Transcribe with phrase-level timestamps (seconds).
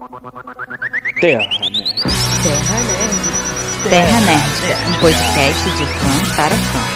[0.00, 1.94] Terra Nerd.
[2.42, 3.20] Terra Nerd.
[3.90, 6.89] Terra Nerd, um podcast de fã para fã.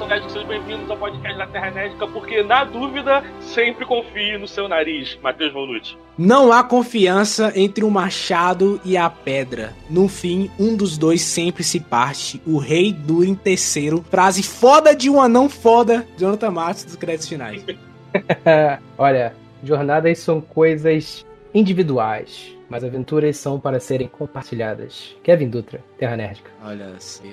[0.00, 4.38] a nação nerd, sejam bem-vindos ao podcast da Terra Nerdica, porque na dúvida, sempre confie
[4.38, 5.18] no seu nariz.
[5.22, 5.98] Matheus Volucci.
[6.16, 9.74] Não há confiança entre o machado e a pedra.
[9.90, 12.40] No fim, um dos dois sempre se parte.
[12.46, 14.02] O rei Durin terceiro.
[14.10, 16.06] Frase foda de um anão foda.
[16.16, 17.62] Jonathan Matos dos créditos finais.
[18.96, 25.14] Olha, jornadas são coisas individuais, mas aventuras são para serem compartilhadas.
[25.22, 26.50] Kevin Dutra, Terra Nerdica.
[26.64, 27.30] Olha assim,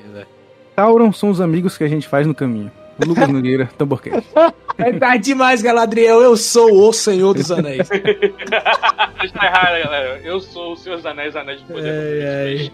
[0.77, 2.72] Tauron são os amigos que a gente faz no caminho.
[3.04, 4.30] Lucas Nogueira, Tamborcast.
[4.77, 6.22] É tarde demais, Galadriel.
[6.22, 7.90] Eu sou o Senhor dos Anéis.
[9.23, 10.21] Está errado, galera.
[10.23, 12.71] Eu sou o Senhor dos Anéis, Anéis de Poder.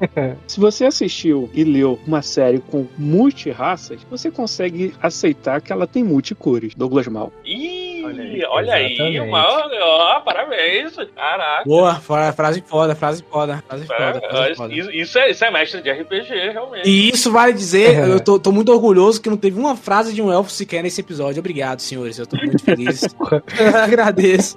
[0.48, 6.02] Se você assistiu e leu uma série com multi-raças, você consegue aceitar que ela tem
[6.02, 6.74] multicores.
[6.74, 7.30] Douglas Mal.
[7.44, 9.46] Ih, Olha aí, olha aí, uma,
[9.82, 10.94] ó, parabéns.
[11.14, 11.64] Caraca.
[11.64, 14.20] Boa, fra- frase foda, frase foda, frase foda.
[14.22, 14.74] É, Frase foda.
[14.74, 16.88] isso, isso é, isso é mestre de RPG, realmente.
[16.88, 18.12] E isso vale dizer, É.
[18.12, 21.00] eu tô, tô muito orgulhoso que não teve uma frase de um elfo sequer nesse
[21.00, 21.40] episódio.
[21.40, 22.18] Obrigado, senhores.
[22.18, 23.02] Eu tô muito feliz.
[23.84, 24.56] Agradeço.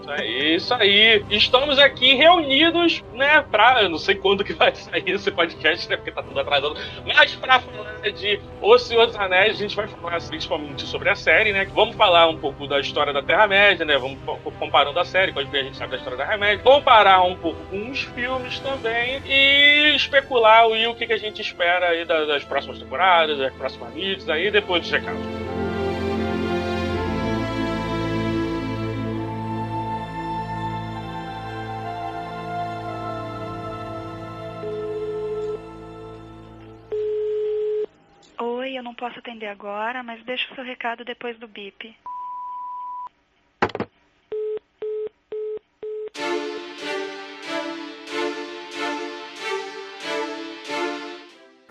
[0.00, 1.24] Isso aí, isso aí.
[1.30, 3.82] Estamos aqui reunidos, né, pra.
[3.82, 6.76] Eu não sei quando que vai sair esse podcast, né, porque tá tudo atrasado.
[7.06, 11.14] Mas pra falar de O Senhor dos Anéis, a gente vai falar principalmente sobre a
[11.14, 11.66] série, né?
[11.74, 13.96] Vamos falar um pouco da história da Terra-média, né?
[13.96, 16.62] Vamos co- comparando a série, coisa que a gente sabe da história da Terra-média.
[16.62, 21.40] Comparar um pouco com os filmes também e especular e o que, que a gente
[21.40, 25.20] espera aí das, das próximas temporadas, das próximas mídias aí, depois dos recados.
[38.40, 41.94] Oi, eu não posso atender agora, mas deixa o seu recado depois do bip.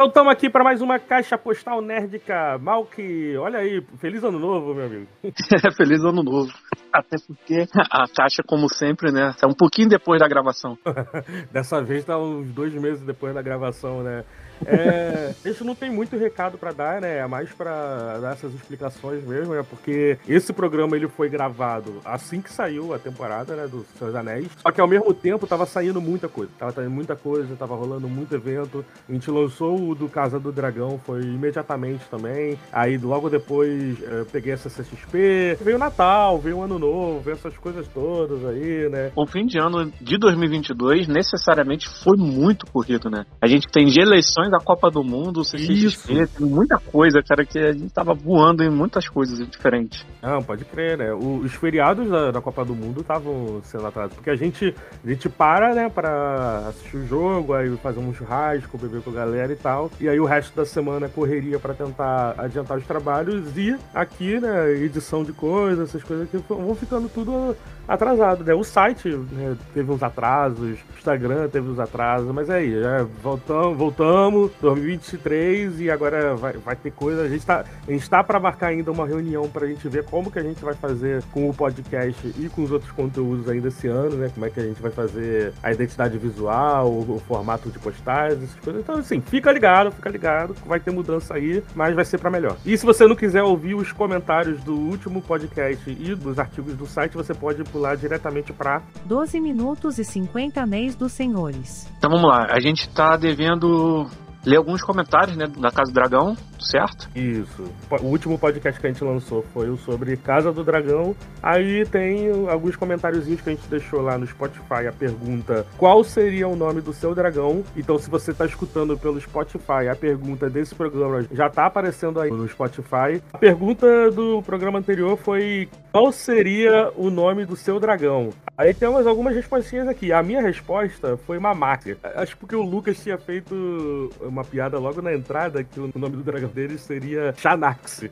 [0.01, 2.57] Então estamos aqui para mais uma caixa postal nerdica.
[2.57, 3.37] Mal que.
[3.37, 5.07] Olha aí, feliz ano novo, meu amigo.
[5.77, 6.51] Feliz ano novo.
[6.91, 9.31] Até porque a caixa, como sempre, né?
[9.39, 10.75] Tá um pouquinho depois da gravação.
[11.53, 14.23] Dessa vez tá uns dois meses depois da gravação, né?
[14.65, 17.19] É, gente não tem muito recado para dar, né?
[17.19, 19.63] É mais para dar essas explicações mesmo, né?
[19.67, 23.67] Porque esse programa ele foi gravado assim que saiu a temporada, né?
[23.67, 24.49] Dos Anéis.
[24.57, 26.51] Só que ao mesmo tempo tava saindo muita coisa.
[26.57, 28.83] Tava saindo muita coisa, tava rolando muito evento.
[29.07, 32.57] A gente lançou o do Casa do Dragão, foi imediatamente também.
[32.71, 35.57] Aí logo depois eu peguei essa CXP.
[35.61, 39.11] Veio o Natal, veio o Ano Novo, veio essas coisas todas aí, né?
[39.15, 43.25] O fim de ano de 2022 necessariamente foi muito corrido, né?
[43.41, 47.59] A gente tem de eleições, a Copa do Mundo, CCXP, tem muita coisa, cara, que
[47.59, 50.05] a gente tava voando em muitas coisas diferentes.
[50.21, 51.13] Não, pode crer, né?
[51.13, 54.73] Os feriados da, da Copa do Mundo estavam sendo atrasados, porque a gente,
[55.03, 59.13] a gente para, né, pra assistir o jogo, aí fazer um churrasco, beber com a
[59.13, 62.85] galera e tal, e aí o resto da semana é correria pra tentar adiantar os
[62.85, 67.55] trabalhos e aqui, né, edição de coisas, essas coisas que vão ficando tudo
[67.93, 68.53] atrasado, né?
[68.53, 73.77] O site né, teve uns atrasos, o Instagram teve uns atrasos, mas aí, já voltamos,
[73.77, 77.23] voltamos, 2023 e agora vai, vai ter coisa.
[77.23, 80.31] A gente tá, a gente tá para marcar ainda uma reunião pra gente ver como
[80.31, 83.87] que a gente vai fazer com o podcast e com os outros conteúdos ainda esse
[83.87, 84.31] ano, né?
[84.33, 88.43] Como é que a gente vai fazer a identidade visual, o, o formato de postagens,
[88.43, 88.81] essas coisas.
[88.81, 92.55] Então, assim, fica ligado, fica ligado, vai ter mudança aí, mas vai ser pra melhor.
[92.65, 96.85] E se você não quiser ouvir os comentários do último podcast e dos artigos do
[96.85, 101.89] site, você pode pular diretamente pra 12 minutos e 50 anéis dos senhores.
[101.97, 104.07] Então vamos lá, a gente tá devendo
[104.45, 107.09] ler alguns comentários, né, da Casa do Dragão, certo?
[107.15, 107.71] Isso.
[107.89, 111.15] O último podcast que a gente lançou foi o sobre Casa do Dragão.
[111.41, 114.87] Aí tem alguns comentáriozinhos que a gente deixou lá no Spotify.
[114.87, 117.63] A pergunta: qual seria o nome do seu dragão?
[117.75, 122.29] Então, se você tá escutando pelo Spotify, a pergunta desse programa já tá aparecendo aí
[122.29, 123.21] no Spotify.
[123.33, 128.29] A pergunta do programa anterior foi: qual seria o nome do seu dragão?
[128.57, 130.13] Aí temos algumas respostinhas aqui.
[130.13, 131.97] A minha resposta foi Mamaki.
[132.15, 136.23] Acho porque o Lucas tinha feito uma piada logo na entrada que o nome do
[136.23, 138.05] dragão dele seria Xanax.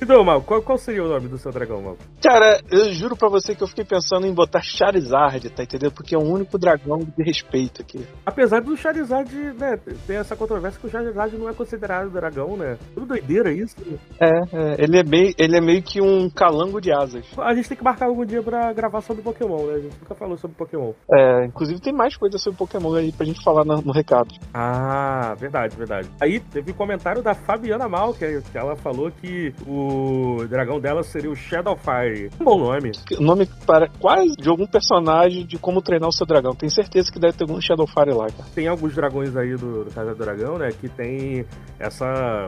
[0.00, 1.96] Então, Mal, qual, qual seria o nome do seu dragão, Mal?
[2.22, 5.92] Cara, eu juro pra você que eu fiquei pensando em botar Charizard, tá entendendo?
[5.92, 8.04] Porque é o único dragão de respeito aqui.
[8.26, 12.76] Apesar do Charizard, né, ter essa controvérsia que o Charizard não é considerado dragão, né?
[12.92, 13.76] Tudo doideira isso.
[14.20, 17.24] É, é, ele, é meio, ele é meio que um calango de asas.
[17.38, 19.74] A gente tem que marcar algum dia pra gravar sobre Pokémon, né?
[19.74, 20.92] A gente nunca falou sobre Pokémon.
[21.12, 24.34] É, inclusive tem mais coisas sobre Pokémon aí pra gente falar no, no recado.
[24.52, 26.10] Ah, verdade, verdade.
[26.20, 31.30] Aí teve um comentário da Fabiana Mal, que ela falou que o dragão dela seria
[31.30, 32.30] o Shadowfire.
[32.40, 32.92] Um bom nome.
[33.18, 36.54] O nome para quase de algum personagem de como treinar o seu dragão.
[36.54, 38.48] Tenho certeza que deve ter algum Shadowfire lá, cara.
[38.54, 40.70] Tem alguns dragões aí do, do Casa do Dragão, né?
[40.72, 41.44] Que tem
[41.78, 42.46] essa.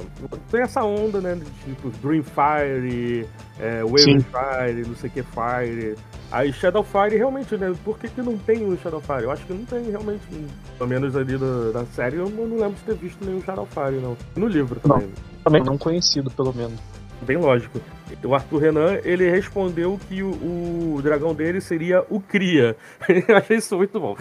[0.50, 1.38] Tem essa onda, né?
[1.64, 3.26] Tipo Dreamfire,
[3.58, 5.96] é, Wavenfire, não sei o que Fire.
[6.30, 7.72] Aí Shadowfire realmente, né?
[7.84, 9.24] Por que, que não tem o Shadowfire?
[9.24, 10.26] Eu acho que não tem realmente.
[10.76, 14.16] Pelo menos ali da, da série, eu não lembro de ter visto nenhum Shadowfire, não.
[14.36, 15.06] No livro também.
[15.08, 15.35] Não.
[15.46, 16.76] Também não conhecido, pelo menos.
[17.22, 17.80] Bem lógico.
[18.24, 22.76] O Arthur Renan, ele respondeu que o, o dragão dele seria o Cria.
[23.28, 24.16] Eu achei isso muito bom.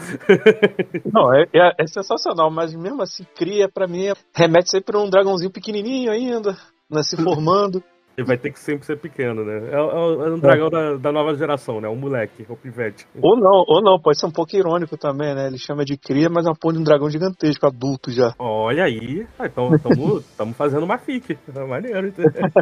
[1.11, 5.09] Não, é, é, é, sensacional, mas mesmo assim, Cria, pra mim, remete sempre a um
[5.09, 6.55] dragãozinho pequenininho ainda,
[6.87, 7.83] né, se formando.
[8.17, 9.69] Ele vai ter que sempre ser pequeno, né?
[9.71, 10.69] É, é um dragão é.
[10.69, 11.89] da, da, nova geração, né?
[11.89, 13.05] Um moleque, o pivete.
[13.21, 15.47] Ou não, ou não, pode ser um pouco irônico também, né?
[15.47, 18.33] Ele chama de cria, mas é um de um dragão gigantesco, adulto já.
[18.39, 21.37] Olha aí, ah, então estamos fazendo uma fic.
[21.53, 22.13] É maneiro.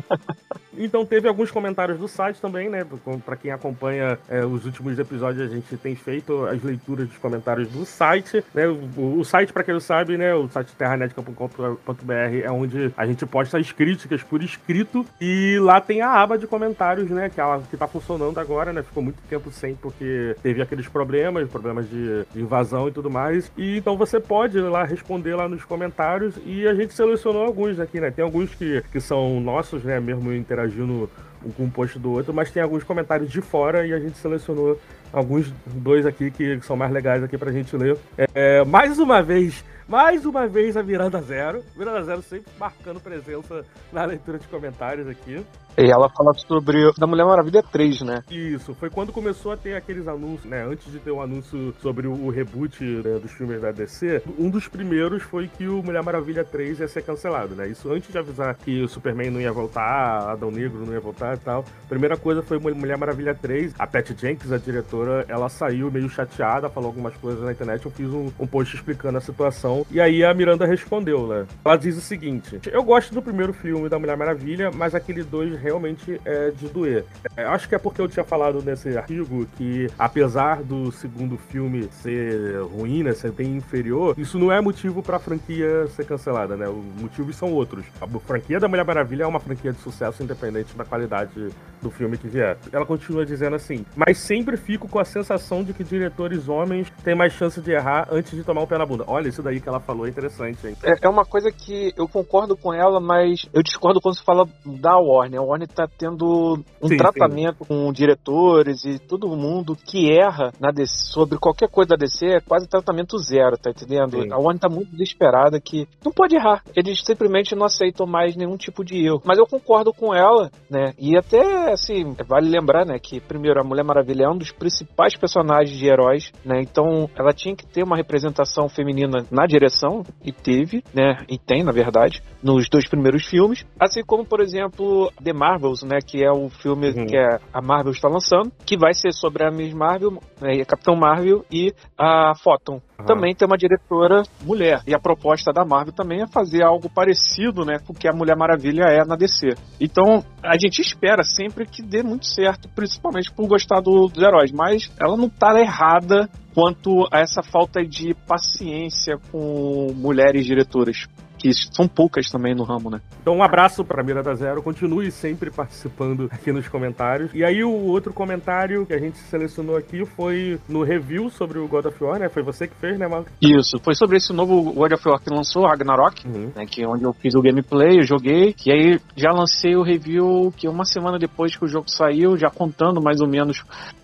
[0.75, 2.83] então teve alguns comentários do site também, né?
[3.23, 7.69] Pra quem acompanha é, os últimos episódios, a gente tem feito as leituras dos comentários
[7.69, 8.43] do site.
[8.55, 8.67] Né?
[8.67, 10.33] O, o site, pra quem não sabe, né?
[10.33, 12.13] O site terranetica.com.br
[12.43, 16.37] é onde a gente posta as críticas por escrito e e lá tem a aba
[16.37, 17.29] de comentários, né?
[17.29, 18.81] Que, ela, que tá funcionando agora, né?
[18.81, 23.51] Ficou muito tempo sem porque teve aqueles problemas, problemas de, invasão e tudo mais.
[23.57, 26.35] E então você pode lá responder lá nos comentários.
[26.45, 28.09] E a gente selecionou alguns aqui, né?
[28.09, 29.99] Tem alguns que, que são nossos, né?
[29.99, 31.09] Mesmo interagindo
[31.45, 34.17] um com o post do outro, mas tem alguns comentários de fora e a gente
[34.17, 34.79] selecionou
[35.11, 37.97] alguns dois aqui que são mais legais aqui pra gente ler.
[38.33, 41.63] É, mais uma vez, mais uma vez a Miranda Zero.
[41.75, 45.45] Miranda Zero sempre marcando presença na leitura de comentários aqui.
[45.75, 48.23] E ela fala sobre da Mulher Maravilha 3, né?
[48.29, 50.63] Isso, foi quando começou a ter aqueles anúncios, né?
[50.63, 54.51] Antes de ter o um anúncio sobre o reboot né, dos filmes da DC, um
[54.51, 57.67] dos primeiros foi que o Mulher Maravilha 3 ia ser cancelado, né?
[57.67, 61.35] Isso antes de avisar que o Superman não ia voltar, Adão Negro não ia voltar
[61.35, 61.65] e tal.
[61.89, 63.73] Primeira coisa foi Mulher Maravilha 3.
[63.79, 67.83] A Pat Jenkins, a diretora, ela saiu meio chateada, falou algumas coisas na internet.
[67.83, 69.87] Eu fiz um, um post explicando a situação.
[69.89, 71.47] E aí a Miranda respondeu, né?
[71.65, 75.62] Ela diz o seguinte: Eu gosto do primeiro filme da Mulher Maravilha, mas aquele dois
[75.63, 77.05] realmente é de doer.
[77.37, 81.87] É, acho que é porque eu tinha falado nesse artigo que, apesar do segundo filme
[81.91, 86.67] ser ruim, né, ser bem inferior, isso não é motivo pra franquia ser cancelada, né?
[86.67, 87.85] Os motivos são outros.
[88.01, 91.49] A franquia da Mulher Maravilha é uma franquia de sucesso independente da qualidade
[91.81, 92.57] do filme que vier.
[92.71, 97.15] Ela continua dizendo assim, mas sempre fico com a sensação de que diretores homens têm
[97.15, 99.03] mais chance de errar antes de tomar um pé na bunda.
[99.07, 100.75] Olha, isso daí que ela falou é interessante, hein?
[100.83, 104.47] É, é uma coisa que eu concordo com ela, mas eu discordo quando se fala
[104.65, 105.39] da Warner.
[105.39, 107.65] A Warner tá tendo um sim, tratamento sim.
[107.67, 112.39] com diretores e todo mundo que erra na DC, sobre qualquer coisa da DC é
[112.39, 114.21] quase tratamento zero, tá entendendo?
[114.21, 114.31] Sim.
[114.31, 116.63] A Warner tá muito desesperada que não pode errar.
[116.75, 119.21] Eles simplesmente não aceitam mais nenhum tipo de erro.
[119.23, 120.93] Mas eu concordo com ela, né?
[120.97, 125.15] E até, assim, vale lembrar, né, que primeiro a Mulher Maravilha é um dos principais
[125.15, 126.61] personagens de heróis, né?
[126.61, 131.17] Então ela tinha que ter uma representação feminina na direção e teve, né?
[131.29, 133.65] E tem, na verdade, nos dois primeiros filmes.
[133.79, 135.99] Assim como, por exemplo, The Marvels, né?
[136.05, 137.05] Que é o filme uhum.
[137.05, 140.95] que a Marvel está lançando, que vai ser sobre a Miss Marvel, né, a Capitão
[140.95, 142.81] Marvel e a Photon.
[142.99, 143.05] Uhum.
[143.05, 144.81] Também tem uma diretora mulher.
[144.87, 148.13] E a proposta da Marvel também é fazer algo parecido, né, com o que a
[148.13, 149.49] Mulher Maravilha é na DC.
[149.81, 154.51] Então, a gente espera sempre que dê muito certo, principalmente por gostar do, dos heróis.
[154.51, 161.07] Mas ela não tá errada quanto a essa falta de paciência com mulheres diretoras
[161.43, 163.01] que são poucas também no ramo, né?
[163.21, 167.31] Então, um abraço para Miranda Zero, continue sempre participando aqui nos comentários.
[167.33, 171.67] E aí, o outro comentário que a gente selecionou aqui foi no review sobre o
[171.67, 172.29] God of War, né?
[172.29, 173.29] Foi você que fez, né, Marco?
[173.41, 176.49] Isso, foi sobre esse novo God of War que lançou, Ragnarok, uhum.
[176.55, 176.65] né?
[176.65, 180.53] Que é onde eu fiz o gameplay, eu joguei, e aí já lancei o review
[180.55, 183.61] que uma semana depois que o jogo saiu, já contando mais ou menos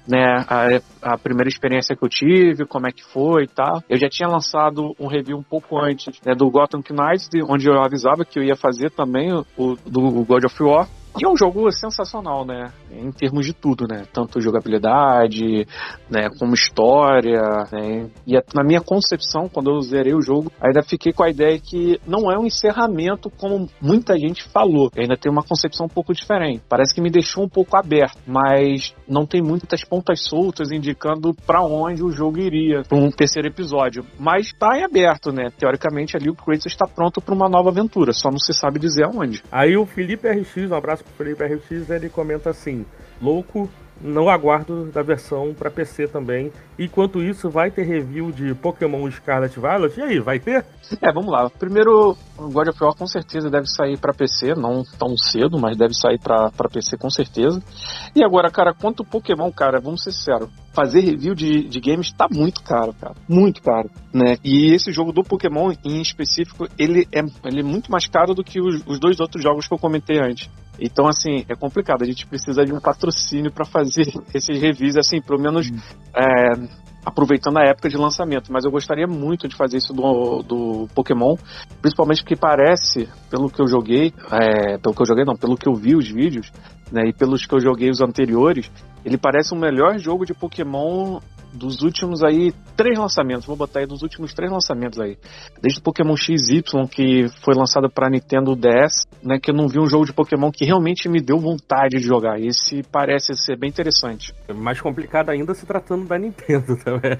[0.09, 3.83] né, a, a, primeira experiência que eu tive, como é que foi e tal.
[3.87, 7.81] Eu já tinha lançado um review um pouco antes né, do Gotham Knights, onde eu
[7.81, 10.87] avisava que eu ia fazer também o do God of War.
[11.17, 12.71] E é um jogo sensacional, né?
[12.91, 14.03] Em termos de tudo, né?
[14.13, 15.65] Tanto jogabilidade,
[16.09, 16.29] né?
[16.37, 18.09] Como história, né?
[18.27, 21.99] E na minha concepção, quando eu zerei o jogo, ainda fiquei com a ideia que
[22.05, 24.89] não é um encerramento como muita gente falou.
[24.95, 26.63] Eu ainda tem uma concepção um pouco diferente.
[26.69, 31.61] Parece que me deixou um pouco aberto, mas não tem muitas pontas soltas indicando pra
[31.63, 34.05] onde o jogo iria para um terceiro episódio.
[34.19, 35.49] Mas tá em aberto, né?
[35.57, 39.05] Teoricamente ali o Kratos está pronto para uma nova aventura, só não se sabe dizer
[39.05, 39.43] aonde.
[39.51, 42.85] Aí o Felipe RX, um abraço pro Felipe RX, ele comenta assim:
[43.21, 43.69] louco,
[44.01, 46.51] não aguardo da versão pra PC também.
[46.77, 49.99] Enquanto isso, vai ter review de Pokémon Scarlet Violet?
[49.99, 50.65] E aí, vai ter?
[51.01, 51.49] É, vamos lá.
[51.49, 55.93] Primeiro, God of War com certeza deve sair pra PC, não tão cedo, mas deve
[55.93, 57.61] sair pra PC com certeza.
[58.15, 62.27] E agora, cara, quanto Pokémon, cara, vamos ser sinceros, fazer review de, de games tá
[62.31, 63.15] muito caro, cara.
[63.27, 64.37] Muito caro, né?
[64.43, 68.43] E esse jogo do Pokémon em específico, ele é, ele é muito mais caro do
[68.43, 70.49] que os, os dois outros jogos que eu comentei antes.
[70.81, 72.03] Então, assim, é complicado.
[72.03, 73.88] A gente precisa de um patrocínio pra fazer
[74.33, 75.69] esses reviews, assim, pelo menos
[76.15, 78.51] é, aproveitando a época de lançamento.
[78.51, 81.35] Mas eu gostaria muito de fazer isso do, do Pokémon,
[81.81, 85.67] principalmente porque parece, pelo que eu joguei, é, pelo que eu joguei não, pelo que
[85.67, 86.51] eu vi os vídeos,
[86.91, 88.71] né, e pelos que eu joguei os anteriores,
[89.05, 91.19] ele parece o melhor jogo de Pokémon
[91.53, 93.45] dos últimos aí três lançamentos.
[93.45, 95.17] Vou botar aí dos últimos três lançamentos aí.
[95.61, 99.79] Desde o Pokémon XY, que foi lançado para Nintendo DS, né, que eu não vi
[99.79, 102.39] um jogo de Pokémon que realmente me deu vontade de jogar.
[102.39, 104.33] Esse parece ser bem interessante.
[104.47, 107.17] É mais complicado ainda se tratando da Nintendo também.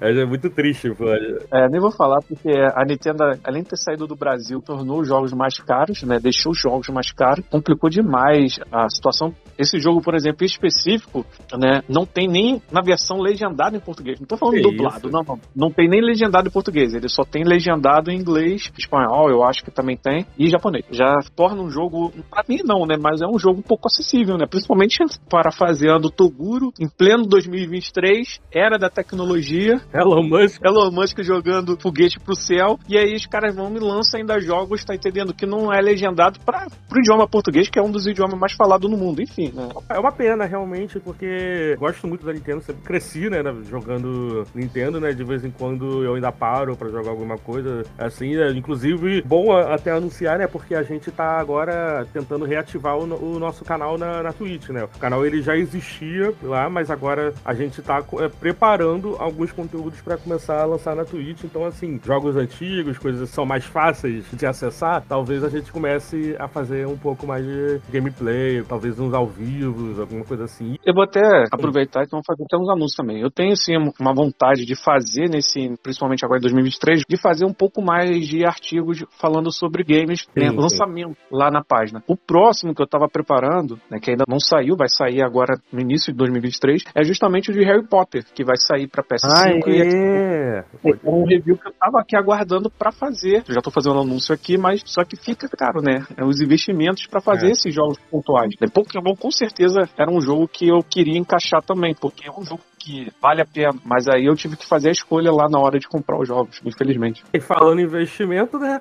[0.00, 1.04] É muito triste, pô.
[1.52, 5.08] É, nem vou falar porque a Nintendo, além de ter saído do Brasil, tornou os
[5.08, 6.18] jogos mais caros, né?
[6.20, 9.34] Deixou os jogos mais caros, complicou demais a situação.
[9.58, 11.24] Esse jogo, por exemplo, em específico,
[11.56, 11.82] né?
[11.88, 14.18] Não tem nem na versão legendada em português.
[14.20, 15.10] Não tô falando Que dublado, isso?
[15.10, 15.40] não, não.
[15.54, 16.94] Não tem nem legendado em português.
[16.94, 20.84] Ele só tem legendado em inglês, espanhol, eu acho que também tem, e japonês.
[20.90, 22.96] Já torna um jogo, pra mim não, né?
[23.00, 24.46] Mas é um jogo um pouco acessível, né?
[24.48, 24.98] Principalmente
[25.30, 30.60] parafraseando Toguro, em pleno 2023, era da tecnologia, Elon Musk.
[30.64, 34.84] Elon Musk jogando foguete pro céu, e aí os caras vão me lançam ainda jogos,
[34.84, 35.34] tá entendendo?
[35.34, 38.90] Que não é legendado para pro idioma português, que é um dos idiomas mais falados
[38.90, 39.68] no mundo, enfim, né?
[39.88, 45.12] É uma pena, realmente, porque gosto muito da Nintendo, sempre cresci, né, jogando Nintendo, né,
[45.12, 49.52] de vez em quando eu ainda paro pra jogar alguma coisa, assim, né, inclusive, bom
[49.52, 54.22] até anunciar, né, porque a gente tá agora tentando reativar o, o nosso canal na,
[54.22, 58.28] na Twitch, né, o canal ele já existia lá, mas agora a gente tá é,
[58.28, 63.34] preparando alguns conteúdos pra começar a lançar na Twitch, então, assim, jogos antigos, coisas que
[63.34, 67.80] são mais fáceis de acessar, talvez a gente comece a fazer um pouco mais de
[67.90, 70.76] gameplay, talvez uns ao vivo, alguma coisa assim.
[70.84, 73.20] Eu vou até aproveitar e vamos fazer até uns anúncios também.
[73.20, 77.52] Eu tenho sim uma vontade de fazer nesse, principalmente agora em 2023, de fazer um
[77.52, 80.56] pouco mais de artigos falando sobre games, né, sim.
[80.56, 82.02] lançamento lá na página.
[82.06, 85.80] O próximo que eu tava preparando, né, que ainda não saiu, vai sair agora no
[85.80, 89.80] início de 2023, é justamente o de Harry Potter, que vai sair pra PS5 e
[89.82, 90.64] é.
[90.84, 93.42] É um review que eu tava aqui aguardando pra fazer.
[93.48, 96.04] Eu já tô fazendo um anúncio aqui, mas só que fica caro, né?
[96.16, 97.50] É os investimentos pra fazer É.
[97.50, 98.50] esses jogos pontuais.
[98.60, 98.68] né?
[98.72, 102.60] Pokémon com certeza era um jogo que eu queria encaixar também, porque é um jogo
[102.84, 103.74] que vale a pena.
[103.84, 106.60] Mas aí eu tive que fazer a escolha lá na hora de comprar os jogos,
[106.64, 107.24] infelizmente.
[107.32, 108.78] E falando em investimento, né?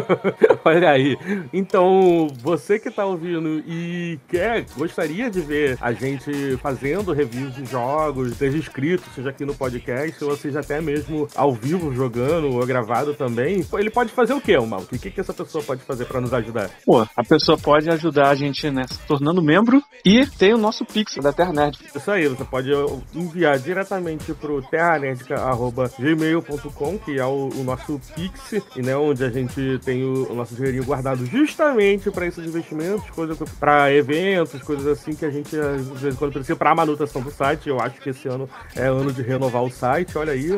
[0.64, 1.16] Olha aí.
[1.52, 7.64] Então, você que tá ouvindo e quer, gostaria de ver a gente fazendo reviews de
[7.64, 12.64] jogos, seja inscrito, seja aqui no podcast, ou seja até mesmo ao vivo jogando ou
[12.66, 14.80] gravado também, ele pode fazer o quê, Mal?
[14.80, 16.70] O que, que essa pessoa pode fazer pra nos ajudar?
[16.84, 20.84] Pô, a pessoa pode ajudar a gente, né, se tornando membro e tem o nosso
[20.84, 21.78] Pix da Terra Nerd.
[21.94, 22.70] Isso aí, você pode
[23.14, 29.80] enviar diretamente pro terranerdica.gmail.com, que é o, o nosso Pix, e né, onde a gente
[29.84, 35.14] tem o, o nosso dinheirinho guardado justamente para esses investimentos, coisas para eventos, coisas assim
[35.14, 37.68] que a gente às vezes quando precisa para manutenção do site.
[37.68, 40.50] Eu acho que esse ano é ano de renovar o site, olha aí.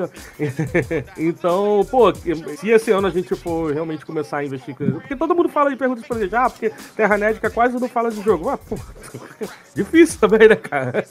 [1.17, 5.49] então, pô, se esse ano a gente for realmente começar a investir, porque todo mundo
[5.49, 8.49] fala de perguntas para ah, porque Terra Nerdica quase não fala de jogo.
[8.49, 8.77] Ah, pô,
[9.75, 11.05] difícil também, né, cara?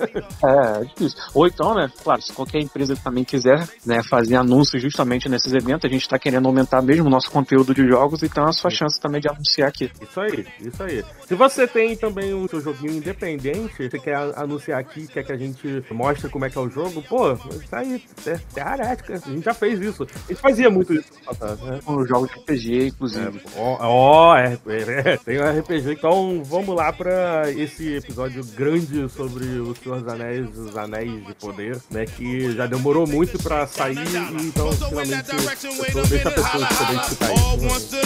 [0.44, 1.20] É, é difícil.
[1.34, 5.90] Ou então, né, claro, se qualquer empresa também quiser né, fazer anúncios justamente nesses eventos,
[5.90, 8.70] a gente está querendo aumentar mesmo o nosso conteúdo de jogos, então é a sua
[8.70, 9.92] chance também de anunciar aqui.
[10.02, 11.04] Isso aí, isso aí.
[11.28, 15.38] Se você tem também o seu joguinho independente, você quer anunciar aqui, quer que a
[15.38, 19.14] gente mostre como é que é o jogo, pô, isso aí, é Terra Herética.
[19.16, 20.04] A gente já fez isso.
[20.04, 21.80] A gente fazia muito isso no passado, né?
[21.84, 23.42] Com jogos de RPG, inclusive.
[23.56, 29.08] Ó, ó, Ó, é, é, tem um RPG, então vamos lá pra esse episódio grande
[29.10, 32.06] sobre o Senhor dos Anéis, os Anéis de Poder, né?
[32.06, 33.98] Que já demorou muito pra sair,
[34.42, 37.62] então finalmente deixa a pessoa poder escutar isso.
[37.62, 38.02] wants to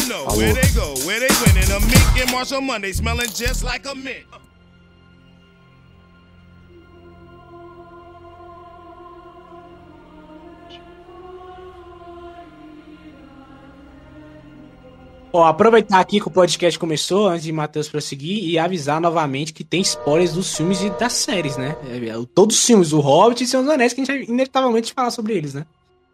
[15.36, 19.65] Ó, aproveitar aqui que o podcast começou, antes de Matheus prosseguir, e avisar novamente que
[19.65, 21.75] tem spoilers dos filmes e das séries, né?
[21.89, 24.24] É, é, todos os filmes, o Hobbit e Senhor dos Anéis, que a gente vai
[24.34, 25.65] inevitavelmente falar sobre eles, né?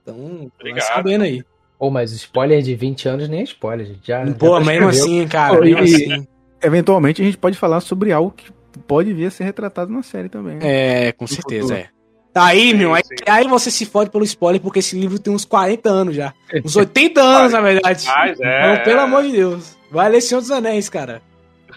[0.01, 0.87] Então, vai Obrigado.
[0.87, 1.43] sabendo aí.
[1.77, 3.99] Pô, mas spoiler de 20 anos nem é spoiler, gente.
[4.03, 4.89] Já, já Pô, mesmo prescreveu.
[5.03, 6.27] assim, cara, Pô, mesmo e- assim.
[6.63, 8.51] Eventualmente a gente pode falar sobre algo que
[8.87, 10.55] pode vir a ser retratado na série também.
[10.57, 11.07] né?
[11.07, 11.89] É, com certeza, é.
[12.33, 15.43] Tá aí, meu, aí, aí você se fode pelo spoiler, porque esse livro tem uns
[15.43, 16.33] 40 anos já.
[16.63, 18.05] Uns 80 anos, na verdade.
[18.07, 18.73] Mas é.
[18.73, 19.75] Então, pelo amor de Deus.
[19.91, 21.21] Vai ler Senhor dos Anéis, cara.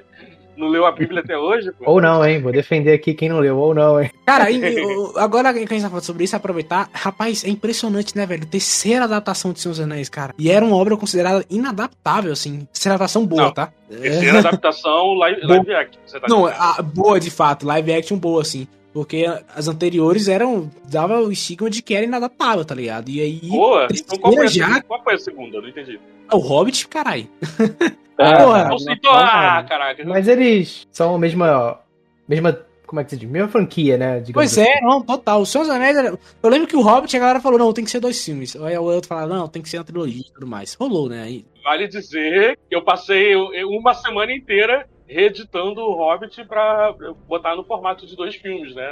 [0.56, 1.72] Não leu a Bíblia até hoje?
[1.72, 1.90] Pô?
[1.90, 2.42] Ou não, hein?
[2.42, 4.12] Vou defender aqui quem não leu, ou não, hein?
[4.26, 4.62] Cara, e-
[5.16, 6.90] agora que a gente tá falando sobre isso, aproveitar.
[6.92, 8.46] Rapaz, é impressionante, né, velho?
[8.46, 10.36] Terceira adaptação de Senhor dos Anéis, cara.
[10.38, 12.68] E era uma obra considerada inadaptável, assim.
[12.74, 13.54] Terceira adaptação boa, Não.
[13.54, 13.72] tá?
[13.90, 16.02] Terceira adaptação live, live action.
[16.06, 18.68] Você tá Não, a, boa de fato, live action boa, assim.
[18.94, 20.70] Porque as anteriores eram.
[20.86, 23.10] dava o estigma de que era inadaptável, tá ligado?
[23.10, 23.40] E aí.
[23.44, 23.88] Boa?
[23.94, 24.84] Então qual foi, a, já- segunda?
[24.84, 25.58] qual foi a segunda?
[25.58, 26.00] Eu não entendi.
[26.32, 27.28] O Hobbit, caralho.
[28.22, 28.70] Ah, Porra.
[29.14, 30.04] Ah, caraca.
[30.04, 31.80] Mas eles são a mesma.
[32.28, 32.60] Mesma.
[32.86, 33.30] Como é que se diz?
[33.30, 34.20] Mesma franquia, né?
[34.20, 34.68] digamos Pois assim.
[34.70, 35.40] é, não, total.
[35.42, 35.96] O Senhor dos Anéis.
[35.96, 38.58] era- Eu lembro que o Hobbit, a galera falou, não, tem que ser dois filmes.
[38.58, 40.74] Aí o outro falava, não, tem que ser uma trilogia e tudo mais.
[40.74, 41.22] Rolou, né?
[41.24, 46.94] Aí, Vale dizer que eu passei uma semana inteira reeditando o Hobbit pra
[47.28, 48.88] botar no formato de dois filmes, né?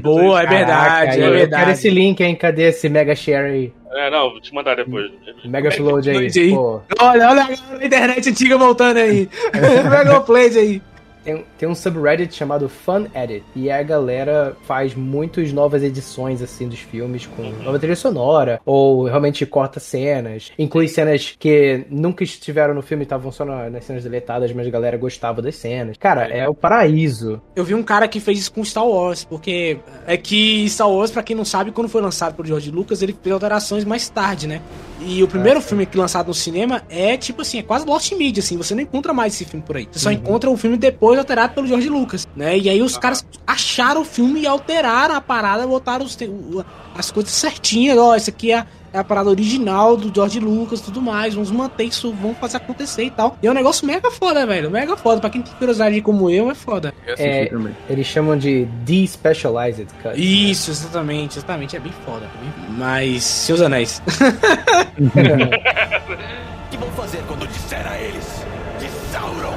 [0.00, 1.62] Boa, é Caraca, verdade, aí é eu verdade.
[1.62, 2.36] quero esse link, hein?
[2.36, 3.72] Cadê esse Mega Share aí?
[3.92, 5.10] É, não, vou te mandar depois.
[5.44, 6.16] Mega Upload aí.
[6.16, 6.50] Upload aí.
[6.54, 7.42] Pô, Olha, olha
[7.80, 9.28] a internet antiga voltando aí.
[9.52, 10.82] Pega o play aí.
[11.24, 13.44] Tem, tem um subreddit chamado Fun Edit.
[13.54, 18.60] E a galera faz muitas novas edições, assim, dos filmes com nova trilha sonora.
[18.64, 20.50] Ou realmente corta cenas.
[20.58, 24.66] Inclui cenas que nunca estiveram no filme e estavam só na- nas cenas deletadas, mas
[24.66, 25.96] a galera gostava das cenas.
[25.98, 27.40] Cara, é o paraíso.
[27.54, 31.10] Eu vi um cara que fez isso com Star Wars, porque é que Star Wars,
[31.10, 34.46] pra quem não sabe, quando foi lançado pelo George Lucas, ele fez alterações mais tarde,
[34.46, 34.60] né?
[35.02, 38.42] E o primeiro filme que lançado no cinema é tipo assim, é quase Lost Media,
[38.42, 39.88] assim, você não encontra mais esse filme por aí.
[39.90, 42.56] Você só encontra o filme depois alterado pelo George Lucas, né?
[42.58, 46.64] E aí os caras acharam o filme e alteraram a parada, botaram os o-
[46.96, 50.82] as coisas certinhas, ó, isso aqui é é a parada original do George Lucas e
[50.82, 51.32] tudo mais.
[51.34, 53.38] Vamos manter isso, vamos fazer acontecer e tal.
[53.40, 54.68] E é um negócio mega foda, velho.
[54.68, 55.20] Mega foda.
[55.20, 56.92] Pra quem tem curiosidade como eu, é foda.
[57.06, 57.76] É, também.
[57.88, 60.16] eles chamam de Despecialized Cut.
[60.16, 61.76] Isso, exatamente, exatamente.
[61.76, 62.26] É bem foda.
[62.70, 64.02] Mas, seus anéis.
[66.70, 68.44] que vão fazer quando disser a eles
[68.80, 69.54] que Sauron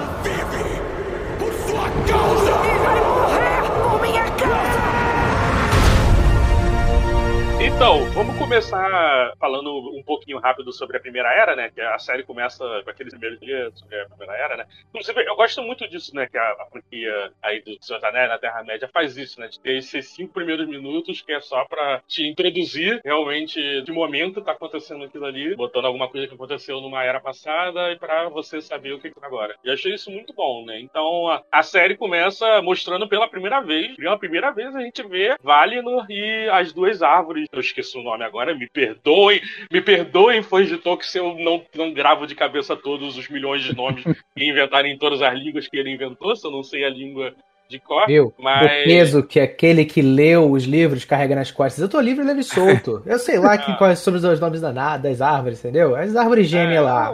[2.03, 2.72] sua causa?
[7.75, 11.71] Então, vamos começar falando um pouquinho rápido sobre a Primeira Era, né?
[11.73, 14.65] Que a série começa com aqueles primeiros dias sobre a Primeira Era, né?
[14.89, 16.27] Inclusive, eu gosto muito disso, né?
[16.27, 19.47] Que a, a franquia aí do Senhor dos Anéis na Terra-média faz isso, né?
[19.47, 24.41] De ter esses cinco primeiros minutos que é só pra te introduzir realmente de momento
[24.41, 28.61] tá acontecendo aquilo ali, botando alguma coisa que aconteceu numa era passada e pra você
[28.61, 29.55] saber o que tá agora.
[29.63, 30.79] E achei isso muito bom, né?
[30.79, 35.35] Então, a, a série começa mostrando pela primeira vez, pela primeira vez a gente vê
[35.41, 37.47] Valinor e as duas árvores.
[37.63, 41.63] Eu esqueci o nome agora, me perdoem, me perdoem, fãs de Tolkien, se eu não,
[41.75, 44.03] não gravo de cabeça todos os milhões de nomes
[44.35, 47.33] que inventaram em todas as línguas que ele inventou, se eu não sei a língua
[47.69, 48.05] de cor.
[48.05, 48.33] Viu?
[48.37, 51.81] Mas- O peso que aquele que leu os livros carrega nas costas.
[51.81, 53.01] Eu tô livre, leve solto.
[53.05, 55.95] Eu sei lá que, quais sobre os nomes da, das árvores, entendeu?
[55.95, 57.13] As árvores gêmeas É, lá.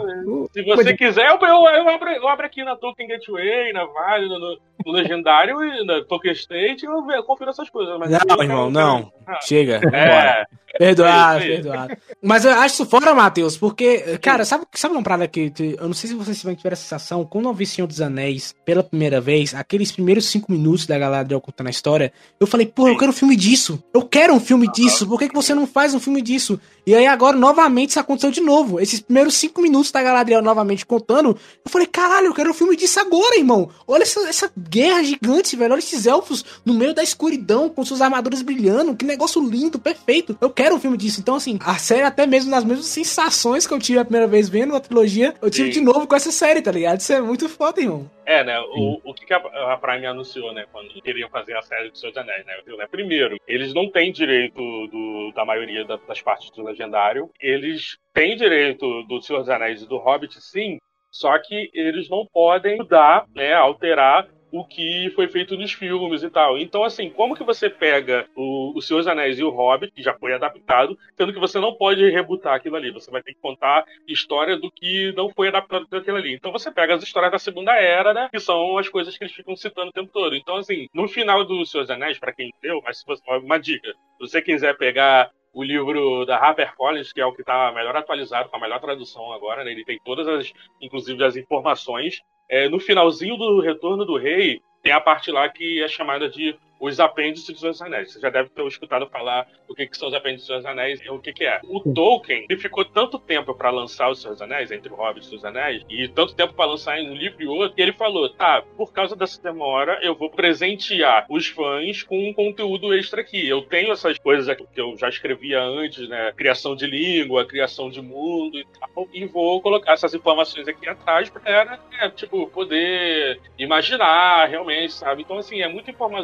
[0.52, 4.28] Se você quiser, eu, eu, eu, abro, eu abro aqui na Tolkien Gateway, na Vale,
[4.28, 7.98] no, no Legendário e na Tolkien State, eu, confiro essas coisas.
[7.98, 9.12] Mas Não, irmão, não.
[9.26, 9.80] Ah, Chega.
[9.92, 10.44] É,
[10.78, 11.48] Perdoado, aí.
[11.48, 11.96] perdoado.
[12.22, 15.92] Mas eu acho isso fora, Matheus, porque, cara, sabe, sabe uma parada que, eu não
[15.92, 19.54] sei se vocês tiveram a sensação, quando eu vi Senhor dos Anéis pela primeira vez,
[19.54, 23.10] aqueles primeiros cinco minutos da galera de contando a história, eu falei, pô, eu quero
[23.10, 23.82] um filme disso.
[23.92, 25.06] Eu quero um filme disso.
[25.06, 26.60] Por que, que você não faz um filme disso?
[26.86, 28.80] E aí agora, novamente, isso aconteceu de novo.
[28.80, 31.30] Esses primeiros cinco minutos da Galadriel novamente contando,
[31.64, 33.68] eu falei, caralho, eu quero um filme disso agora, irmão.
[33.86, 35.72] Olha essa, essa guerra gigante, velho.
[35.72, 38.94] Olha esses elfos no meio da escuridão, com suas armaduras brilhando.
[38.96, 40.36] Que negócio lindo, perfeito.
[40.40, 41.20] Eu quero um filme disso.
[41.20, 44.48] Então, assim, a série, até mesmo nas mesmas sensações que eu tive a primeira vez
[44.48, 45.80] vendo a trilogia, eu tive Sim.
[45.80, 47.00] de novo com essa série, tá ligado?
[47.00, 48.08] Isso é muito foda, irmão.
[48.24, 48.60] É, né?
[48.60, 49.38] O, o que que a,
[49.72, 50.64] a Prime anunciou, né?
[50.70, 52.52] Quando queriam fazer a série do Senhor dos Anéis, né?
[52.78, 54.54] né, Primeiro, eles não têm direito
[54.86, 57.28] do, da maioria da- das partes do Legendário.
[57.40, 60.78] Eles têm direito do Senhor dos Anéis e do Hobbit, sim.
[61.10, 66.30] Só que eles não podem mudar, né, alterar o que foi feito nos filmes e
[66.30, 66.58] tal.
[66.58, 70.02] Então, assim, como que você pega o, o Senhor dos Anéis e o Hobbit, que
[70.02, 73.40] já foi adaptado, sendo que você não pode rebutar aquilo ali, você vai ter que
[73.40, 76.34] contar história do que não foi adaptado daquilo ali.
[76.34, 79.34] Então você pega as histórias da Segunda Era, né, que são as coisas que eles
[79.34, 80.34] ficam citando o tempo todo.
[80.34, 83.58] Então, assim, no final do Senhor dos Anéis, para quem deu, mas se você, uma
[83.58, 87.96] dica, se você quiser pegar o livro da HarperCollins, que é o que está melhor
[87.96, 89.72] atualizado, com a melhor tradução agora, né?
[89.72, 92.20] Ele tem todas as, inclusive as informações.
[92.50, 96.56] É, no finalzinho do Retorno do Rei, tem a parte lá que é chamada de
[96.80, 98.12] os apêndices dos Anéis.
[98.12, 101.10] Você já deve ter escutado falar o que, que são os apêndices dos Anéis e
[101.10, 101.60] o que, que é.
[101.64, 105.36] O Tolkien, ele ficou tanto tempo para lançar os dos Anéis, entre o Hobbit e
[105.36, 108.28] os Anéis, e tanto tempo para lançar em um livro e outro, que ele falou,
[108.30, 113.46] tá, por causa dessa demora, eu vou presentear os fãs com um conteúdo extra aqui.
[113.46, 117.90] Eu tenho essas coisas aqui que eu já escrevia antes, né, criação de língua, criação
[117.90, 123.40] de mundo e tal, e vou colocar essas informações aqui atrás pra, né, tipo, poder
[123.58, 125.22] imaginar realmente, sabe?
[125.22, 126.20] Então, assim, é muita uma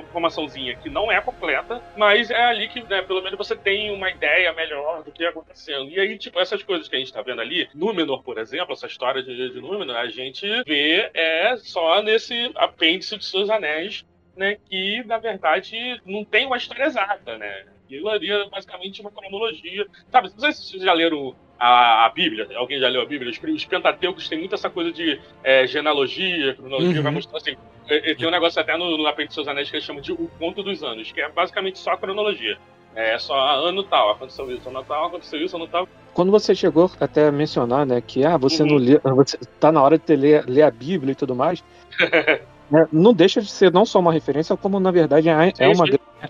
[0.00, 4.10] informaçãozinha que não é completa, mas é ali que, né, pelo menos você tem uma
[4.10, 5.90] ideia melhor do que está acontecendo.
[5.90, 8.86] E aí, tipo, essas coisas que a gente está vendo ali, Númenor, por exemplo, essa
[8.86, 14.04] história de, de Númenor, a gente vê é só nesse apêndice de seus anéis,
[14.36, 17.66] né, que na verdade não tem uma história exata, né?
[17.84, 19.86] Aquilo ali é basicamente uma cronologia.
[20.10, 23.30] Sabe, não sei se vocês já leram a, a, Bíblia, alguém já leu a Bíblia?
[23.30, 27.02] Os, os Pentateucos têm muito essa coisa de é, genealogia, cronologia, Uhum.
[27.02, 27.56] vai mostrar assim.
[27.88, 30.12] é, é, tem um negócio até no, no Apêndice dos Anéis que eles chamam de
[30.12, 32.58] O Conto dos Anos, que é basicamente só a cronologia.
[32.96, 35.88] É só ah, ano tal, aconteceu isso, ano tal, aconteceu isso, ano tal.
[36.12, 38.68] Quando você chegou até a mencionar, né, que ah, você Uhum.
[38.70, 41.62] não lê, você tá na hora de ler, ler a Bíblia e tudo mais,
[42.74, 45.84] né, não deixa de ser não só uma referência, como na verdade é, é uma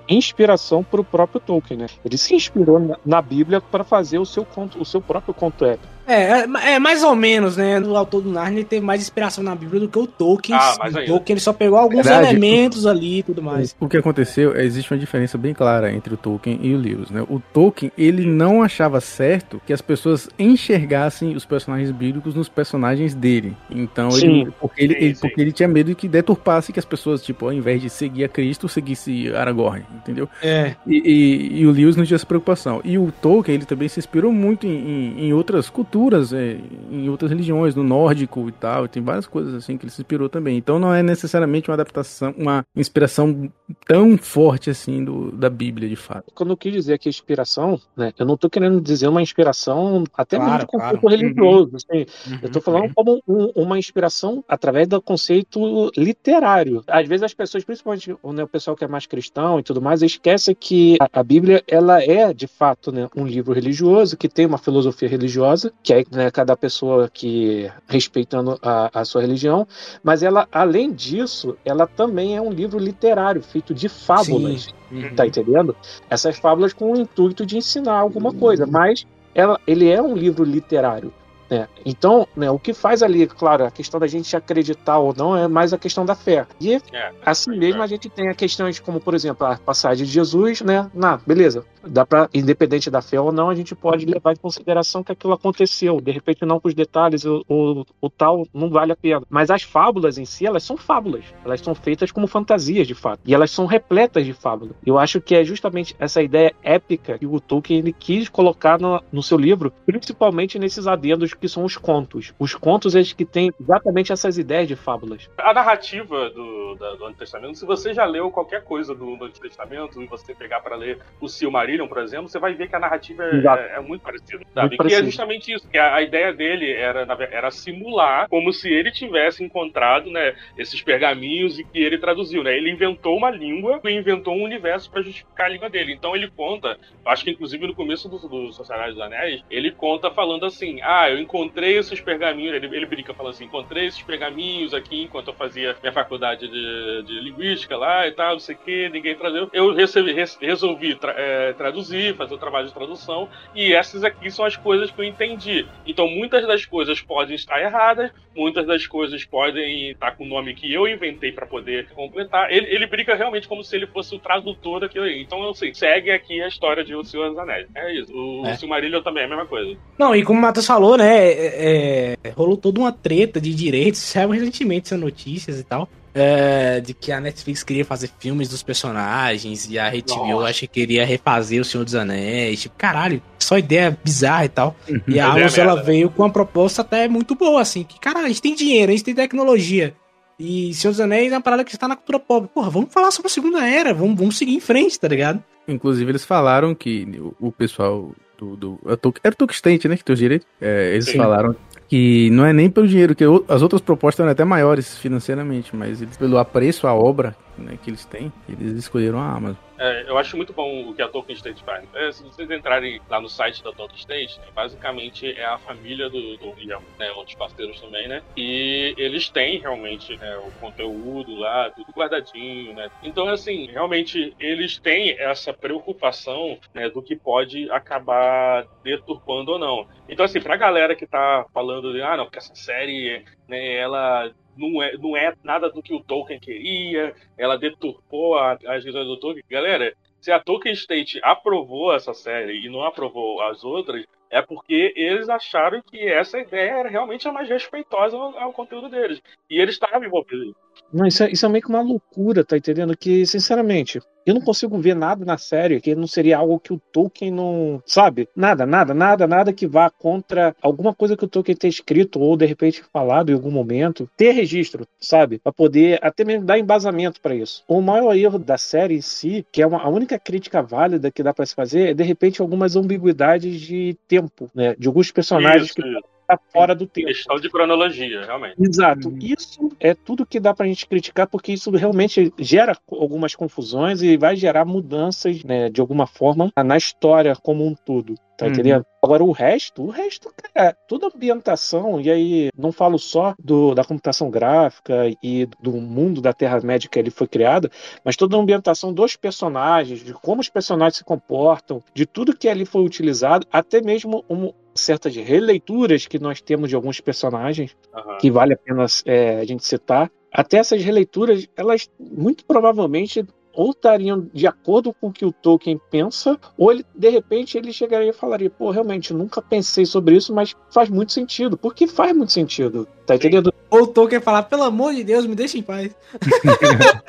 [0.06, 1.86] inspiração para o próprio Tolkien, né?
[2.04, 5.64] Ele se inspirou na, na Bíblia para fazer o seu conto, o seu próprio conto
[5.64, 5.93] épico.
[6.06, 7.80] É, é, é mais ou menos, né?
[7.80, 10.56] O autor do Narnia ele teve mais inspiração na Bíblia do que o Tolkien.
[10.58, 11.04] Ah, mais o.
[11.04, 12.28] Tolkien ele só pegou alguns Verdade.
[12.28, 13.74] elementos ali e tudo mais.
[13.80, 17.10] O que aconteceu, é, existe uma diferença bem clara entre o Tolkien e o Lewis,
[17.10, 17.22] né?
[17.28, 23.14] O Tolkien, ele não achava certo que as pessoas enxergassem os personagens bíblicos nos personagens
[23.14, 23.56] dele.
[23.70, 24.52] Então, ele, Sim.
[24.60, 25.20] porque, ele, Sim, ele- sim.
[25.20, 28.24] porque ele tinha medo de que deturpasse que as pessoas, tipo, ao invés de seguir
[28.24, 30.28] a Cristo, seguisse Aragorn, entendeu?
[30.42, 30.74] É.
[30.86, 32.80] E, e- e o Lewis não tinha essa preocupação.
[32.84, 35.93] E o Tolkien, ele também se inspirou muito em, em- em outras culturas,
[36.32, 36.58] é,
[36.90, 38.88] em outras religiões, no nórdico e tal.
[38.88, 40.56] Tem várias coisas assim que ele se inspirou também.
[40.56, 43.50] Então não é necessariamente uma adaptação, uma inspiração
[43.86, 46.32] tão forte assim do, da Bíblia, de fato.
[46.34, 50.36] Quando eu quis dizer que inspiração, né, eu não tô querendo dizer uma inspiração até
[50.38, 51.16] mesmo Claro, de conceito claro.
[51.16, 51.76] religioso.
[51.76, 52.06] assim.
[52.42, 52.62] Eu tô Uhum.
[52.62, 56.82] falando como um- uma inspiração através do conceito literário.
[56.86, 60.02] Às vezes as pessoas, principalmente né, o pessoal que é mais cristão e tudo mais,
[60.02, 64.46] esquece que a, a Bíblia ela é de fato né, um livro religioso que tem
[64.46, 69.68] uma filosofia religiosa, que é né, cada pessoa que respeitando a, a sua religião,
[70.02, 74.74] mas ela, além disso, ela também é um livro literário feito de fábulas.
[74.90, 75.14] Uhum.
[75.14, 75.76] Tá entendendo?
[76.08, 80.42] Essas fábulas com o intuito de ensinar alguma coisa, mas ela, ele é um livro
[80.42, 81.12] literário.
[81.50, 81.68] Né?
[81.84, 85.46] Então, né, o que faz ali, claro, a questão da gente acreditar ou não é
[85.48, 86.46] mais a questão da fé.
[86.60, 87.56] E É, assim é.
[87.56, 90.90] mesmo a gente tem a questões como, por exemplo, a passagem de Jesus, né?
[90.94, 95.02] Na, beleza, dá para independente da fé ou não, a gente pode levar em consideração
[95.02, 96.00] que aquilo aconteceu.
[96.00, 99.22] De repente, não com os detalhes, o, o, o tal não vale a pena.
[99.28, 101.24] Mas as fábulas em si, elas são fábulas.
[101.44, 103.20] Elas são feitas como fantasias, de fato.
[103.24, 104.72] E elas são repletas de fábula.
[104.84, 109.02] Eu acho que é justamente essa ideia épica que o Tolkien ele quis colocar no,
[109.12, 112.32] no seu livro, principalmente nesses adendos que são os contos.
[112.38, 115.28] Os contos, eles que têm exatamente essas ideias de fábulas.
[115.38, 119.24] A narrativa do, da- do Antigo Testamento, se você já leu qualquer coisa do, do
[119.24, 122.76] Antigo Testamento e você pegar para ler o Silmarillion, por exemplo, você vai ver que
[122.76, 124.38] a narrativa é, é muito parecida.
[124.38, 124.68] Muito Sabe?
[124.70, 125.04] Que é parecida.
[125.04, 125.68] justamente isso.
[125.68, 130.80] Que a, a ideia dele era, era simular como se ele tivesse encontrado né, esses
[130.82, 132.42] pergaminhos e que ele traduziu.
[132.42, 132.56] Né?
[132.56, 135.92] Ele inventou uma língua e inventou um universo para justificar a língua dele.
[135.92, 140.10] Então ele conta, acho que inclusive no começo do, do Sociedade dos Anéis, ele conta
[140.10, 142.54] falando assim: Ah, eu encontrei esses pergaminhos.
[142.54, 147.02] Ele, ele brinca falando assim: encontrei esses pergaminhos aqui enquanto eu fazia minha faculdade de,
[147.04, 149.50] de linguística lá e tal, não sei o que, ninguém traduziu.
[149.52, 154.30] Eu recebi, res- resolvi tra- é, traduzir, fazer o trabalho de tradução, e essas aqui
[154.30, 155.66] são as coisas que eu entendi.
[155.86, 160.54] Então muitas das coisas podem estar erradas, muitas das coisas podem estar com o nome
[160.54, 162.52] que eu inventei para poder completar.
[162.52, 165.20] Ele, ele brinca realmente como se ele fosse o tradutor daquilo aí.
[165.20, 167.66] Então, assim, segue aqui a história de O Senhor dos Anéis.
[167.74, 168.12] É isso.
[168.14, 168.54] O É.
[168.54, 169.76] Silmarillion também é a mesma coisa.
[169.98, 171.13] Não, e como o Matheus falou, né?
[171.16, 175.88] É- é, rolou toda uma treta de direitos, saiu recentemente essas notícias e tal.
[176.16, 180.48] é, de que a Netflix queria fazer filmes dos personagens e a HBO Nossa.
[180.48, 182.62] acho que queria refazer O Senhor dos Anéis.
[182.62, 184.76] Tipo, caralho, só ideia bizarra e tal.
[184.88, 185.00] Uhum.
[185.08, 185.90] E a Amazon ela merda.
[185.90, 187.82] veio com uma proposta até muito boa, assim.
[187.82, 189.94] Que, caralho, a gente tem dinheiro, a gente tem tecnologia.
[190.38, 192.48] E Senhor dos Anéis é uma parada que está na cultura pop.
[192.54, 195.42] Porra, vamos falar sobre a Segunda Era, vamos, vamos seguir em frente, tá ligado?
[195.66, 197.08] Inclusive, eles falaram que
[197.40, 198.56] o pessoal do.
[198.56, 199.96] do é era o State, né?
[199.96, 200.46] Que tem os direitos.
[200.60, 201.18] É, eles Sim.
[201.18, 201.54] falaram
[201.88, 206.00] que não é nem pelo dinheiro, que as outras propostas eram até maiores financeiramente, mas
[206.00, 209.56] eles, pelo apreço à obra né, que eles têm, eles escolheram a Amazon.
[209.78, 211.84] É, eu acho muito bom o que a Tolkien State faz.
[211.94, 216.08] É, se vocês entrarem lá no site da Tolkien State, né, basicamente é a família
[216.08, 218.22] do, do William, né, outros parceiros também, né?
[218.36, 222.88] E eles têm realmente né, o conteúdo lá, tudo guardadinho, né?
[223.02, 229.88] Então, assim, realmente eles têm essa preocupação né, do que pode acabar deturpando ou não.
[230.08, 234.32] Então, assim, pra galera que tá falando de, ah, não, porque essa série, né, ela
[234.56, 239.18] não é, não é nada do que o Tolkien queria, ela deturpou as visões do
[239.18, 239.44] Tolkien.
[239.48, 244.92] Galera, se a Tolkien State aprovou essa série e não aprovou as outras, é porque
[244.96, 249.22] eles acharam que essa ideia era realmente a mais respeitosa ao, ao conteúdo deles.
[249.48, 250.54] E eles estavam envolvidos.
[250.92, 252.96] Não, isso é, isso é meio que uma loucura, tá entendendo?
[252.96, 256.80] Que, sinceramente, eu não consigo ver nada na série que não seria algo que o
[256.92, 257.82] Tolkien não.
[257.84, 258.28] Sabe?
[258.34, 262.36] Nada, nada, nada, nada que vá contra alguma coisa que o Tolkien tenha escrito ou
[262.36, 264.08] de repente falado em algum momento.
[264.16, 265.38] Ter registro, sabe?
[265.38, 267.62] Pra poder até mesmo dar embasamento pra isso.
[267.68, 271.22] O maior erro da série em si, que é uma, a única crítica válida que
[271.22, 274.74] dá pra se fazer, é de repente algumas ambiguidades de tempo, né?
[274.78, 276.13] De alguns personagens Isso, que isso.
[276.26, 277.08] Tá fora do tempo.
[277.08, 278.54] Questão de cronologia, realmente.
[278.58, 279.12] Exato.
[279.20, 284.16] Isso é tudo que dá pra gente criticar, porque isso realmente gera algumas confusões e
[284.16, 288.14] vai gerar mudanças, né, de alguma forma, na história como um todo.
[288.36, 288.50] Tá Uhum.
[288.52, 288.84] entendendo?
[289.00, 293.84] Agora, o resto, o resto, cara, toda ambientação, e aí não falo só do, da
[293.84, 297.70] computação gráfica e do mundo da Terra-média que ele foi criada,
[298.04, 302.48] mas toda a ambientação dos personagens, de como os personagens se comportam, de tudo que
[302.48, 308.18] ali foi utilizado, até mesmo um- certas releituras que nós temos de alguns personagens, Aham.
[308.18, 310.10] que vale a pena é, a gente citar.
[310.32, 315.80] Até essas releituras, elas muito provavelmente ou estariam de acordo com o que o Tolkien
[315.90, 320.34] pensa, ou ele, de repente, ele chegaria e falaria, pô, realmente, nunca pensei sobre isso,
[320.34, 321.56] mas faz muito sentido.
[321.56, 323.52] Porque faz muito sentido, tá entendendo?
[323.70, 325.94] Ou o Tolkien falar, pelo amor de Deus, me deixa em paz.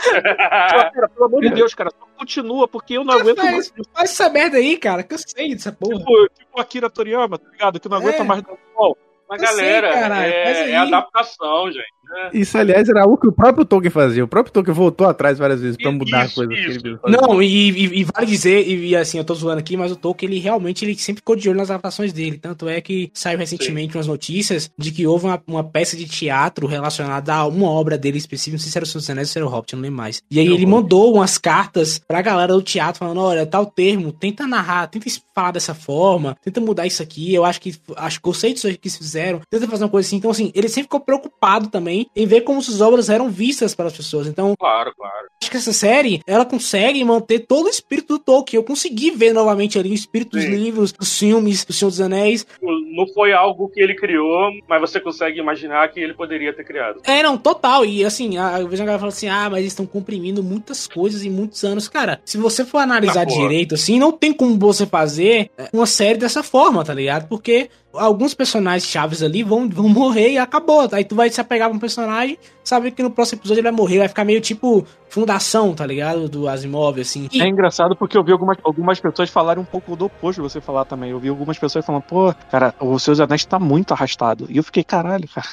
[0.93, 3.69] Cara, pelo amor de Deus, cara, só continua, porque eu não aguento mais.
[3.69, 5.97] Faz, faz essa merda aí, cara, que eu sei dessa porra.
[5.97, 7.79] Tipo, tipo Akira Toriyama, tá ligado?
[7.79, 8.23] Que não aguenta É.
[8.23, 8.41] mais
[8.75, 8.97] Ball.
[9.27, 10.71] Mas, Eu sei, galera, faz é, aí.
[10.71, 11.94] é adaptação, gente.
[12.09, 12.29] Né?
[12.33, 14.23] Isso, aliás, era algo que o próprio Tolkien fazia.
[14.23, 16.69] O próprio Tolkien voltou atrás várias vezes pra Isso, mudar coisas que isso.
[16.71, 17.17] ele viu fazer.
[17.17, 19.95] Não, e, e- e vale dizer, e, e assim, eu tô zoando aqui, mas o
[19.95, 22.37] Tolkien, ele realmente ele sempre ficou de olho nas adaptações dele.
[22.37, 26.67] Tanto é que saiu recentemente umas notícias de que houve uma, uma peça de teatro
[26.67, 29.37] relacionada a uma obra dele específica, não sei se era o Senhor Anéis ou se
[29.39, 30.21] era o Hobbit, eu não lembro mais.
[30.29, 34.47] E aí ele mandou umas cartas pra galera do teatro falando, olha, tal termo, tenta
[34.47, 38.67] narrar, tenta falar dessa forma, tenta mudar isso aqui, eu acho que acho que disso
[38.67, 40.17] que eles fizeram, tenta fazer uma coisa assim.
[40.17, 43.95] Então, assim, ele sempre ficou preocupado também em ver como suas obras eram vistas pelas
[43.95, 44.27] pessoas.
[44.27, 45.27] Então, Claro, claro.
[45.41, 48.57] acho que essa série, ela consegue manter todo o espírito do Tolkien.
[48.59, 50.49] Eu consegui ver novamente ali o espírito dos Sim.
[50.55, 52.45] livros, dos filmes, do Senhor dos Anéis.
[52.61, 57.01] Não foi algo que ele criou, mas você consegue imaginar que ele poderia ter criado.
[57.03, 57.85] É, não, total.
[57.85, 61.23] E assim, eu vejo a galera falando assim, ah, mas eles estão comprimindo muitas coisas
[61.23, 61.87] em muitos anos.
[61.87, 65.85] Cara, se você for analisar Ah, direito, assim, não tem como você fazer é, uma
[65.85, 67.27] série dessa forma, tá ligado?
[67.27, 70.87] Porque alguns personagens chaves ali vão, vão morrer e acabou.
[70.91, 73.71] Aí tu vai se apegar pra um personagem, sabe que no próximo episódio ele vai
[73.71, 76.27] morrer, vai ficar meio tipo fundação, tá ligado?
[76.27, 77.29] Do Asimov, assim.
[77.31, 80.49] E- É engraçado porque eu vi algumas, algumas pessoas falarem um pouco do oposto de
[80.49, 81.11] você falar também.
[81.11, 84.45] Eu vi algumas pessoas falando, pô, cara, o Seus Anéis tá muito arrastado.
[84.49, 85.47] E eu fiquei, caralho, cara.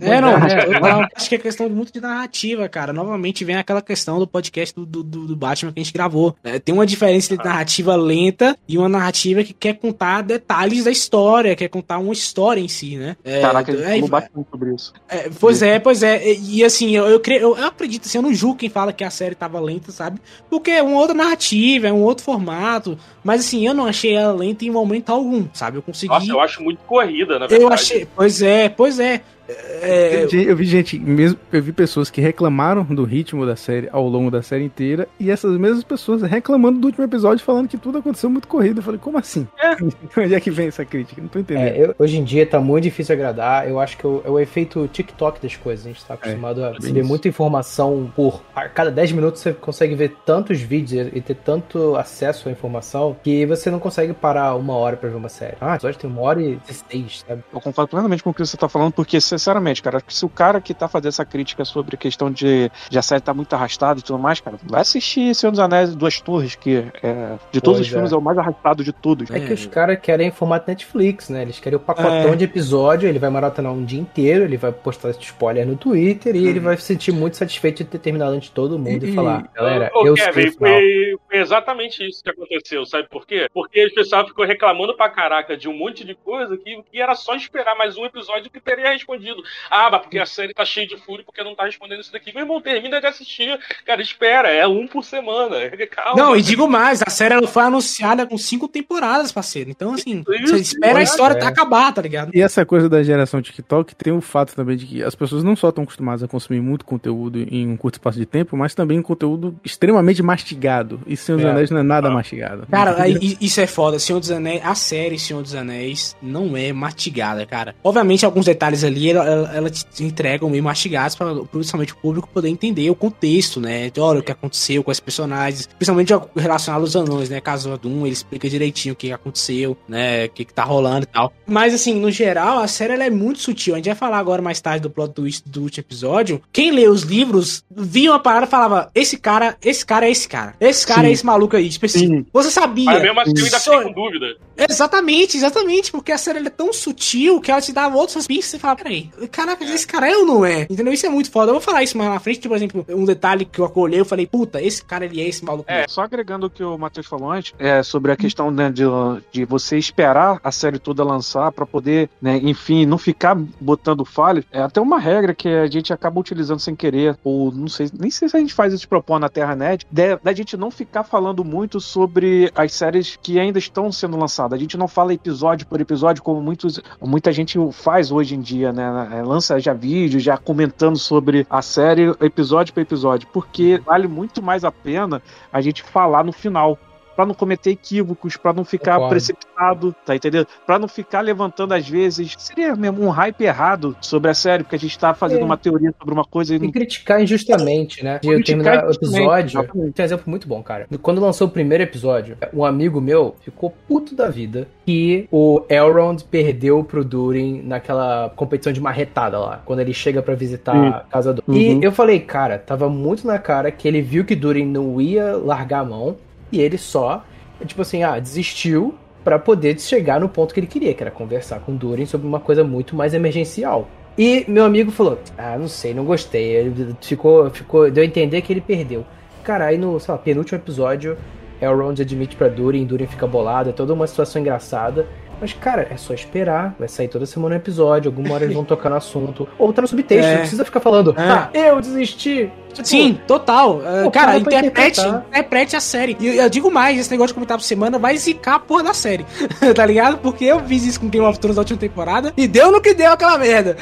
[0.00, 2.92] É, não, é, eu, eu acho que é questão muito de narrativa, cara.
[2.92, 6.36] Novamente vem aquela questão do podcast do, do, do Batman que a gente gravou.
[6.42, 10.90] É, tem uma diferença entre narrativa lenta e uma narrativa que quer contar detalhes da
[10.90, 13.16] história, quer contar uma história em si, né?
[13.24, 14.92] É, Caraca, ele é, falou bastante sobre isso.
[15.08, 16.32] é, pois é, pois é.
[16.32, 18.92] E, e, assim, eu, eu, cre- eu, eu acredito, assim, eu não julgo quem fala
[18.92, 20.20] que a série tava lenta, sabe?
[20.50, 22.98] Porque é uma outra narrativa, é um outro formato.
[23.22, 25.76] Mas assim, eu não achei ela lenta em momento algum, sabe?
[25.76, 26.12] Eu consegui.
[26.12, 27.62] Nossa, eu acho muito corrida, na verdade.
[27.62, 28.06] eu achei.
[28.16, 29.22] Pois é, pois é.
[29.48, 34.06] É, Eu vi- gente, mesmo, eu vi pessoas que reclamaram do ritmo da série ao
[34.08, 37.98] longo da série inteira, e essas mesmas pessoas reclamando do último episódio, falando que tudo
[37.98, 38.78] aconteceu muito corrido.
[38.78, 39.46] Eu falei, como assim?
[40.16, 41.20] Onde é que vem essa crítica?
[41.20, 41.66] Não tô entendendo.
[41.68, 43.68] É, eu- hoje em dia tá muito difícil agradar.
[43.68, 45.86] Eu acho que é o efeito TikTok das coisas.
[45.86, 47.08] A gente tá acostumado a receber isso.
[47.08, 48.42] muita informação por.
[48.54, 53.16] A cada 10 minutos você consegue ver tantos vídeos e ter tanto acesso à informação
[53.22, 55.56] que você não consegue parar uma hora pra ver uma série.
[55.60, 57.42] Ah, o episódio tem uma hora e 16, sabe?
[57.52, 60.24] Eu concordo plenamente com o que você tá falando, porque se sinceramente, cara, que se
[60.24, 63.32] o cara que tá fazendo essa crítica sobre a questão de, de a série tá
[63.32, 67.36] muito arrastada e tudo mais, cara, vai assistir Senhor dos Anéis Duas Torres, que é,
[67.52, 68.14] de todos Pois os filmes é.
[68.14, 69.30] é o mais arrastado de todos.
[69.30, 71.42] É que os caras querem formato Netflix, né?
[71.42, 72.36] Eles querem o pacotão É.
[72.36, 76.46] de episódio, ele vai maratonar um dia inteiro, ele vai postar spoiler no Twitter e
[76.46, 79.14] ele vai se sentir muito satisfeito de ter terminado antes de todo mundo e, E-
[79.14, 80.72] falar, galera, Ô, eu Kevin, sei o final.
[80.72, 83.46] foi, foi exatamente isso que aconteceu, sabe por quê?
[83.52, 87.14] Porque o pessoal ficou reclamando pra caraca de um monte de coisa que, que era
[87.14, 89.27] só esperar mais um episódio que teria respondido.
[89.70, 92.32] Ah, mas porque a série tá cheia de fúria porque não tá respondendo isso daqui.
[92.32, 93.58] Meu irmão, termina de assistir.
[93.84, 95.56] Cara, espera, é um por semana.
[95.90, 96.22] Calma.
[96.22, 99.70] Não, e digo mais, a série foi anunciada com cinco temporadas, parceiro.
[99.70, 101.38] Então, assim, Isso, você espera a história é.
[101.38, 102.30] tá acabar, tá ligado?
[102.34, 105.56] E essa coisa da geração TikTok tem o fato também de que as pessoas não
[105.56, 108.98] só estão acostumadas a consumir muito conteúdo em um curto espaço de tempo, mas também
[108.98, 111.00] um conteúdo extremamente mastigado.
[111.06, 111.50] E Senhor dos É.
[111.50, 112.66] Anéis não é nada mastigado.
[112.70, 113.98] Cara, isso é foda.
[113.98, 117.74] Senhor dos Anéis, a série Senhor dos Anéis não é mastigada, cara.
[117.82, 122.48] Obviamente, alguns detalhes ali ela, ela, te entregam meio mastigados para principalmente o público poder
[122.48, 123.86] entender o contexto, né?
[123.86, 127.40] Então, olha o que aconteceu com esses personagens, principalmente relacionado aos anões, né?
[127.40, 130.26] Caso Doom, ele explica direitinho o que aconteceu, né?
[130.26, 131.32] O que, que tá rolando e tal.
[131.46, 133.74] Mas, assim, no geral, a série ela é muito sutil.
[133.74, 136.40] A gente vai falar agora mais tarde do plot twist do último episódio.
[136.52, 140.28] Quem lê os livros via uma parada e falava: esse cara, esse cara é esse
[140.28, 140.54] cara.
[140.60, 141.08] Esse cara Sim.
[141.08, 142.26] é esse maluco aí, específico.
[142.32, 142.86] Você sabia.
[142.86, 144.36] Mas mesmo assim, eu ainda fiquei com dúvida.
[144.68, 148.48] Exatamente, exatamente, porque a série ela é tão sutil que ela te dava outras pistas
[148.48, 150.62] e você fala, peraí, caraca, esse cara é ou não é?
[150.62, 150.92] Entendeu?
[150.92, 151.50] Isso é muito foda.
[151.50, 154.00] Eu vou falar isso mais na frente, tipo, por exemplo, um detalhe que eu acolhei,
[154.00, 155.70] eu falei, puta, esse cara ele é esse maluco.
[155.70, 158.84] É, só agregando o que o Matheus falou antes, é, sobre a questão né, de,
[159.32, 164.44] de você esperar a série toda lançar pra poder, né, enfim, não ficar botando falhas.
[164.52, 168.10] É até uma regra que a gente acaba utilizando sem querer, ou não sei, nem
[168.10, 171.42] sei se a gente faz de propor na Terra-net, da da gente não ficar falando
[171.44, 174.56] muito sobre as séries que ainda estão sendo lançadas.
[174.56, 178.72] A gente não fala episódio por episódio, como muitos, muita gente faz hoje em dia,
[178.72, 178.97] né?
[179.12, 184.42] É, Lança já vídeo, já comentando sobre a série episódio por episódio, porque vale muito
[184.42, 186.78] mais a pena a gente falar no final.
[187.18, 189.10] Pra não cometer equívocos, pra não ficar Concordo.
[189.10, 190.46] precipitado, tá entendendo?
[190.64, 194.76] Pra não ficar levantando, às vezes, seria mesmo um hype errado sobre a série, porque
[194.76, 195.44] a gente tá fazendo É.
[195.44, 198.20] uma teoria sobre uma coisa e E não criticar injustamente, né?
[198.22, 199.58] De eu terminar o episódio.
[199.60, 199.92] exatamente.
[199.94, 200.86] Tem um exemplo muito bom, cara.
[201.02, 206.22] Quando lançou o primeiro episódio, um amigo meu ficou puto da vida que o Elrond
[206.30, 210.86] perdeu pro Durin naquela competição de marretada lá, quando ele chega pra visitar Sim.
[210.86, 211.42] a casa do.
[211.48, 211.56] Uhum.
[211.56, 215.36] E eu falei, cara, tava muito na cara que ele viu que Durin não ia
[215.36, 216.16] largar a mão
[216.52, 217.24] e ele só,
[217.66, 221.60] tipo assim, ah, desistiu pra poder chegar no ponto que ele queria, que era conversar
[221.60, 223.88] com Durin sobre uma coisa muito mais emergencial.
[224.16, 226.44] E meu amigo falou: Ah, não sei, não gostei.
[226.56, 229.04] Ele ficou, ficou, deu a entender que ele perdeu.
[229.44, 231.16] Cara, aí no, sei lá, penúltimo episódio,
[231.60, 235.06] Elrond admite pra Durin, Durin fica bolado, é toda uma situação engraçada.
[235.40, 236.74] Mas, cara, é só esperar.
[236.78, 239.48] Vai sair toda semana um episódio, alguma hora eles vão tocar no assunto.
[239.56, 240.32] Ou tá no subtexto, É.
[240.32, 241.22] não precisa ficar falando, É.
[241.30, 242.50] ah, eu desisti.
[242.72, 243.80] Tipo, Sim, total.
[244.04, 246.16] Pô, cara, para pra interprete, interprete a série.
[246.20, 248.94] E eu, digo mais, esse negócio de comentar por semana vai zicar a porra da
[248.94, 249.26] série.
[249.74, 250.18] tá ligado?
[250.18, 252.94] Porque eu fiz isso com Game of Thrones na última temporada e deu no que
[252.94, 253.76] deu aquela merda.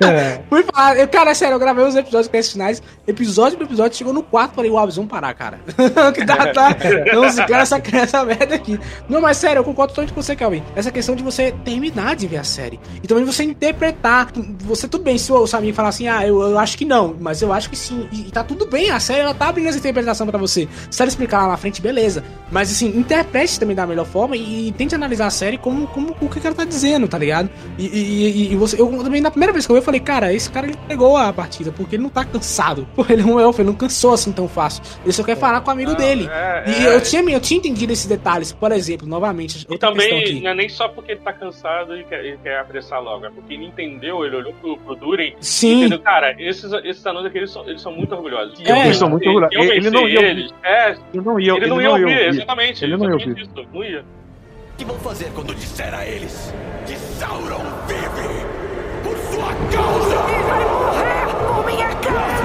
[0.00, 0.40] É.
[0.48, 2.82] Fui falar, eu, cara, é sério, eu gravei os episódios com esses finais.
[3.06, 5.60] Episódio por episódio, chegou no quarto, falei, uau, vamos parar, cara.
[6.14, 6.76] que tá, tá.
[7.12, 8.78] Não zicar essa, essa merda aqui.
[9.08, 10.62] Não, mas sério, eu concordo totalmente com você, Calvin.
[10.74, 12.80] Essa questão de você terminar de ver a série.
[13.02, 14.28] E também você interpretar.
[14.60, 17.14] Você, tudo bem, se o seu amigo falar assim, ah, eu, eu acho que não,
[17.18, 18.08] mas eu acho que sim.
[18.12, 20.68] E, e tá tudo bem, a série ela tá abrindo essa interpretação pra você.
[20.90, 22.24] Se ela explicar lá na frente, beleza.
[22.50, 26.14] Mas assim, interprete também da melhor forma e, e tente analisar a série como, como
[26.20, 27.48] o que cara tá dizendo, tá ligado?
[27.78, 30.50] E, e, você, eu também, na primeira vez que eu vi, eu falei, cara, esse
[30.50, 32.86] cara ele pegou a partida, porque ele não tá cansado.
[32.94, 34.82] Pô, ele é um elfo, ele não cansou assim tão fácil.
[35.02, 36.28] Ele só quer falar com o amigo dele.
[36.30, 36.96] é, e é.
[36.96, 40.68] eu tinha, eu tinha entendido esses detalhes, por exemplo, novamente, E também não é nem
[40.68, 44.24] só porque ele tá cansado e quer, e quer apressar logo, é porque ele entendeu,
[44.24, 45.80] ele olhou pro, pro Durin Sim.
[45.80, 46.00] entendeu?
[46.00, 48.58] Cara, esses, esses anões aqui, eles são, eles são muito orgulhosos.
[48.60, 49.56] E É, eu eles são muito orgulhosos.
[49.56, 50.30] eu Ele não ia ouvir.
[50.30, 50.54] eles.
[50.62, 52.84] É, Ele não ia, ele não ia ouvir, exatamente.
[52.84, 53.42] Ele não ia exatamente ouvir.
[53.62, 54.00] isso, não ia.
[54.00, 56.54] O que vão fazer quando disser a eles
[56.86, 58.46] que Sauron vive
[59.04, 60.14] por sua causa?
[60.14, 62.41] E vai morrer por minha causa!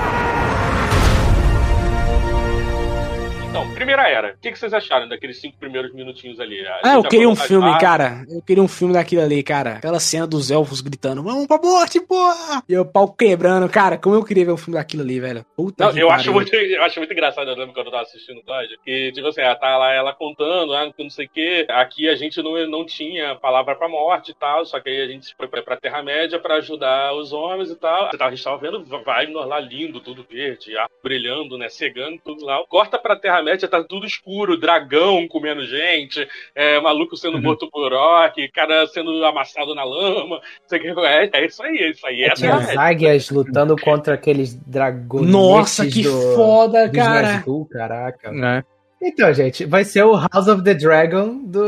[3.88, 4.34] Primeira era.
[4.34, 6.66] O que, que vocês acharam daqueles cinco primeiros minutinhos ali?
[6.68, 8.26] A Ah, eu queria um filme, cara.
[8.30, 9.76] Eu queria um filme daquilo ali, cara.
[9.76, 12.62] Aquela cena dos elfos gritando, vamos pra morte, porra!
[12.68, 13.98] E o pau quebrando, cara.
[13.98, 15.46] Como eu queria ver um filme daquilo ali, velho.
[15.56, 18.04] Puta Não, que eu acho, muito, eu acho muito engraçado, eu lembro quando eu tava
[18.04, 21.30] assistindo o Cláudio, que, tipo assim, ela tá lá ela contando, ah, não sei o
[21.30, 21.66] quê.
[21.70, 25.08] Aqui a gente não, não tinha palavra pra morte e tal, só que aí a
[25.08, 28.10] gente foi pra, pra Terra-média pra ajudar os homens e tal.
[28.10, 32.20] Você tava, a gente tava vendo Vagnor lá lindo, tudo verde, ar brilhando, né, cegando,
[32.24, 32.62] tudo lá.
[32.68, 37.94] Corta pra Terra Terra-média tá tudo escuro, dragão comendo gente, é, maluco sendo morto por
[37.94, 40.40] orc, cara sendo amassado na lama.
[40.68, 42.24] Sei que, é, é isso aí, é isso aí.
[42.24, 45.28] É Tinha as águias lutando contra aqueles dragões.
[45.30, 47.44] Nossa, que foda, cara.
[47.72, 48.32] caraca.
[48.32, 48.64] É.
[49.00, 51.62] Então, gente, vai ser o House of the Dragon do.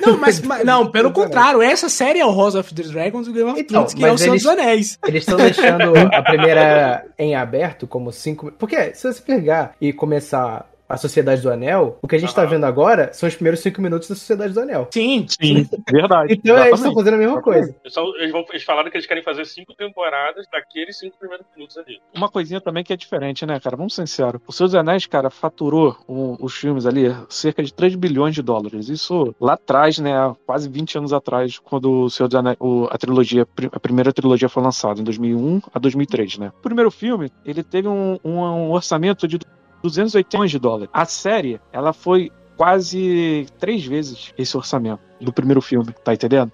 [0.00, 3.32] Não, mas, mas- não, pelo contrário, essa série é o House of the Dragons do
[3.34, 4.98] Game of Então, Thrones, que é o mas Senhor eles- dos Anéis.
[5.06, 8.50] Eles estão deixando a primeira em aberto como cinco.
[8.52, 12.44] Porque se você pegar e começar a Sociedade do Anel, o que a gente tá
[12.44, 14.88] vendo agora são os primeiros cinco minutos da Sociedade do Anel.
[14.92, 16.32] Sim, Sim, verdade.
[16.42, 16.74] Então eles exatamente.
[16.74, 17.74] estão fazendo a mesma coisa.
[17.82, 21.46] Eles, são- eles vão- eles falaram que eles querem fazer cinco temporadas daqueles cinco primeiros
[21.54, 22.00] minutos ali.
[22.14, 23.76] Uma coisinha também que é diferente, né, cara?
[23.76, 24.40] Vamos ser sinceros.
[24.46, 28.88] O Seus Anéis, cara, faturou o- os filmes ali cerca de 3 bilhões de dólares.
[28.88, 32.86] Isso lá atrás, né, há quase 20 anos atrás, quando o Senhor dos Anéis, o-
[32.90, 36.52] a trilogia, a primeira trilogia foi lançada, em 2001 a 2003, né?
[36.58, 39.38] O primeiro filme, ele teve um, um- um orçamento de
[39.82, 40.88] 280 milhões de dólares.
[40.92, 46.52] A série, ela foi quase três vezes esse orçamento do primeiro filme, tá entendendo?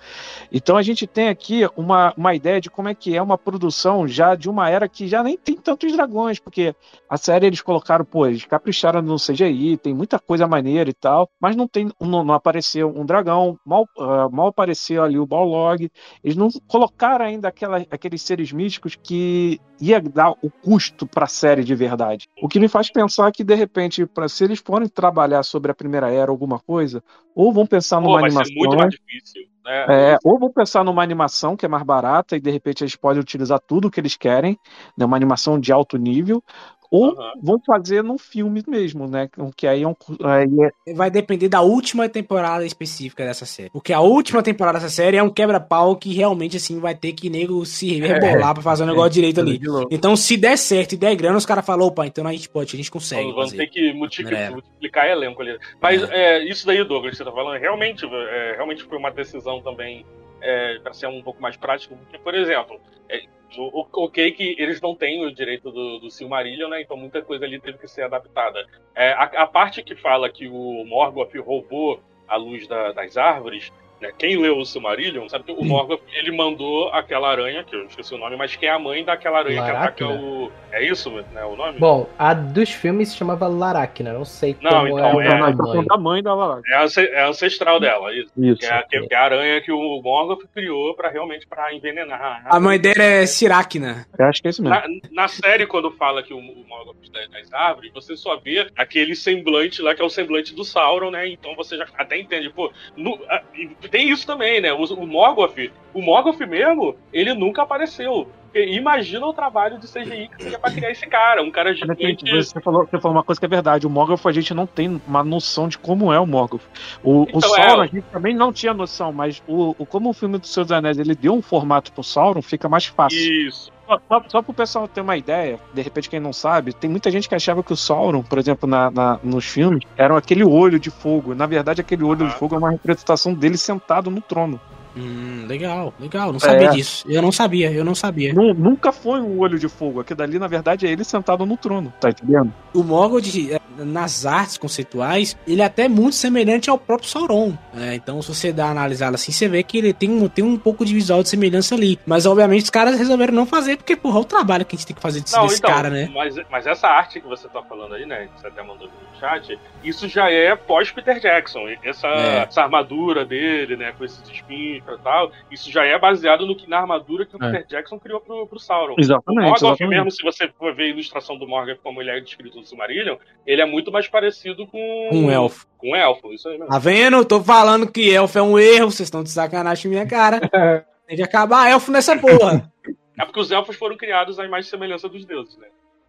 [0.52, 4.06] Então a gente tem aqui uma, uma ideia de como é que é uma produção
[4.06, 6.74] já de uma era que já nem tem tantos dragões, porque
[7.08, 11.28] a série eles colocaram, pô, eles capricharam no CGI, tem muita coisa maneira e tal,
[11.40, 15.90] mas não tem, não, não apareceu um dragão, mal, ah, mal apareceu ali o Balrog,
[16.22, 21.62] eles não colocaram ainda aquela, aqueles seres místicos que ia dar o custo pra série
[21.62, 22.28] de verdade.
[22.42, 25.74] O que me faz pensar que de repente, para se eles forem trabalhar sobre a
[25.74, 27.02] primeira era alguma coisa,
[27.34, 29.42] ou vão pensar Pô, numa ser animação, muito mais difícil.
[29.64, 29.84] Né?
[29.88, 33.20] é, ou vão pensar numa animação que é mais barata e de repente eles podem
[33.20, 34.58] utilizar tudo que eles querem,
[34.96, 36.42] né, uma animação de alto nível,
[36.90, 37.32] ou Aham.
[37.42, 39.28] vão fazer num filme mesmo, né?
[39.56, 39.94] Que aí é um.
[40.24, 40.48] Aí
[40.86, 43.70] é, Vai depender da última temporada específica dessa série.
[43.70, 47.28] Porque a última temporada dessa série é um quebra-pau que realmente, assim, vai ter que
[47.28, 49.58] nego se rebolar pra fazer o negócio direito ali.
[49.62, 49.88] louco.
[49.92, 52.74] Então, se der certo e der grana, os caras falam, opa, então a gente pode,
[52.74, 53.62] a gente consegue Então, vamos fazer.
[53.64, 54.50] ter que multiplicar, É.
[54.50, 55.58] multiplicar elenco ali.
[55.82, 59.60] Mas é, isso daí, Douglas, que você tá falando, realmente, é, realmente foi uma decisão
[59.60, 60.06] também
[60.40, 61.96] é, para ser um pouco mais prático.
[61.96, 63.22] Porque, por exemplo, é,
[63.56, 66.82] o- ok que eles não têm o direito do, do Silmarillion, né?
[66.82, 68.66] Então muita coisa ali teve que ser adaptada.
[68.94, 73.72] É, a, a parte que fala que o Morgoth roubou a luz da- das árvores,
[74.00, 74.10] né?
[74.18, 78.14] Quem leu o Silmarillion sabe que o Morgoth ele mandou aquela aranha, que eu esqueci
[78.14, 80.06] o nome, mas que é a mãe daquela aranha que Laracna?
[80.06, 80.52] ataca o.
[80.70, 81.44] É isso, né?
[81.44, 81.78] O nome?
[81.78, 85.44] Bom, a dos filmes se chamava Laracna, não sei Não, como então, é, é- o
[85.44, 85.84] a tamanho.
[85.86, 86.60] da mãe da Lara.
[86.66, 88.30] É, é ancestral dela, isso.
[88.36, 88.58] Isso.
[88.60, 92.42] Que é, que- que é a aranha que o Morgoth criou pra realmente para envenenar.
[92.44, 94.06] A mãe dele é Siracna.
[94.18, 94.74] Eu acho que é isso mesmo.
[94.76, 98.68] Na, na série, quando fala que o, o Morgoth está das árvores, você só vê
[98.76, 101.28] aquele semblante lá, que é o semblante do Sauron, né?
[101.28, 102.70] Então você já até entende, pô.
[102.96, 103.42] no- a-
[103.88, 104.72] tem isso também, né?
[104.72, 105.56] O, o Morgoth,
[105.94, 108.28] o Morgoth mesmo, ele nunca apareceu.
[108.58, 111.42] Porque imagina o trabalho de CGI que seria pra criar esse cara.
[111.42, 112.30] Um cara Olha, gigante.
[112.30, 113.86] Você falou, você falou uma coisa que é verdade.
[113.86, 116.62] O Morgoth, a gente não tem uma noção de como é o Morgoth.
[117.02, 117.84] O, o Então, Sauron, é.
[117.84, 120.72] a gente também não tinha noção, mas o, o- como o filme do Senhor dos
[120.72, 123.18] Anéis ele deu um formato pro Sauron, fica mais fácil.
[123.18, 123.70] Isso.
[123.86, 127.10] Só, só, só pro pessoal ter uma ideia, de repente quem não sabe, tem muita
[127.10, 130.78] gente que achava que o Sauron, por exemplo, na, na- nos filmes, era aquele olho
[130.78, 131.34] de fogo.
[131.34, 132.28] Na verdade, aquele olho Ah.
[132.28, 134.60] de fogo é uma representação dele sentado no trono.
[134.98, 136.32] Hum, legal, legal.
[136.32, 136.70] Não sabia É.
[136.70, 137.04] disso.
[137.08, 138.34] Eu não sabia, eu não sabia.
[138.34, 140.00] Nu- nunca foi um olho de fogo.
[140.00, 141.92] Aquilo dali, na verdade, é ele sentado no trono.
[142.00, 142.52] Tá entendendo?
[142.74, 147.56] O Morgoth, eh, nas artes conceituais, ele é até muito semelhante ao próprio Sauron.
[147.72, 147.94] né?
[147.94, 150.56] então, se você dá uma analisada assim, você vê que ele tem um, tem um
[150.58, 151.98] pouco de visual de semelhança ali.
[152.04, 154.86] Mas, obviamente, os caras resolveram não fazer, porque, porra, é o trabalho que a gente
[154.86, 156.10] tem que fazer desse, Não, desse então, cara, né?
[156.12, 158.28] mas, mas essa arte que você tá falando aí, né?
[158.34, 161.60] Que você até mandou no chat, isso já é pós-Peter Jackson.
[161.84, 162.38] Essa, É.
[162.48, 163.92] essa armadura dele, né?
[163.96, 167.42] Com esses espinhos e tal, isso já é baseado no que na armadura que o
[167.42, 167.50] É.
[167.50, 168.94] Peter Jackson criou pro, pro Sauron.
[168.98, 169.88] Exatamente, O Morgoth, exatamente.
[169.96, 173.16] mesmo se você for ver a ilustração do Morgoth como ele é descrito no Silmarillion,
[173.46, 175.08] ele é muito mais parecido com...
[175.12, 175.66] Um elfo.
[175.78, 176.72] Com um elfo, isso aí mesmo.
[176.72, 177.24] Tá vendo?
[177.24, 180.40] Tô falando que elfo é um erro, vocês estão de sacanagem com minha cara.
[181.06, 182.70] Tem que acabar elfo nessa porra.
[183.18, 185.66] É porque os elfos foram criados à imagem e semelhança dos deuses, né?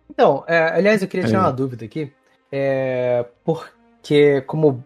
[0.09, 1.41] Então, é, aliás, eu queria tirar É.
[1.43, 2.11] uma dúvida aqui.
[2.51, 4.83] É, porque, como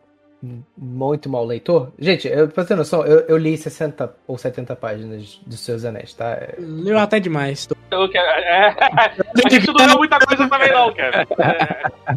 [0.77, 1.91] muito mal leitor.
[1.97, 6.13] Gente, eu, pra ter noção, eu, eu li 60 ou 70 páginas dos Seus Anéis,
[6.13, 6.31] tá?
[6.31, 7.65] É, Leu até demais.
[7.65, 11.25] Tô- Então, que- é, a gente não leu muita coisa também não, Kevin.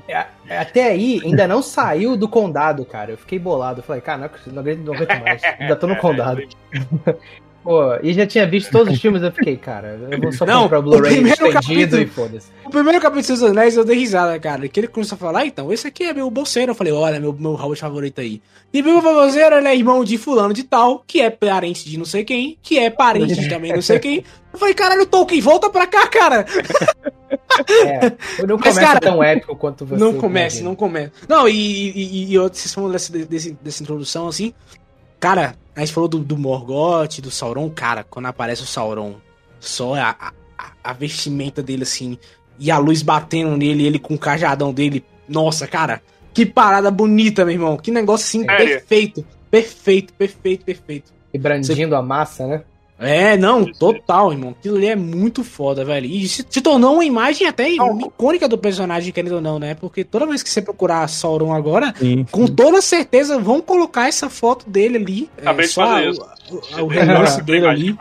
[0.08, 3.10] É, É, Até aí, ainda não saiu do condado, cara.
[3.12, 3.80] Eu fiquei bolado.
[3.80, 5.42] Eu falei, cara, não, ac- não aguento, não aguento mais.
[5.58, 6.42] Ainda tô no condado.
[7.66, 10.62] Pô, e já tinha visto todos os filmes, eu fiquei, cara, eu vou só Não,
[10.62, 12.46] comprar o Blu-ray estendido capítulo- e foda-se.
[12.64, 14.68] O primeiro capítulo Seus Anéis eu dei risada, cara.
[14.68, 16.70] Que ele começou a falar, "Ah, então, esse aqui é meu bolseiro.
[16.70, 18.40] Eu falei, olha, meu, meu Hobbit favorito aí.
[18.72, 22.04] E meu bolseiro, ele é irmão de fulano de tal, que é parente de não
[22.04, 24.22] sei quem, que é parente de também não sei quem.
[24.52, 26.46] Eu falei, caralho, Tolkien, volta pra cá, cara.
[27.84, 30.02] É, não Mas, começa cara, tão épico quanto você.
[30.02, 31.10] Não comece, não comece.
[31.28, 31.52] Não, e,
[31.90, 34.54] e, e eu- vocês falam dessa, desse- dessa introdução, assim.
[35.18, 37.68] Cara, a gente falou do, do Morgoth, do Sauron.
[37.68, 39.16] Cara, quando aparece o Sauron,
[39.60, 42.18] só a, a, a vestimenta dele, assim,
[42.58, 45.04] e a luz batendo nele, ele com o cajadão dele.
[45.28, 46.02] Nossa, cara,
[46.32, 47.76] que parada bonita, meu irmão.
[47.76, 48.66] Que negócio, assim, Sério?
[48.66, 49.26] perfeito.
[49.50, 51.12] Perfeito, perfeito, perfeito.
[51.32, 52.62] E brandindo a massa, né?
[52.98, 54.54] É, não, total, irmão.
[54.58, 56.06] Aquilo ali é muito foda, velho.
[56.06, 59.74] E se, se tornou uma imagem até icônica do personagem, querendo ou não, né?
[59.74, 61.92] Porque toda vez que você procurar Sauron agora,
[62.30, 65.30] com toda certeza vão colocar essa foto dele ali.
[65.36, 66.26] Acabei é, de só fazer a- isso.
[66.78, 67.96] o, o relance dele ali.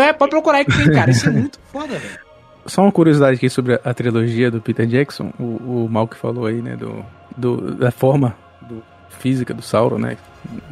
[0.00, 1.10] É, pode procurar aí que tem, cara.
[1.12, 2.18] Isso é muito foda, velho.
[2.66, 6.16] Só uma curiosidade aqui sobre a, a trilogia do Peter Jackson, o, o Mal que
[6.16, 7.04] falou aí, né, do,
[7.36, 8.82] do- da forma do-
[9.20, 10.16] física do Sauron, né,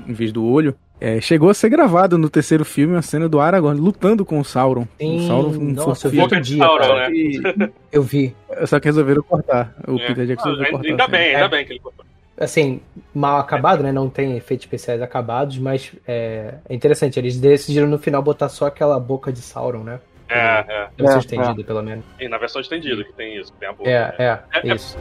[0.08, 0.74] em vez do olho.
[1.04, 4.44] É, chegou a ser gravado no terceiro filme a cena do Aragorn lutando com o
[4.44, 4.86] Sauron.
[5.00, 7.10] Sim, o Sauron um nossa, eu vi outro dia, Sauron, cara.
[7.10, 7.70] né?
[7.90, 8.36] Eu vi.
[8.66, 9.74] Só que resolveram cortar.
[9.88, 10.06] O É.
[10.06, 10.88] Peter Jackson Ah, resolveu cortar.
[10.90, 12.04] ainda bem, ainda bem que ele cortou.
[12.38, 12.80] Assim,
[13.12, 13.90] mal acabado, né?
[13.90, 17.18] Não tem efeitos especiais acabados, mas é, é interessante.
[17.18, 19.98] Eles decidiram no final botar só aquela boca de Sauron, né?
[20.28, 20.38] É,
[20.68, 20.88] é.
[20.96, 22.04] Versão É, estendida, pelo menos.
[22.20, 23.90] E na versão estendida que tem isso, tem a boca.
[23.90, 24.96] É, é, É, é- isso.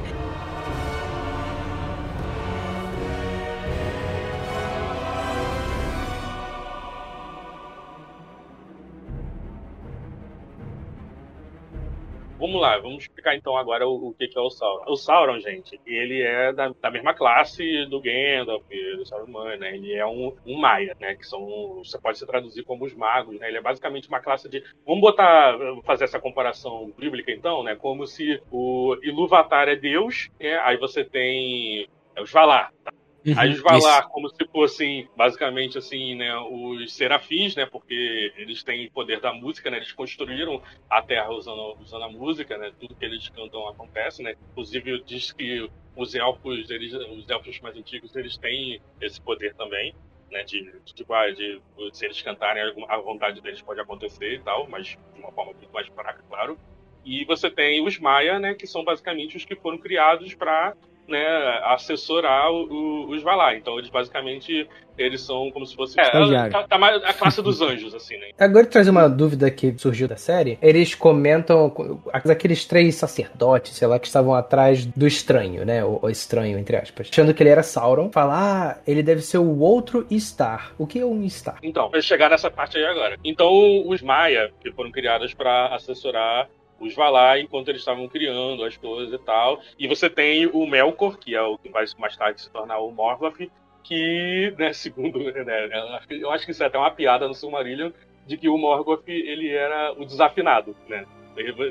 [12.62, 14.84] Vamos lá, vamos explicar então agora o, o que, que é o Sauron.
[14.88, 18.64] O Sauron, gente, ele é da, da mesma classe do Gandalf,
[18.98, 19.76] do Saruman, né?
[19.76, 21.16] Ele é um, um Maia, né?
[21.16, 23.48] Que são, você pode se traduzir como os magos, né?
[23.48, 24.64] Ele é basicamente uma classe de...
[24.86, 27.76] Vamos botar, fazer essa comparação bíblica então, né?
[27.76, 30.60] Como se o Ilúvatar é Deus, né?
[30.60, 32.94] Aí você tem é, os Valar, tá?
[33.38, 38.90] Aí os Valar, como se fossem, basicamente, assim, né, os serafins, né, porque eles têm
[38.90, 43.06] poder da música, né, eles construíram a Terra usando, usando a música, né, tudo que
[43.06, 48.38] eles cantam acontece, né, inclusive diz que os elfos, eles, os elfos mais antigos, eles
[48.38, 49.94] têm esse poder também,
[50.32, 51.62] né, de, de, tipo, ah, de
[51.92, 55.72] se eles cantarem, a vontade deles pode acontecer e tal, mas de uma forma muito
[55.72, 56.58] mais fraca, claro.
[57.04, 60.76] E você tem os Maia, né, que são basicamente os que foram criados para
[61.12, 63.56] né, assessorar o, o, os Valar.
[63.56, 67.62] Então eles basicamente eles são como se fosse é, tá, tá mais a classe dos
[67.62, 68.30] anjos assim, né?
[68.38, 70.58] Agora trazer uma dúvida que surgiu da série.
[70.62, 71.74] Eles comentam
[72.14, 75.84] aqueles três sacerdotes, sei lá, que estavam atrás do estranho, né?
[75.84, 77.10] O, o estranho, entre aspas.
[77.12, 78.12] Achando que ele era Sauron.
[78.12, 80.74] Falar, ah, ele deve ser o outro Star.
[80.78, 81.60] O que é um Star?
[81.64, 83.18] Então, vai chegar nessa parte aí agora.
[83.24, 83.50] Então,
[83.88, 86.48] os Maia, que foram criados para assessorar
[86.82, 89.62] os Valar enquanto eles estavam criando as coisas e tal.
[89.78, 92.92] E você tem o Melkor, que é o que vai mais tarde se tornar o
[92.92, 93.50] Morgoth,
[93.84, 95.70] que, né, segundo, né,
[96.10, 97.92] eu acho que isso é até uma piada no Silmarillion,
[98.26, 101.06] de que o Morgoth, ele era o desafinado, né?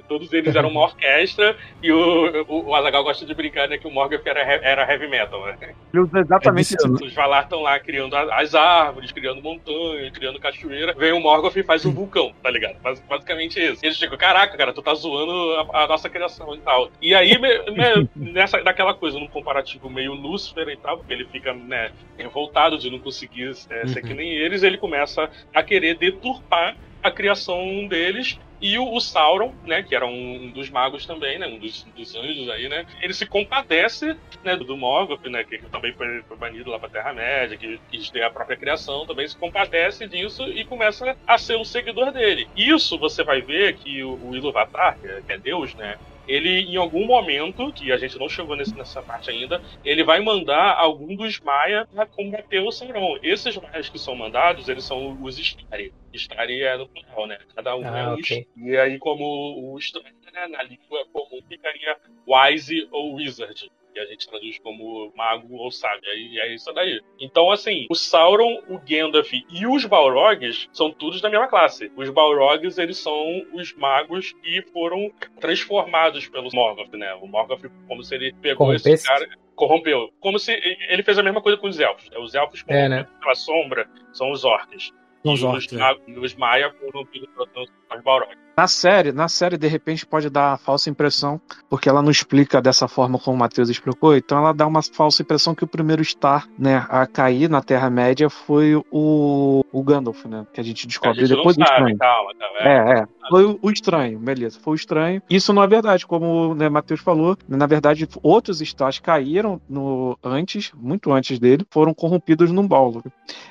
[0.09, 3.87] Todos eles eram uma orquestra e o, o, o Azaghal gosta de brincar né, que
[3.87, 5.57] o Morgoth era, era heavy metal, né?
[5.93, 6.93] Ele usa exatamente isso.
[6.93, 10.95] Os Valar estão lá criando as árvores, criando montanha, criando cachoeira.
[10.95, 12.77] Vem o Morgoth e faz um vulcão, tá ligado?
[13.09, 13.85] Basicamente isso.
[13.85, 15.33] E eles ficam, caraca, cara, tu tá zoando
[15.73, 16.91] a, a nossa criação e tal.
[17.01, 21.27] E aí, me, me, nessa, daquela coisa, num comparativo meio Lúcifer e tal, porque ele
[21.27, 25.97] fica, né, revoltado de não conseguir é, ser que nem eles, ele começa a querer
[25.97, 31.39] deturpar a criação deles e o, o, Sauron, né, que era um dos magos também,
[31.39, 35.59] né, um dos, dos anjos aí, né, ele se compadece, né, do Morgoth, né, que
[35.71, 39.37] também foi, foi banido lá pra Terra-média, que quis ter a própria criação, também se
[39.37, 42.49] compadece disso e começa a ser um seguidor dele.
[42.57, 45.97] Isso você vai ver que o, o Ilúvatar, que é Deus, né,
[46.31, 50.21] ele, em algum momento, que a gente não chegou nesse, nessa parte ainda, ele vai
[50.21, 53.19] mandar algum dos Maia para combater o Sauron.
[53.21, 55.93] Esses Maias que são mandados, eles são os Stari.
[56.15, 57.39] Stari é no plural, né?
[57.55, 58.47] Cada um ah, é um okay.
[58.57, 64.07] E aí, como o Stari, né, na língua comum, ficaria Wise ou Wizard que a
[64.07, 67.01] gente traduz como mago ou sábio, e é isso daí.
[67.19, 71.91] Então, assim, o Sauron, o Gandalf e os Balrogs são todos da mesma classe.
[71.97, 75.11] Os Balrogs, eles são os magos que foram
[75.41, 77.15] transformados pelo Morgoth, né?
[77.15, 79.29] O Morgoth, como se ele pegou esse cara...
[79.55, 80.11] Corrompeu.
[80.21, 80.53] Como se
[80.89, 82.09] ele fez a mesma coisa com os elfos.
[82.17, 83.07] Os elfos é, né?
[83.21, 84.91] pela sombra são os orcs.
[85.23, 86.19] Os e orcs, os, é.
[86.19, 88.39] os Maia corrompidos pelos Balrogs.
[88.61, 91.41] Na série, na série, de repente, pode dar a falsa impressão,
[91.71, 95.23] porque ela não explica dessa forma como o Matheus explicou, então ela dá uma falsa
[95.23, 100.47] impressão que o primeiro Star, né, a cair na Terra-média foi o, o Gandalf, né?
[100.53, 101.97] Que a gente descobriu depois do estranho.
[101.97, 102.59] Calma, calma.
[102.59, 103.07] É, é.
[103.31, 104.59] Foi o, o estranho, beleza.
[104.61, 105.23] Foi o estranho.
[105.31, 107.39] Isso não é verdade, como né, Matheus falou.
[107.49, 113.05] Na verdade, outros Stars caíram no antes, muito antes dele, foram corrompidos num Balrog.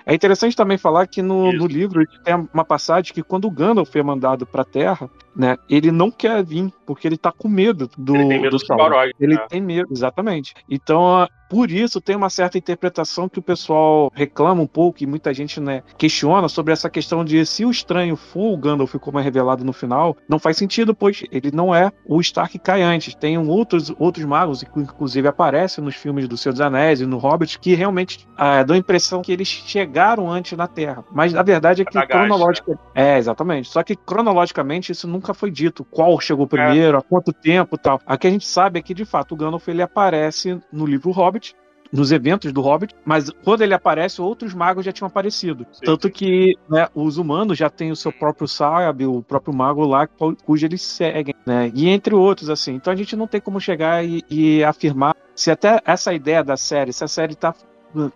[0.05, 3.95] É interessante também falar que no, no livro tem uma passagem que quando o Gandalf
[3.95, 5.28] é mandado pra Terra, увагу.
[5.35, 8.67] Né, ele não quer vir, porque ele tá com medo do, Ele tem medo do.
[8.67, 9.45] Balrog, Ele né?
[9.49, 10.53] tem medo, exatamente.
[10.69, 15.33] Então, por isso tem uma certa interpretação que o pessoal reclama um pouco e muita
[15.33, 19.21] gente né, questiona sobre essa questão de se o estranho for o Gandalf como é
[19.21, 23.13] revelado no final, não faz sentido, pois ele não é o Stark que cai antes.
[23.13, 27.17] Tem outros, outros magos, que inclusive aparecem nos filmes do Senhor dos Anéis e no
[27.17, 31.03] Hobbit, que realmente ah, dão a impressão que eles chegaram antes na Terra.
[31.11, 32.83] Mas a verdade é que Radagast, cronologicamente.
[32.95, 33.69] É, exatamente.
[33.69, 35.83] Só que cronologicamente isso nunca foi dito.
[35.83, 37.99] Qual chegou primeiro, há quanto tempo e tal.
[38.05, 41.55] Aqui a gente sabe é que, de fato, o Gandalf ele aparece no livro Hobbit,
[41.91, 45.65] nos eventos do Hobbit, mas quando ele aparece, outros magos já tinham aparecido.
[45.83, 50.05] Tanto que né, os humanos já têm o seu próprio sábio, o próprio mago lá,
[50.05, 51.71] cu- cujo eles seguem, né?
[51.73, 52.75] E entre outros, assim.
[52.75, 56.55] Então a gente não tem como chegar e, e afirmar se até essa ideia da
[56.55, 57.53] série, se a série tá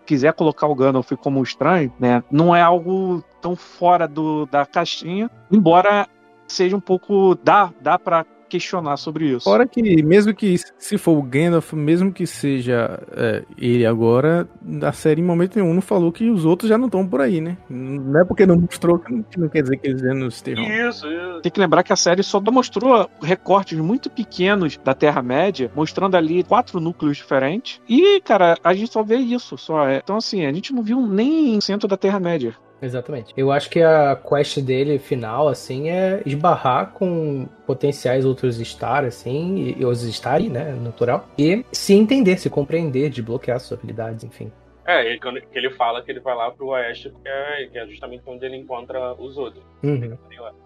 [0.06, 2.22] quiser colocar o Gandalf como estranho, né?
[2.30, 6.06] Não é algo tão fora do, da caixinha, embora
[6.48, 9.44] seja um pouco dá dá para questionar sobre isso.
[9.44, 14.48] Fora que, mesmo que se for o Gandalf, mesmo que seja é, ele agora,
[14.82, 17.40] a série em momento nenhum não falou que os outros já não estão por aí,
[17.40, 17.56] né?
[17.68, 20.62] Não é porque não mostrou que não- que não quer dizer que eles não estejam.
[20.64, 21.40] Isso, isso.
[21.42, 26.44] Tem que lembrar que a série só mostrou recortes muito pequenos da Terra-média, mostrando ali
[26.44, 27.80] quatro núcleos diferentes.
[27.88, 29.58] E, cara, a gente só vê isso.
[29.58, 29.96] Só é.
[30.04, 32.54] Então, assim, a gente não viu nem centro da Terra-média.
[32.80, 33.32] Exatamente.
[33.36, 39.74] Eu acho que a quest dele final, assim, é esbarrar com potenciais outros Star, assim,
[39.78, 44.52] e os Star, né, natural, e se entender, se compreender, desbloquear suas habilidades, enfim.
[44.86, 47.86] É, ele, quando ele fala que ele vai lá pro oeste, que é, que é
[47.86, 49.64] justamente onde ele encontra os outros.
[49.82, 50.16] Uhum.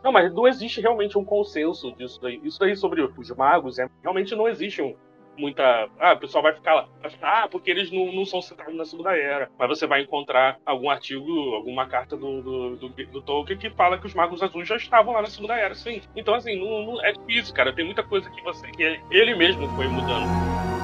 [0.03, 2.41] Não, mas não existe realmente um consenso disso daí.
[2.43, 4.97] Isso daí sobre os magos, é, realmente não existe um,
[5.39, 5.89] muita.
[5.99, 6.89] Ah, o pessoal vai ficar lá.
[7.23, 9.51] Ah, porque eles não, não são citados na Segunda Era.
[9.59, 13.99] Mas você vai encontrar algum artigo, alguma carta do, do, do, do Tolkien que fala
[13.99, 16.01] que os magos azuis já estavam lá na Segunda Era, sim.
[16.17, 17.73] Então, assim, não, não- é difícil, cara.
[17.75, 18.67] Tem muita coisa que você.
[18.73, 20.78] que ele mesmo foi mudando.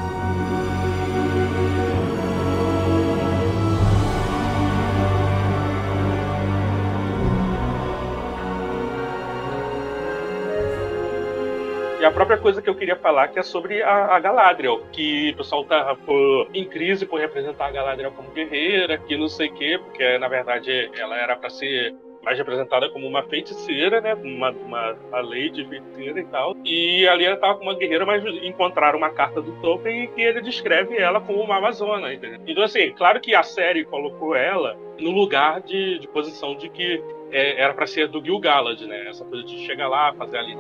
[12.05, 15.37] A própria coisa que eu queria falar que é sobre a, a Galadriel, que o
[15.37, 19.55] pessoal tá pô, em crise por representar a Galadriel como guerreira, que não sei o
[19.55, 21.95] quê, porque na verdade ela era pra ser
[22.25, 24.15] mais representada como uma feiticeira, né?
[24.15, 26.57] Uma, uma a de feiticeira e tal.
[26.65, 30.41] E ali ela tava como uma guerreira, mas encontraram uma carta do Tolkien que ele
[30.41, 32.41] descreve ela como uma amazona, entendeu?
[32.47, 37.03] Então, assim, claro que a série colocou ela no lugar de, de posição de que
[37.31, 39.09] é, era pra ser do Gil-galad, né?
[39.09, 40.57] Essa coisa de chegar lá, fazer ali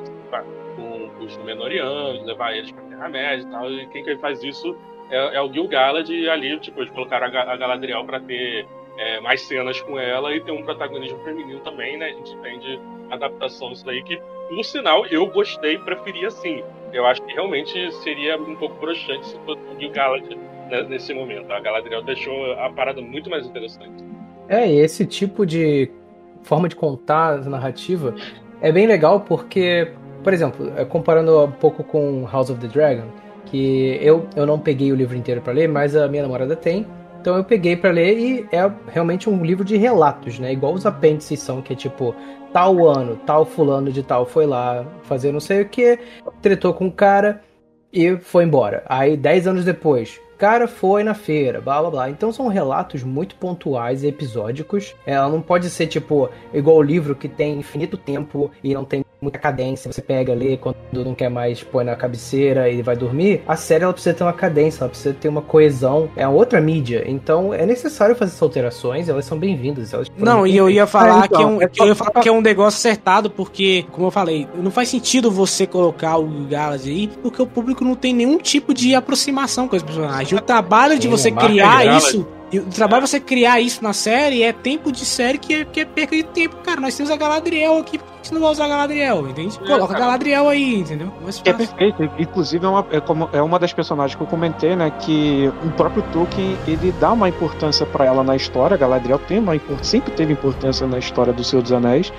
[1.25, 3.70] os Númenóreanos, levar eles pra Terra-média e tal.
[3.70, 4.77] E quem que faz isso
[5.11, 8.66] é, é o Gil-galad e ali, tipo, eles colocaram a, Ga- a Galadriel pra ter
[8.99, 12.07] é, mais cenas com ela e ter um protagonismo feminino também, né?
[12.07, 12.79] A gente tem de
[13.11, 14.18] adaptação disso daí que,
[14.49, 16.62] por sinal, eu gostei, preferi assim.
[16.93, 20.22] Eu acho que realmente seria um pouco broxante se fosse o Gil-galad
[20.70, 21.51] né, nesse momento.
[21.53, 24.05] A Galadriel deixou a parada muito mais interessante.
[24.49, 25.91] É, e esse tipo de
[26.43, 28.14] forma de contar a narrativa
[28.61, 29.91] é bem legal porque,
[30.25, 33.07] por exemplo, é, comparando um pouco com House of the Dragon,
[33.45, 36.87] que eu, eu não peguei o livro inteiro pra ler, mas a minha namorada tem.
[37.20, 40.53] Então eu peguei pra ler e é realmente um livro de relatos, né?
[40.53, 42.14] Igual os apêndices são, que é tipo,
[42.53, 45.99] tal ano, tal fulano de tal foi lá fazer não sei o que,
[46.43, 47.43] tretou com o cara
[47.93, 48.83] e foi embora.
[48.87, 52.11] Aí, 10 anos depois, cara foi na feira, blá blá blá.
[52.11, 54.95] Então são relatos muito pontuais e episódicos.
[55.07, 59.03] Ela não pode ser tipo igual o livro que tem infinito tempo e não tem
[59.25, 59.91] muita cadência.
[59.91, 63.43] Você pega, lê quando não quer mais, põe na cabeceira e vai dormir.
[63.47, 66.09] A série ela precisa ter uma cadência, ela precisa ter uma coesão.
[66.16, 67.05] É outra mídia.
[67.07, 69.93] Então é necessário fazer essas alterações, elas são bem-vindas.
[70.16, 72.29] Não, e eu ia falar então, que é um, é que eu ia falar que
[72.29, 76.91] é um negócio acertado, porque, como eu falei, não faz sentido você colocar o Galaxy
[76.91, 80.39] aí, porque o público não tem nenhum tipo de aproximação com esse personagem.
[80.39, 82.27] O trabalho de você criar isso.
[82.55, 85.65] E O trabalho de você criar isso na série é tempo de série que é,
[85.65, 86.81] que é perca de tempo, cara.
[86.81, 89.29] Nós temos a Galadriel aqui, por que você não vai usar a Galadriel?
[89.29, 89.59] Entende?
[89.59, 89.99] Coloca a.
[89.99, 91.13] Galadriel aí, entendeu?
[91.23, 91.43] É fácil.
[91.45, 92.11] perfeito.
[92.19, 94.91] Inclusive, é uma, é, como, é uma das personagens que eu comentei, né?
[94.91, 98.75] Que o próprio Tolkien ele dá uma importância pra ela na história.
[98.75, 99.53] A Galadriel tem uma,
[99.83, 102.13] sempre teve importância na história do Senhor dos Anéis.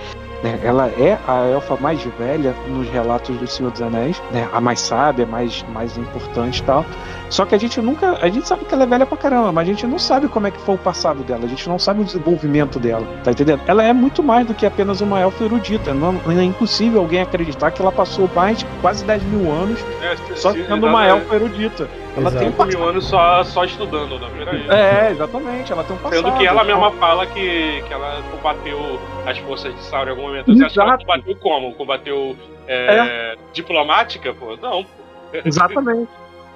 [0.44, 0.60] né?
[0.64, 4.48] Ela é a elfa mais velha nos relatos do Senhor dos Anéis, né?
[4.54, 6.86] A mais sábia, mais, mais importante e tal.
[7.30, 8.17] Só que a gente nunca.
[8.21, 10.47] A gente sabe que ela é velha pra caramba, mas a gente não sabe como
[10.47, 11.43] é que foi o passado dela.
[11.43, 13.05] A gente não sabe o desenvolvimento dela.
[13.23, 13.61] Tá entendendo?
[13.67, 15.93] Ela é muito mais do que apenas uma elfa erudita.
[15.93, 20.15] Não, é impossível alguém acreditar que ela passou mais de quase 10 mil anos É,
[20.36, 21.89] só se- sendo uma elfa erudita.
[22.15, 22.38] Ela Exato.
[22.38, 24.63] tem um 5 mil anos só, só estudando, na verdade.
[24.69, 25.71] É, exatamente.
[25.73, 26.23] Ela tem um passado.
[26.23, 30.21] Sendo que ela mesma fala que, que ela combateu as forças de Sauron em algum
[30.21, 30.45] momento.
[30.55, 31.05] Você acha que ela Exato.
[31.05, 31.73] combateu como?
[31.73, 34.34] Combateu é, diplomática?
[34.34, 34.86] Pô, não.
[35.43, 36.09] Exatamente.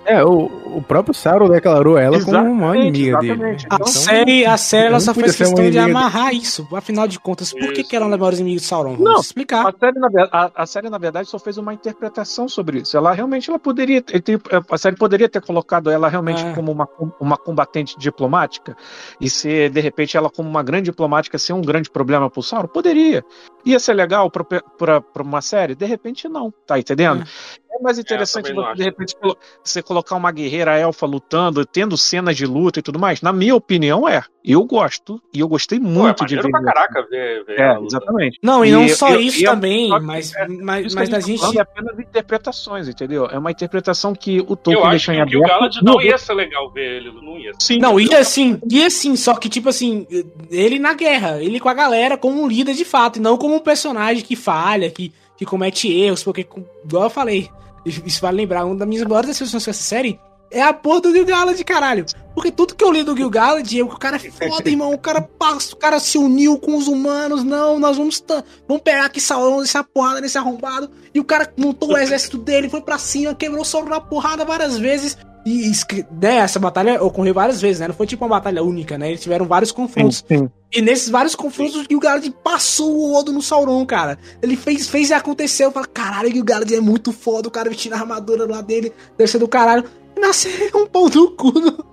[0.09, 3.31] É, o, o próprio Sauron declarou ela como uma Exatamente, inimiga dele.
[3.33, 3.63] exatamente.
[3.69, 3.77] né?
[3.79, 6.67] A série, a série ela só fez questão de inimiga- amarrar isso.
[6.73, 7.89] Afinal de contas, por que, Isso.
[7.89, 8.91] que ela é uma das maiores inimigas de Sauron?
[8.95, 9.67] Vamos Não, explicar.
[9.67, 12.97] A série, na, a, a série, na verdade, só fez uma interpretação sobre isso.
[12.97, 14.01] Ela realmente ela poderia.
[14.01, 16.53] ter- A série poderia ter colocado ela realmente É.
[16.53, 16.87] como uma,
[17.19, 18.75] uma combatente diplomática
[19.21, 22.67] e ser, de repente, ela como uma grande diplomática ser um grande problema pro Sauron?
[22.67, 23.23] Poderia.
[23.65, 25.75] Ia ser legal pra uma série?
[25.75, 26.53] De repente, não.
[26.65, 27.23] Tá entendendo?
[27.71, 29.15] É, mais interessante também não você, de repente,
[29.63, 33.21] você colocar uma guerreira elfa lutando, tendo cenas de luta e tudo mais.
[33.21, 34.23] Na minha opinião, é.
[34.51, 35.21] Eu gosto.
[35.33, 36.49] E eu gostei Pô, é muito de ver.
[36.49, 37.85] pra caraca ver, ver É, lutando.
[37.87, 38.39] exatamente.
[38.41, 40.85] Não, e E não eu- só eu- isso eu- também, só que mas, é- mas,
[40.87, 43.25] Isso mas a gente tá é apenas interpretações, entendeu?
[43.27, 45.53] É uma interpretação que o Eu Tolkien deixou que em o Gil aberto.
[45.59, 47.51] Galad não ia ser legal ver ele, não ia.
[47.59, 50.07] Sim, Não, ia sim, ia sim, só que, tipo assim,
[50.49, 53.55] ele na guerra, ele com a galera como um líder de fato, e não como
[53.55, 56.47] um personagem que falha, que, que comete erros, porque,
[56.85, 57.49] igual eu falei,
[57.85, 60.19] isso isso vale lembrar, uma das minhas maiores decepções com essa série
[60.51, 62.05] é a porra do Gil Galad, caralho.
[62.33, 64.93] Porque tudo que eu li do Gil Galad é que o cara é foda, irmão,
[64.93, 68.23] o cara, passa, o cara se uniu com os humanos, não, nós vamos,
[68.67, 72.69] vamos pegar aqui Sauron, essa porrada nesse arrombado, e o cara montou o exército dele,
[72.69, 77.33] foi pra cima, quebrou Sauron na porrada várias vezes, e, e né, essa batalha ocorreu
[77.33, 77.87] várias vezes, né?
[77.87, 79.09] Não foi tipo uma batalha única, né?
[79.09, 80.23] Eles tiveram vários confrontos.
[80.27, 80.49] sim.
[80.71, 84.19] E nesses vários confrontos, o Gil-galad passou o Odo no Sauron, cara.
[84.39, 85.69] Ele fez, fez e aconteceu.
[85.69, 87.47] Eu falei, caralho, o Gil-galad é muito foda.
[87.47, 89.83] O cara vestindo a armadura lá dele, deve ser do caralho.
[90.19, 91.51] Na série é um pau cu.
[91.59, 91.85] No...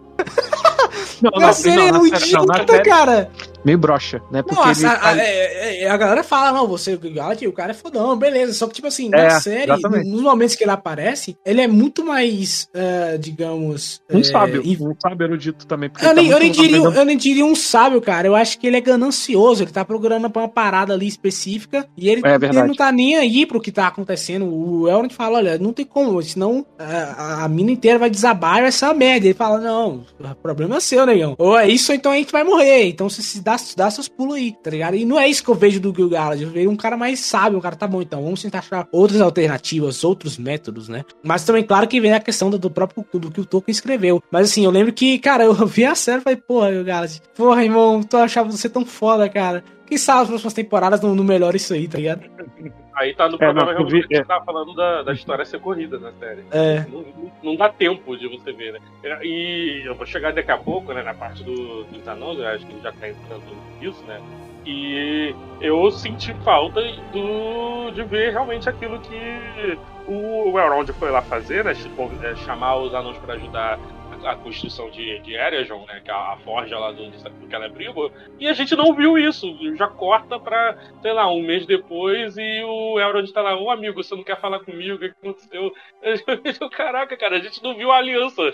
[1.23, 3.31] Não, na série é um idiota, cara.
[3.67, 4.43] Meio broxa, né?
[4.43, 7.75] Porque Nossa, ele a, a- é- é- a galera fala, não, você, o cara é
[7.75, 8.55] fodão, beleza.
[8.55, 10.09] Só que, tipo assim, na É, série, exatamente.
[10.09, 14.01] nos momentos que ele aparece, ele é muito mais, eh, digamos...
[14.09, 15.91] um eh, sábio, um sábio erudito também.
[16.01, 18.29] Eu nem, tá eu, nem diria, eu nem diria um sábio, cara.
[18.29, 19.65] Eu acho que ele é ganancioso.
[19.65, 21.89] Ele tá procurando pra uma parada ali específica.
[21.97, 24.47] E ele, É ele não tá nem aí pro que tá acontecendo.
[24.47, 28.85] O Elrond fala: olha, não tem como, senão a, a mina inteira vai desabar e
[28.85, 29.27] uma merda.
[29.27, 31.35] Ele fala: não, o problema é seu, negão.
[31.37, 32.85] Ou é isso, ou então a gente vai morrer.
[32.89, 34.97] Então você se dá, dá seus pulos aí, tá ligado?
[34.97, 36.43] E não é isso que eu vejo do Gil-galad.
[36.43, 39.21] Eu vejo um cara mais sábio, um cara tá bom, então vamos tentar achar outras
[39.21, 41.05] alternativas, outros métodos, né?
[41.23, 44.23] Mas também, claro que vem a questão do, do próprio do que o Tolkien escreveu.
[44.31, 47.65] Mas assim, eu lembro que, cara, eu vi a série e falei, porra, Gil-galad, porra,
[47.65, 49.65] irmão, tu achava você tão foda, cara.
[49.87, 52.23] Quem sabe as próximas temporadas não, não melhora isso aí, tá ligado?
[52.97, 54.25] Aí tá no É, programa não, vi- realmente que é.
[54.25, 56.43] tá falando da, da história ser corrida na série.
[56.51, 56.81] É.
[56.91, 58.81] Não, não- não dá tempo de você ver, né?
[59.23, 62.67] E eu vou chegar daqui a pouco, né, na parte do, dos anões, eu acho
[62.67, 63.45] que já tá entrando
[63.81, 64.19] nisso, né?
[64.65, 66.81] E eu senti falta
[67.13, 69.79] do, de ver realmente aquilo que
[70.09, 71.75] o Elrond foi lá fazer, né?
[71.75, 73.79] Tipo, é, chamar os anões para ajudar
[74.27, 76.01] a, construção de, de Eregion, né?
[76.05, 78.11] Que é a, a forja lá do, do Celebrimbor.
[78.39, 79.47] E a gente não viu isso.
[79.77, 84.03] Já corta pra, sei lá, um mês depois e o Elrond tá lá, ô amigo,
[84.03, 84.97] você não quer falar comigo?
[84.97, 85.73] O que aconteceu?
[86.03, 88.53] Eu, Caraca, cara, a gente não viu a aliança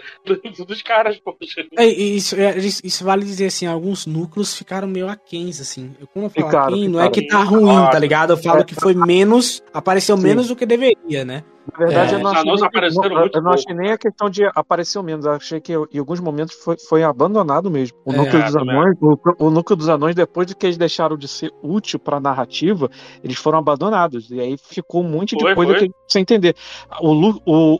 [0.66, 1.66] dos, caras, poxa.
[1.76, 5.94] É, e isso, é, isso, vale dizer assim, alguns núcleos ficaram meio aquens, assim.
[6.00, 8.32] Eu, quando eu falo Ficaram, aquém, não é que tá ruim, tá ligado?
[8.32, 10.22] Eu falo que foi menos, apareceu Sim.
[10.22, 11.44] menos do que deveria, né?
[11.70, 14.44] Na verdade, É, eu não os achei nem, eu não achei nem a questão de
[14.54, 15.24] apareceu menos.
[15.26, 17.96] Achei que em alguns momentos foi, foi abandonado mesmo.
[18.04, 21.16] O É, núcleo dos anões, o, o núcleo dos anões, depois de que eles deixaram
[21.16, 22.90] de ser útil pra narrativa,
[23.22, 24.28] eles foram abandonados.
[24.30, 25.88] E aí ficou um monte de Foi, coisa foi.
[25.88, 26.56] que sem entender.
[27.00, 27.12] O,
[27.46, 27.78] o,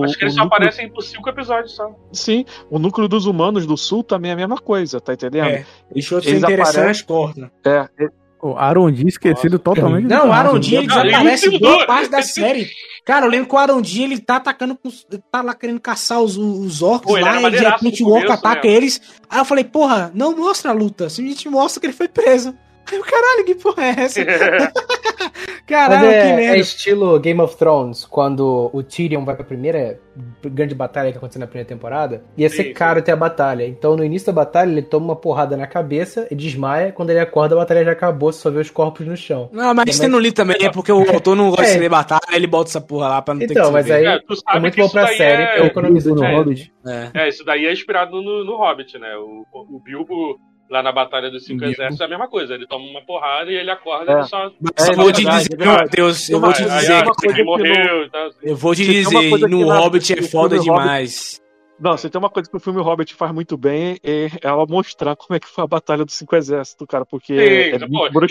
[0.00, 1.90] o, Acho que eles o só núcleo- aparecem por cinco episódios só.
[2.12, 5.48] Sim, o núcleo dos humanos do sul também é a mesma coisa, tá entendendo?
[5.48, 5.64] É.
[5.92, 7.52] Deixou de ser Eles interessante, aparecem- corta.
[7.64, 7.88] É,
[8.42, 10.08] O Arondi esquecido totalmente.
[10.08, 12.68] Não, o D, ele desaparece boa parte da série.
[13.04, 14.76] Cara, eu lembro que o Aaron D, ele tá atacando,
[15.30, 18.66] tá lá querendo caçar os, os orcs Pô, lá, e de repente o orc ataca
[18.66, 18.74] né?
[18.74, 19.00] eles.
[19.30, 22.52] Aí eu falei, porra, não mostra a luta, simplesmente mostra que ele foi preso.
[22.90, 24.20] Aí eu, caralho, que porra é essa?
[25.66, 26.56] Caralho, que é, é merda.
[26.58, 29.98] estilo Game of Thrones, quando o Tyrion vai pra primeira
[30.44, 33.66] grande batalha que aconteceu na primeira temporada, ia ser Sim, caro ter a batalha.
[33.66, 36.92] Então no início da batalha ele toma uma porrada na cabeça e desmaia.
[36.92, 39.48] Quando ele acorda, a batalha já acabou, só vê os corpos no chão.
[39.52, 41.74] Não, mas isso não li também, é porque o autor não gosta É.
[41.74, 44.04] de ler batalha, ele bota essa porra lá pra não ter que Então, mas aí
[44.04, 44.18] É,
[44.54, 46.34] é muito bom pra série, é- eu economizo no é.
[46.34, 46.72] Hobbit.
[46.86, 47.10] É.
[47.14, 49.16] É, isso daí é inspirado no, no Hobbit, né?
[49.16, 50.38] O, o Bilbo,
[50.72, 52.54] lá na Batalha dos Cinco Exércitos é a mesma coisa.
[52.54, 54.14] Ele toma uma porrada e ele acorda É.
[54.14, 54.50] e ele só.
[54.60, 58.10] Mas eu vou te dizer, meu Matheus, eu vou te dizer aí, que ele morreu
[58.10, 58.30] tal.
[58.42, 61.40] eu vou te dizer, no Hobbit é foda demais.
[61.78, 65.16] Não, se tem uma coisa que o filme Hobbit faz muito bem é ela mostrar
[65.16, 68.24] como é que foi a Batalha dos Cinco Exércitos, cara, porque é Sim, muito pô,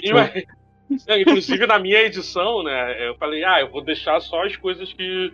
[1.08, 4.92] É, Inclusive, na minha edição, né, eu falei, ah, eu vou deixar só as coisas
[4.94, 5.32] que.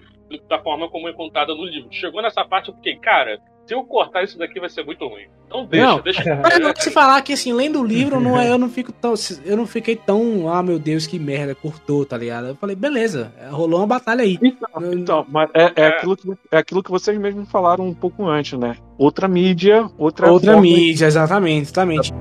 [0.49, 1.89] da forma como é contada no livro.
[1.91, 5.26] Chegou nessa parte, eu fiquei, cara, se eu cortar isso daqui vai ser muito ruim.
[5.47, 6.36] Então deixa, Não, deixa.
[6.41, 8.91] Mas eu vou te falar que assim, lendo o livro, não é, eu não fico
[8.91, 9.13] tão.
[9.45, 10.49] Eu não fiquei tão.
[10.49, 12.47] Ah, meu Deus, que merda, cortou, tá ligado?
[12.47, 14.38] Eu falei, beleza, rolou uma batalha aí.
[14.41, 18.57] Então, mas é, é Aquilo que, é aquilo que vocês mesmos falaram um pouco antes,
[18.57, 18.76] né?
[18.97, 22.13] Outra mídia, outra Outra forma- mídia, exatamente, exatamente.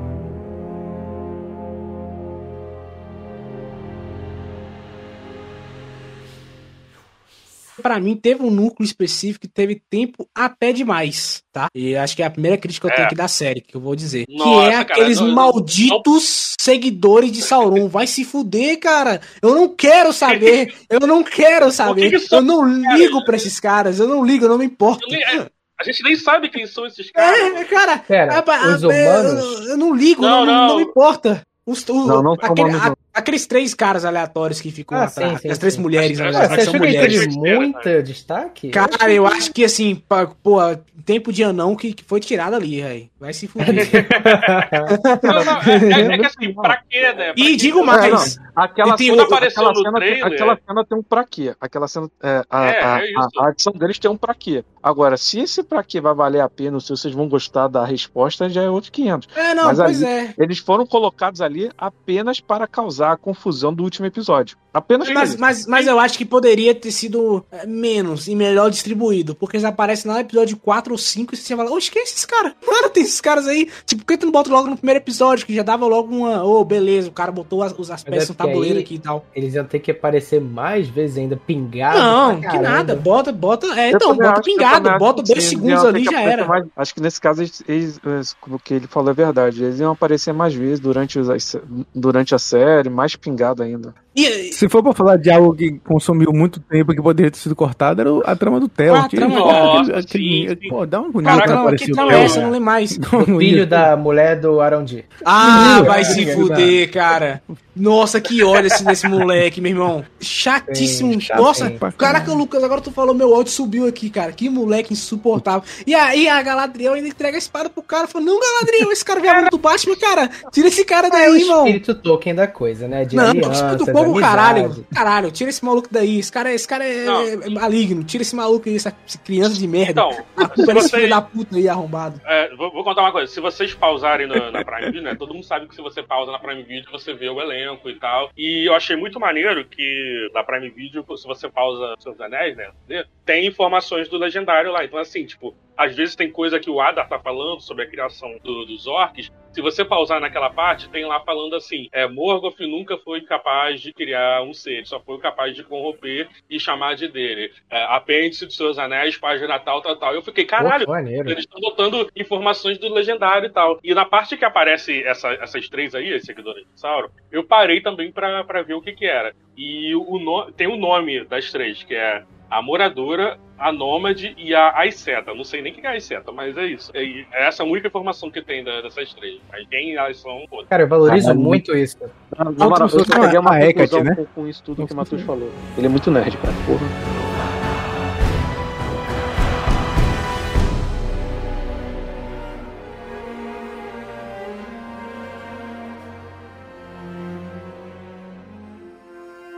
[7.82, 11.68] Pra mim, teve um núcleo específico que teve tempo até demais, tá?
[11.74, 13.06] E acho que é a primeira crítica que eu tenho É.
[13.06, 14.26] aqui da série, que eu vou dizer.
[14.26, 17.88] que Nossa, é cara, aqueles não- não- malditos seguidores de Sauron.
[17.88, 19.20] Vai se fuder, cara.
[19.42, 20.74] Eu não quero saber.
[20.88, 22.10] Eu não quero saber.
[22.10, 23.98] que são, Eu não ligo pra esses caras.
[23.98, 25.06] Eu não ligo, eu não me importo.
[25.14, 25.46] É,
[25.78, 27.38] A gente nem sabe quem são esses caras.
[27.38, 29.60] É, cara, Pera, é, pa- os é, humanos.
[29.60, 30.76] Eu, eu não ligo, Não, não, não, não.
[30.76, 31.42] me importa.
[31.66, 32.96] Os, o- Não, não aquele- a- não.
[33.16, 35.80] Aqueles três caras aleatórios que ficam Ah, atrás, sim, sim, as três sim.
[35.80, 38.68] mulheres, na Ah, Ah, verdade, você são achou que teve muito destaque?
[38.70, 40.02] Cara, eu acho que assim,
[40.42, 40.56] pô,
[41.04, 43.08] tempo de anão que, que foi tirado ali, velho.
[43.18, 43.66] Vai se fuder.
[45.22, 47.32] Não, não, é, é- é que assim, pra quê, né?
[47.32, 47.56] Pra e quê?
[47.56, 48.36] digo É, mais.
[48.36, 50.26] não, aquela tem cena, aquela, cena trailer.
[50.26, 51.54] aquela cena tem um pra quê?
[51.60, 52.10] Aquela cena.
[52.22, 54.64] É, a, É, a, é a adição deles tem um pra quê.
[54.82, 58.48] Agora, se esse pra quê vai valer a pena, se vocês vão gostar da resposta,
[58.48, 59.28] já é outro 500.
[59.36, 60.34] É, não, Mas pois ali- é.
[60.38, 64.58] Eles foram colocados ali apenas para causar a confusão do último episódio.
[64.76, 69.34] Apenas Mas, mas, mas eu acho que poderia ter sido é, menos e melhor distribuído.
[69.34, 72.04] Porque eles aparecem lá no episódio 4 ou 5 e você fala, oxe, quem é
[72.04, 72.52] esses caras?
[72.66, 73.70] Mano, tem esses caras aí.
[73.86, 75.46] Tipo, por que tu não bota logo no primeiro episódio?
[75.46, 76.44] Que já dava logo uma.
[76.44, 79.24] Ô, beleza, o cara botou as, os as peças é no tabuleiro aqui e tal.
[79.34, 81.98] Eles iam ter que aparecer mais vezes ainda, pingado.
[81.98, 82.94] Não, que nada.
[82.94, 83.66] Bota, bota.
[83.80, 84.98] É, então, bota pingado.
[84.98, 86.44] Bota que dois sim, segundos ali já era.
[86.46, 89.64] mais- acho que nesse caso, eles, eles- o que ele falou é verdade.
[89.64, 91.56] Eles iam aparecer mais vezes durante, os-
[91.94, 93.94] durante a série, mais pingado ainda.
[94.16, 97.38] E, Se for pra falar de algo que consumiu muito tempo e que poderia ter
[97.38, 98.94] sido cortado, era o- a trama do Theo.
[98.94, 100.68] Ah, a que- trama- Nossa, aquele- aquele- sim, sim.
[100.70, 102.20] Pô, dá uma Cara, agonia quando trama, aparecia que o trama Theo.
[102.20, 102.38] é essa?
[102.38, 102.98] Eu não lembro mais.
[103.12, 105.04] O filho da mulher do Arondi.
[105.24, 107.42] Ah, vai se fuder, cara.
[107.74, 110.02] Nossa, que ódio esse desse moleque, meu irmão.
[110.18, 111.12] Chatíssimo.
[111.20, 114.32] Sim, Nossa, caraca, Lucas, agora tu falou, meu áudio subiu aqui, cara.
[114.32, 115.62] Que moleque insuportável.
[115.86, 118.06] E aí a Galadriel ainda entrega a espada pro cara.
[118.06, 120.30] Fala, não, Galadriel, esse cara veio do Batman, cara.
[120.52, 121.66] Tira esse cara É o daí, irmão.
[121.66, 123.04] espírito Tolkien da coisa, né?
[123.04, 123.82] De Não, alianças,
[124.14, 124.86] caralho.
[124.94, 126.18] Caralho, tira esse maluco daí.
[126.18, 127.20] Esse cara, esse cara é, Não.
[127.22, 128.04] é maligno.
[128.04, 129.90] Tira esse maluco aí, essa essa criança de merda.
[130.02, 132.20] Então, a culpa se é desse vocês- filho da puta aí arrombado.
[132.24, 133.30] É, vou, vou contar uma coisa.
[133.32, 135.14] Se vocês pausarem na, na Prime Video, né?
[135.14, 137.94] Todo mundo sabe que se você pausa na Prime Video, você vê o elenco e
[137.98, 138.30] tal.
[138.36, 143.04] E eu achei muito maneiro que na Prime Video, se você pausa Seus Anéis, né?
[143.24, 144.84] Tem informações do Legendário lá.
[144.84, 148.30] Então, assim, tipo, às vezes tem coisa que o Adar tá falando sobre a criação
[148.42, 149.30] do- dos orcs.
[149.56, 153.90] Se você pausar naquela parte, tem lá falando assim: é, Morgoth nunca foi capaz de
[153.90, 157.50] criar um ser, ele só foi capaz de corromper e chamar de dele.
[157.70, 160.14] É, apêndice dos seus anéis, página tal, tal, tal.
[160.14, 160.84] Eu fiquei, caralho,
[161.24, 163.80] Pô, eles estão botando informações do legendário e tal.
[163.82, 167.80] E na parte que aparece essa- essas três aí, as seguidoras de Sauron, eu parei
[167.80, 169.34] também pra ver o que que era.
[169.56, 174.54] E o no- tem o nome das três, que é a Moradora, a Nômade e
[174.54, 175.34] a Aiceta.
[175.34, 176.90] Não sei nem o que é a Aiceta, mas é isso.
[176.94, 179.40] É essa a única informação que tem da- dessas três.
[179.50, 180.64] Mas quem elas são, pô.
[180.68, 181.44] Cara, eu valorizo Caralho.
[181.44, 181.98] muito isso.
[182.36, 184.14] Na moral, eu é peguei uma a Hecate, né?
[184.14, 185.50] com, com isso tudo que o Matheus falou.
[185.76, 186.54] Ele é muito nerd, cara.
[186.66, 187.25] Porra.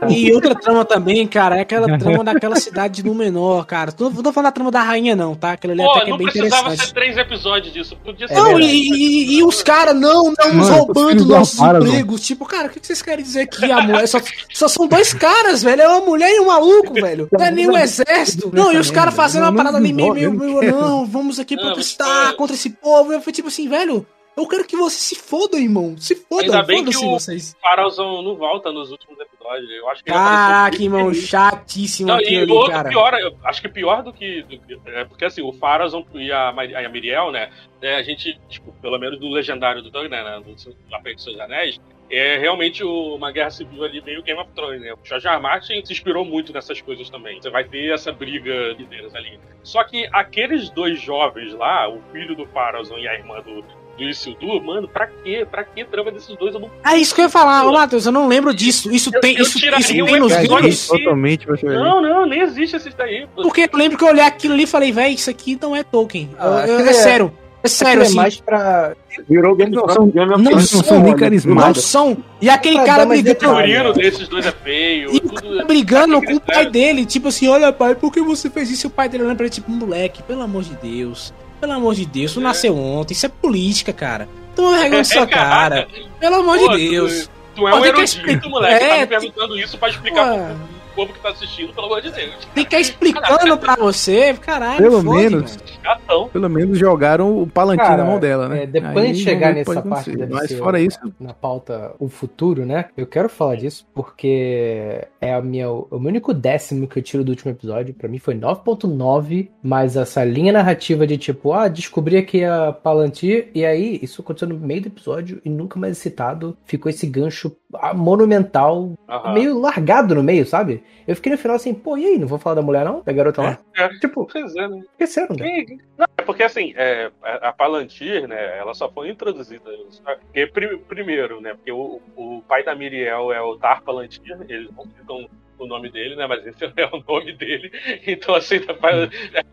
[0.07, 3.93] E outra trama também, cara, é aquela trama daquela cidade de Númenor, cara.
[3.99, 5.51] Não tô falando da trama da rainha, não, tá?
[5.51, 6.87] Aquela ali Pô, até que é não bem precisava interessante.
[6.87, 7.97] ser três episódios disso.
[8.03, 8.33] Podia ser.
[8.33, 11.87] Não, e, e- e os caras, não, não, Mano, roubando nossos Parazon.
[11.87, 12.21] empregos.
[12.21, 13.95] Tipo, cara, o que que vocês querem dizer aqui, amor?
[14.01, 14.19] É Só,
[14.53, 15.81] só são dois caras, velho.
[15.81, 17.27] É uma mulher e um maluco, velho.
[17.31, 18.49] Não é nem o exército.
[18.53, 21.05] Não, e os caras fazendo uma Não, parada ali não, meio, meio, não meio, não,
[21.05, 23.11] vamos aqui Não, protestar mas- contra esse povo.
[23.11, 24.05] Eu fui tipo assim, velho,
[24.43, 25.95] eu quero que você se foda, irmão.
[25.97, 27.57] Se foda, Ainda bem que foda-se o vocês.
[27.61, 29.69] Farolzão não volta nos últimos episódios.
[29.71, 32.89] Eu acho que Caraca, apareceu- irmão, chatíssimo Não, aquilo e outro cara.
[32.89, 34.43] pior, eu acho que pior do que.
[34.43, 37.49] do que- é porque assim, o Farazon e a, a Miriel, né?
[37.81, 40.41] é, a gente, tipo, pelo menos do legendário do Tolkien, né?
[40.43, 41.79] Do, do Apego dos Seus Anéis,
[42.11, 44.91] é realmente uma guerra civil ali meio Game of Thrones, né?
[44.93, 45.27] O George.
[45.27, 45.39] R.
[45.39, 47.41] Martin se inspirou muito nessas coisas também.
[47.41, 49.39] Você vai ter essa briga de deles ali.
[49.63, 53.63] Só que aqueles dois jovens lá, o filho do Farazon e a irmã do,
[53.99, 55.45] do Isildur, mano, pra quê?
[55.49, 56.53] Pra que trama desses dois?
[56.55, 58.91] Eu não É isso que eu ia falar, ô Matheus, eu não lembro disso.
[58.91, 59.67] Isso Eu- tem, eu isso, isso
[60.03, 60.87] um tem nos episódio livros?
[60.87, 61.47] Totalmente.
[61.63, 63.27] Não, não, nem existe esses daí.
[63.35, 63.43] pô.
[63.43, 65.83] Porque eu lembro que eu olhei aquilo ali e falei, velho, isso aqui não é
[65.83, 66.29] Tolkien.
[66.33, 67.33] Eu- Ah, eu- aquilo é é- sério.
[67.61, 68.15] É sério, é assim.
[68.15, 68.93] mais pra.
[69.27, 70.71] Virou Game Não of são- Game of não Thrones.
[70.71, 71.83] não são nem Não carismáticos.
[71.83, 72.17] são.
[72.41, 73.67] E aquele Pra cara O brigando, detalhe.
[73.73, 75.13] figurino desses dois é feio.
[75.13, 77.05] e tudo- tá brigando com o pai dele.
[77.05, 78.85] Tipo assim, olha pai, por que você fez isso?
[78.85, 81.33] E o pai dele olhando pra ele, tipo, moleque, pelo amor de Deus.
[81.59, 82.43] Pelo amor de Deus, tu É.
[82.43, 83.13] nasceu ontem.
[83.13, 84.27] Isso é política, cara.
[84.55, 85.87] Toma vergonha É, sua cara.
[86.19, 87.27] Pelo amor Pô, de Deus.
[87.55, 88.73] Tu, tu é Pô, um que erudito, moleque.
[88.83, 90.55] É, tá me tem- perguntando isso pra explicar Pô.
[90.99, 92.35] Povo que tá assistindo, pelo amor de Deus.
[92.53, 94.77] Tem que explicando pra você, caralho.
[94.77, 95.57] Pelo fode, menos.
[95.57, 96.29] mano.
[96.29, 98.63] Pelo menos jogaram o palantinho Cara, na mão dela, né?
[98.63, 100.17] é, depois Aí de chegar nessa parte, acontecer.
[100.17, 102.85] deve Mas fora isso, na pauta o futuro, né?
[102.97, 107.23] Eu quero falar disso porque é a minha, o meu único décimo que eu tiro
[107.23, 107.93] do último episódio.
[107.93, 113.49] Pra mim foi 9.9, mas essa linha narrativa de tipo, ah, descobri aqui a Palantir,
[113.55, 116.57] e aí isso aconteceu no meio do episódio e nunca mais citado.
[116.65, 117.55] Ficou esse gancho
[117.95, 119.33] monumental, Aham.
[119.33, 120.83] meio largado no meio, sabe?
[121.07, 122.17] Eu fiquei no final assim, pô, e aí?
[122.19, 123.01] Não vou falar da mulher, não?
[123.01, 123.59] Da garota lá?
[123.75, 123.89] É.
[123.99, 124.81] Tipo, Pois é, né?
[124.91, 125.65] esqueceram, né?
[125.97, 129.63] Não, é porque assim, é, a Palantir, né, ela só foi introduzida.
[130.03, 134.69] Porque, pri- primeiro, né, porque o, o pai da Miriel é o Tar Palantir, eles
[134.75, 135.27] não citam
[135.57, 137.71] o nome dele, né, mas esse é o nome dele.
[138.05, 138.57] Então, assim,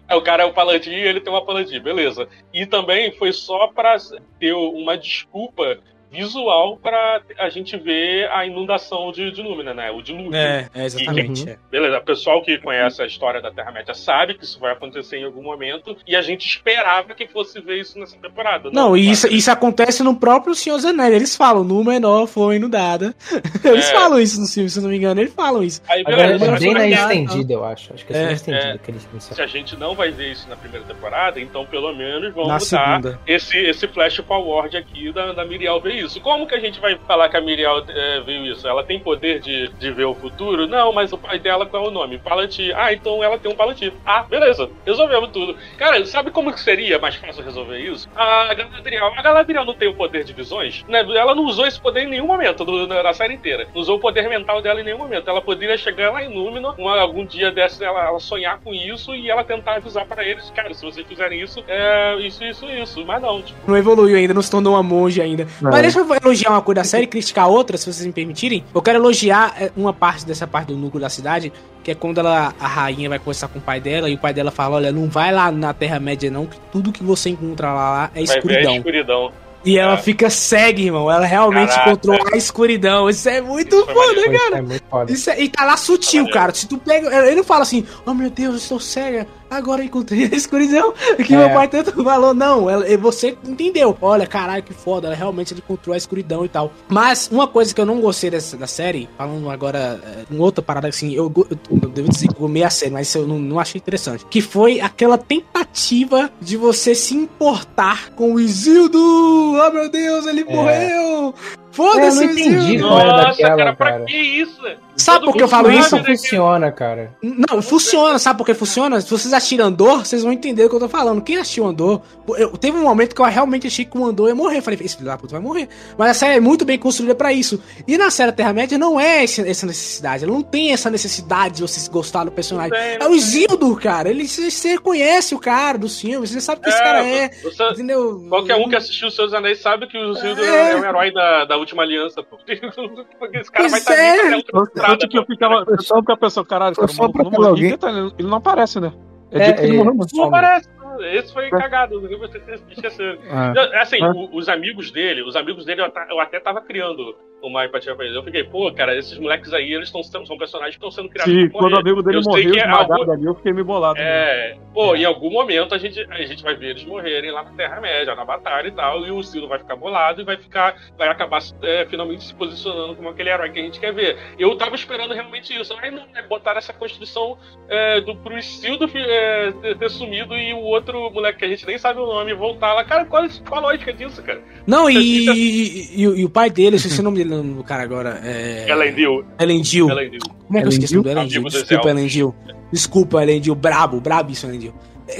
[0.08, 2.28] é, o cara é o Palantir e ele tem uma Palantir, beleza.
[2.52, 3.96] E também foi só pra
[4.38, 5.78] ter uma desculpa
[6.10, 10.34] visual pra a gente ver a inundação de, de Númenor, né, o dilúvio.
[10.34, 11.48] É, é exatamente.
[11.48, 11.58] é.
[11.70, 15.24] Beleza, o pessoal que conhece a história da Terra-média sabe que isso vai acontecer em
[15.24, 18.70] algum momento e a gente esperava que fosse ver isso nessa temporada.
[18.72, 21.14] Não, e isso, isso acontece no próprio Senhor Anéis.
[21.14, 23.14] Eles falam, Númenor foi inundada.
[23.64, 23.92] Eles É.
[23.92, 25.20] falam isso no filme, se eu não me engano.
[25.20, 25.80] Eles falam isso.
[25.88, 27.92] Aí, Agora beleza, é mas bem na olha, estendida, eu acho.
[27.92, 28.78] Acho que é, É, só na estendida é.
[28.78, 32.32] que eles se a gente não vai ver isso na primeira temporada, então pelo menos
[32.34, 33.20] vamos Na dar segunda.
[33.26, 36.20] esse, esse flash forward aqui da, da Miriel ver isso.
[36.20, 38.66] Como que a gente vai falar que a Miriel é, viu isso?
[38.66, 40.66] Ela tem poder de, de ver o futuro?
[40.66, 42.18] Não, mas o pai dela, qual é o nome?
[42.18, 42.72] Palantir.
[42.76, 43.92] Ah, então ela tem um Palantir.
[44.04, 44.68] Ah, beleza.
[44.84, 45.56] Resolvemos tudo.
[45.78, 48.08] Cara, sabe como que seria mais fácil resolver isso?
[48.14, 49.06] A Galadriel.
[49.16, 50.84] A Galadriel não tem o poder de visões?
[50.88, 51.00] Né?
[51.16, 53.66] Ela não usou esse poder em nenhum momento do- na, na série inteira.
[53.74, 55.28] Não usou o poder mental dela em nenhum momento.
[55.28, 59.14] Ela poderia chegar lá em Númenor, uma- algum dia dessa ela, ela sonhar com isso
[59.14, 63.04] e ela tentar avisar pra eles, cara, se vocês fizerem isso, é isso, isso, isso.
[63.06, 65.46] Mas não, tipo, Não evoluiu ainda, não se tornou uma monge ainda.
[65.60, 68.64] Mas deixa eu elogiar uma coisa da série e criticar outra, se vocês me permitirem.
[68.74, 72.18] Eu quero elogiar é, uma parte dessa parte do núcleo da cidade, que é quando
[72.18, 74.92] ela, a rainha vai conversar com o pai dela, e o pai dela fala, olha,
[74.92, 78.26] não vai lá na Terra-média não, que tudo que você encontra lá, lá é vai
[78.26, 78.76] ver a escuridão.
[78.76, 79.32] escuridão.
[79.64, 79.96] E ela É.
[79.96, 81.10] fica cega, irmão.
[81.10, 81.90] Ela realmente Caraca.
[81.90, 83.10] controla a escuridão.
[83.10, 84.58] Isso é muito Isso foi foda, cara.
[84.58, 85.12] É muito foda.
[85.12, 86.38] Isso é- e tá lá sutil, maneiro.
[86.38, 86.54] cara.
[86.54, 87.08] Se tu pega.
[87.26, 89.26] Ele não fala assim, oh meu Deus, eu estou cega.
[89.50, 90.92] Agora eu encontrei a escuridão.
[91.24, 91.38] Que É.
[91.38, 92.34] meu pai tanto falou.
[92.34, 93.96] Não, ela, você entendeu.
[94.00, 95.06] Olha, caralho, que foda.
[95.08, 96.72] Ela realmente ele controla a escuridão e tal.
[96.88, 100.62] Mas uma coisa que eu não gostei dessa, da série, falando agora é, em outra
[100.62, 103.38] parada assim, eu, eu, eu devo dizer que eu meio a série, mas eu não,
[103.38, 104.24] não achei interessante.
[104.26, 108.98] Que foi aquela tentativa de você se importar com o Isildo.
[108.98, 110.70] Oh meu Deus, ele morreu.
[110.70, 111.34] É, eu
[111.70, 112.88] Foda-se, não entendi Isildo.
[112.88, 114.04] Nossa, daquela, cara, pra cara.
[114.04, 114.60] que isso?
[114.96, 115.94] Sabe por que eu falo isso?
[115.96, 117.12] Não né, funciona, cara.
[117.22, 119.00] Não, funciona, sabe por que funciona?
[119.00, 121.20] Se vocês assistiram Andor, vocês vão entender o que eu tô falando.
[121.22, 122.00] Quem assistiu Andor,
[122.38, 124.58] eu, teve um momento que eu realmente achei que o Andor ia morrer.
[124.58, 125.68] Eu falei, esse filho da puta vai morrer.
[125.98, 127.62] Mas a série é muito bem construída pra isso.
[127.86, 130.24] E na série Terra-média não é esse- essa necessidade.
[130.24, 132.70] Ela não tem essa necessidade de você gostar do personagem.
[132.72, 133.14] Tem, É o.
[133.14, 134.08] Isildur, cara.
[134.08, 137.30] Ele, você, conhece o cara dos filmes, você sabe que esse É, cara é.
[137.42, 138.24] você- Entendeu?
[138.28, 140.72] Qualquer um que assistiu os Seus Anéis sabe que o Isildur É.
[140.72, 140.76] é.
[140.76, 142.36] o herói da, da última aliança, pô.
[143.18, 144.85] Porque esse cara Pois vai estar é.
[144.86, 145.32] Tanto que eu pô.
[145.32, 145.64] ficava.
[145.80, 147.76] Só a pessoa, caralho, cara, Só o maluco pra não alguém.
[147.76, 148.92] Tá- Ele não aparece, né?
[149.30, 149.76] É, É, ele é.
[149.84, 149.94] morreu.
[150.14, 150.68] Não aparece.
[151.12, 153.18] Esse foi cagado, vocês esqueceram.
[153.30, 153.52] Ah.
[153.52, 157.14] Não, Assim, o- os amigos dele, os amigos dele eu até, eu até tava criando
[157.42, 158.16] uma empatia pra eles.
[158.16, 161.08] Eu fiquei, pô, cara, esses moleques aí, eles tão, sendo- são personagens que estão sendo
[161.08, 163.64] criados Sim, quando o amigo dele Eu morreu, que é algo- ali, eu fiquei meio
[163.64, 163.98] bolado.
[163.98, 164.04] né?
[164.04, 167.50] É, pô, em algum momento a gente, a gente vai ver eles morrerem lá na
[167.52, 171.08] Terra-média, na batalha e tal, e o Silo vai ficar bolado e vai ficar, vai
[171.08, 174.16] acabar é, finalmente se posicionando como aquele herói que a gente quer ver.
[174.38, 175.74] Eu tava esperando realmente isso.
[175.80, 180.52] Aí não, é botar essa construção é, do pro Isildo é, ter, ter sumido e
[180.52, 182.84] o outro moleque que a gente nem sabe o nome voltar lá.
[182.84, 184.40] Cara, qual, qual a lógica disso, cara?
[184.66, 184.96] Não, e,
[185.28, 188.20] e, e o- e o pai dele, eu esqueci o nome no cara agora.
[188.24, 188.66] É...
[188.68, 189.24] Elendil.
[189.38, 189.90] Elendil.
[189.90, 190.20] Elendil.
[190.46, 191.42] Como é que eu esqueci do Elendil?
[191.44, 191.90] Desculpa.
[191.90, 192.34] Elendil.
[192.72, 193.54] Desculpa, Elendil.
[193.54, 194.74] Brabo, brabíssimo, Elendil.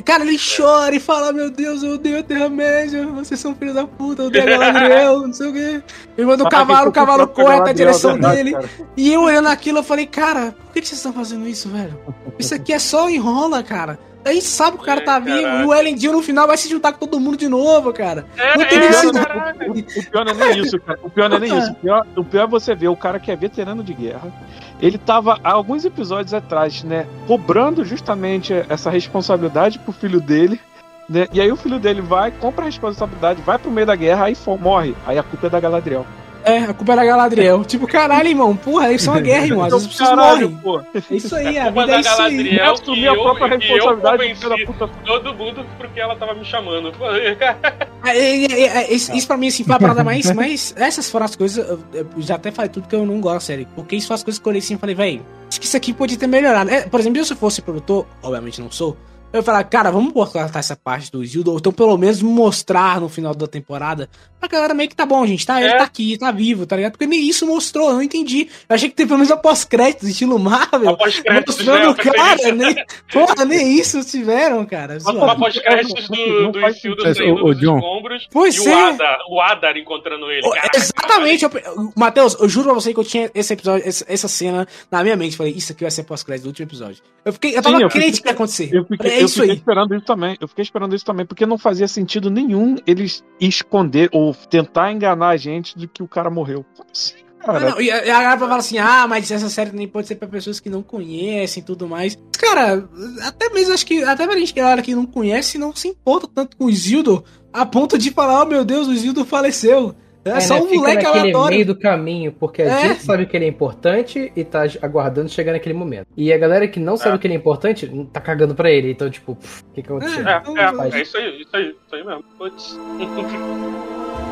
[0.05, 3.87] Cara, ele chora e fala: Meu Deus, eu odeio a Terra-média, vocês são filhos da
[3.87, 5.83] puta, eu odeio a Galadriel, não sei o quê.
[6.19, 8.53] Ele manda o cavalo, o cavalo corre até a Galadriel, direção é verdade, dele.
[8.53, 8.71] cara.
[8.97, 11.97] E eu olhando aquilo, eu falei: Cara, por que vocês estão fazendo isso, velho?
[12.37, 13.97] Isso aqui é só enrola, cara.
[14.27, 15.43] A gente sabe que o cara É, tá vivo.
[15.43, 15.63] caraca.
[15.63, 18.27] E o Elendil no final vai se juntar com todo mundo de novo, cara.
[18.37, 19.71] É, Não tem é, caraca.
[19.71, 20.99] O pior não é nem isso, cara.
[21.03, 21.71] O pior não é nem isso.
[21.71, 24.33] O pior, o pior é você ver o cara que é veterano de guerra.
[24.81, 27.07] Ele tava há alguns episódios atrás, né?
[27.27, 30.61] Cobrando justamente essa responsabilidade pro filho dele.
[31.09, 31.29] Né?
[31.33, 34.37] E aí o filho dele vai, compra a responsabilidade, vai pro meio da guerra, aí
[34.61, 34.95] morre.
[35.07, 36.05] Aí a culpa é da Galadriel.
[36.47, 37.65] É, a culpa era Galadriel.
[37.65, 38.55] tipo, caralho, irmão.
[38.57, 39.65] Porra, isso é uma guerra, irmão.
[39.65, 40.85] Às vezes as pessoas Caralho, morrem.
[40.93, 41.01] pô.
[41.13, 42.17] É isso aí, a culpa vida é isso aí.
[42.37, 44.89] Galadriel Assumir que a eu- própria eu responsabilidade, da puta.
[45.05, 46.93] Todo mundo porque ela tava me chamando.
[48.07, 50.73] É, é, é, é, isso, isso pra mim, assim, foi a parada mais, mais.
[50.77, 51.67] Essas foram as coisas.
[51.69, 53.67] Eu, eu já até falei tudo que eu não gosto da série.
[53.75, 55.77] Porque isso foram as coisas que eu olhei assim e falei, véi, acho que isso
[55.77, 56.71] aqui podia ter melhorado.
[56.71, 58.97] É, por exemplo, se eu fosse produtor, obviamente não sou.
[59.39, 63.09] Eu falar, cara, vamos cortar essa parte do Zildo, ou então pelo menos mostrar no
[63.09, 64.09] final da temporada.
[64.39, 65.61] Pra galera meio que tá bom, gente, tá?
[65.61, 65.77] Ele É.
[65.79, 66.93] tá aqui, tá vivo, tá ligado?
[66.93, 68.49] Porque nem isso mostrou, eu não entendi.
[68.69, 70.91] Eu achei que teve pelo menos a pós-crédito, estilo Marvel.
[70.91, 71.89] Após créditos, Mostrando né?
[71.89, 72.77] o cara, nem,
[73.13, 74.99] porra, nem isso tiveram, cara.
[75.07, 78.75] Uma pós-créditos do, do Isildo Mas, saindo dos escombros Pois e é.
[78.75, 80.47] o Adar, o Adar encontrando ele.
[80.47, 81.51] Oh, Caraca, Exatamente, eu,
[81.97, 85.17] Matheus, eu juro pra você que eu tinha esse episódio, essa, essa cena na minha
[85.17, 85.37] mente.
[85.37, 87.03] Falei, isso aqui vai ser pós-crédito do último episódio.
[87.25, 88.71] Eu fiquei, eu tava Sim, eu crente fiquei- que ia acontecer.
[88.73, 89.57] Eu fiquei, é isso fiquei aí.
[89.59, 90.37] esperando isso também.
[90.41, 95.29] Eu fiquei esperando isso também, porque não fazia sentido nenhum eles esconder ou tentar enganar
[95.29, 96.65] a gente de que o cara morreu.
[96.77, 97.71] Como assim, Ah, cara?
[97.71, 100.17] não, e a e a galera fala assim, ah, mas essa série nem pode ser
[100.17, 102.19] pra pessoas que não conhecem e tudo mais.
[102.39, 102.89] Cara,
[103.23, 106.29] até mesmo acho que, até pra gente que galera que não conhece, não se importa
[106.35, 109.95] tanto com o Zildo, a ponto de falar, oh meu Deus, o Zildo faleceu.
[110.27, 111.55] É, É, só né, um fica moleque naquele aleatório.
[111.55, 112.89] meio do caminho, porque a É.
[112.89, 116.07] gente sabe que ele é importante e tá aguardando chegar naquele momento.
[116.17, 117.19] E a galera que não sabe É.
[117.19, 118.91] que ele é importante, tá cagando pra ele.
[118.91, 119.37] Então, tipo, o
[119.73, 120.27] que que aconteceu?
[120.27, 122.25] É, é, Faz- é isso aí, isso aí, isso aí mesmo.
[122.37, 122.77] Putz.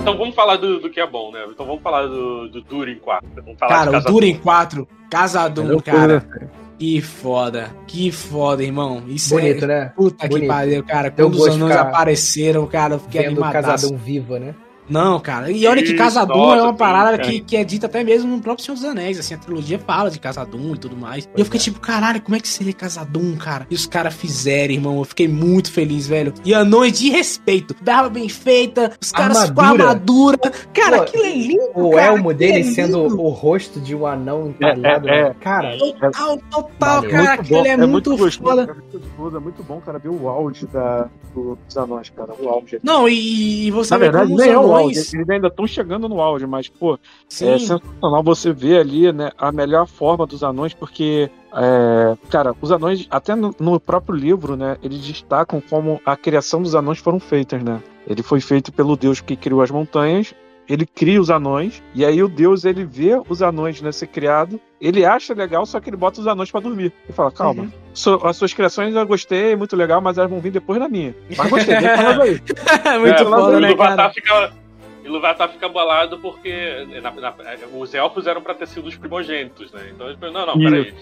[0.00, 1.44] Então vamos falar do, do que é bom, né?
[1.50, 3.28] Então vamos falar do, do Durin 4.
[3.44, 6.24] Vamos falar Cara, de o Casa Durin 4, Casadum, Melhor cara.
[6.78, 9.02] Que foda, que foda, irmão.
[9.06, 9.68] Isso Bonito, é.
[9.68, 9.92] né?
[9.94, 10.48] Puta que Bonito.
[10.48, 11.10] pariu, cara.
[11.10, 13.66] Quando os anões ficar apareceram, cara, eu fiquei Vendo o animadaço.
[13.68, 14.54] casadão viva, né?
[14.90, 15.50] Não, cara.
[15.50, 17.30] E olha que Casadum nossa, é uma parada cara.
[17.30, 19.18] que, que é dita até mesmo no próprio Senhor dos Anéis.
[19.18, 21.28] Assim, a trilogia fala de Casadum e tudo mais.
[21.36, 23.66] e eu fiquei tipo, caralho, como é que seria Casadum, cara?
[23.70, 24.98] E os caras fizeram, irmão.
[24.98, 26.34] Eu fiquei muito feliz, velho.
[26.44, 27.74] E anões de respeito.
[27.80, 29.88] Dava bem feita, os caras com a Armadura.
[29.90, 30.38] armadura.
[30.72, 31.70] Cara, Pô, aquilo é lindo.
[31.74, 35.08] O cara, elmo aquilo dele é sendo o rosto de um anão entalhado.
[35.08, 35.36] É, é, né?
[35.40, 37.10] Cara, Total, total, Valeu.
[37.10, 37.32] cara.
[37.34, 38.62] Aquilo é, muito, gostoso, foda.
[38.62, 38.66] É
[39.20, 42.32] muito é muito bom, cara, ver o auge da, do, dos anões, cara.
[42.38, 42.78] O auge.
[42.82, 44.72] Não, e, e você Na vê verdade, como os nem é o.
[44.80, 44.98] auge.
[45.14, 47.48] Eles ainda estão chegando no auge, mas, pô, Sim.
[47.48, 52.70] é sensacional você ver ali, né, a melhor forma dos anões, porque, é, cara, os
[52.72, 57.20] anões, até no, no próprio livro, né, eles destacam como a criação dos anões foram
[57.20, 57.80] feitas, né?
[58.06, 60.34] Ele foi feito pelo deus que criou as montanhas,
[60.68, 64.60] ele cria os anões, e aí o deus, ele vê os anões, né, ser criado,
[64.80, 66.92] ele acha legal, só que ele bota os anões pra dormir.
[67.08, 67.70] E fala, calma, Uhum.
[67.92, 71.12] so- as suas criações eu gostei, muito legal, mas elas vão vir depois da minha.
[71.36, 72.40] Mas gostei, deixa elas aí.
[73.00, 74.10] muito É, foda, o né, cara?
[74.10, 74.52] fica,
[75.04, 77.34] Ilúvatar fica bolado porque na- na-
[77.78, 79.90] os elfos eram pra ter sido os primogênitos, né?
[79.94, 80.94] Então ele falou, não, não, peraí.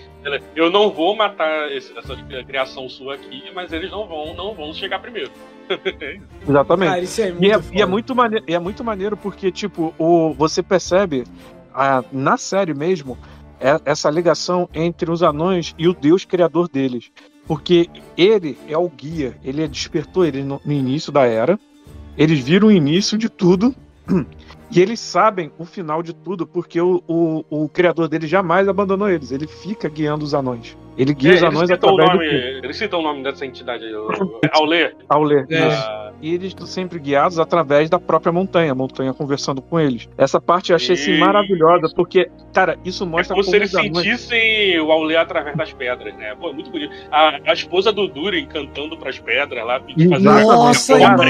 [0.54, 4.72] Eu não vou matar esse- essa criação sua aqui, mas eles não vão, não vão
[4.72, 5.30] chegar primeiro.
[6.48, 6.88] Exatamente.
[6.90, 9.50] Cara, isso é muito E é, e é muito maneiro, e é muito maneiro porque,
[9.50, 11.24] tipo, o, você percebe
[11.74, 13.18] a- na série mesmo
[13.60, 17.10] é- essa ligação entre os anões e o Deus criador deles.
[17.46, 21.58] Porque ele é o guia, ele despertou ele no, no início da era,
[22.16, 23.74] eles viram o início de tudo,
[24.70, 29.08] e eles sabem o final de tudo, porque o, o, o criador deles jamais abandonou
[29.08, 30.76] eles, ele fica guiando os anões.
[30.98, 33.22] Ele guia É, os eles, anões citam o através nome, do eles citam o nome
[33.22, 33.94] dessa entidade aí,
[34.52, 34.96] ao ler.
[35.08, 35.46] ao ler.
[35.48, 35.68] É.
[35.68, 35.98] Isso.
[36.20, 40.08] E eles estão sempre guiados através da própria montanha, a montanha conversando com eles.
[40.18, 43.98] Essa parte eu achei assim, maravilhosa, porque, cara, isso É mostra como se eles anões-
[44.04, 46.34] sentissem o Aulê através das pedras, né?
[46.34, 46.92] Pô, é muito bonito.
[47.12, 51.24] A, a esposa do Durin cantando pras pedras lá, pedindo fazer Nossa, uma.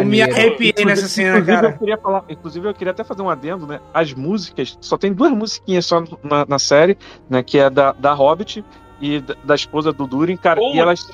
[0.00, 1.68] Eu me arrepiei Inclusive- nessa cena, inclusive, cara.
[1.74, 3.80] Eu queria falar, inclusive, eu queria até fazer um adendo, né?
[3.92, 6.96] As músicas, só tem duas musiquinhas só na, na série,
[7.28, 7.42] né?
[7.42, 8.64] Que é da, da Hobbit
[9.04, 10.60] e da, esposa do Durin, cara.
[10.62, 11.08] E elas,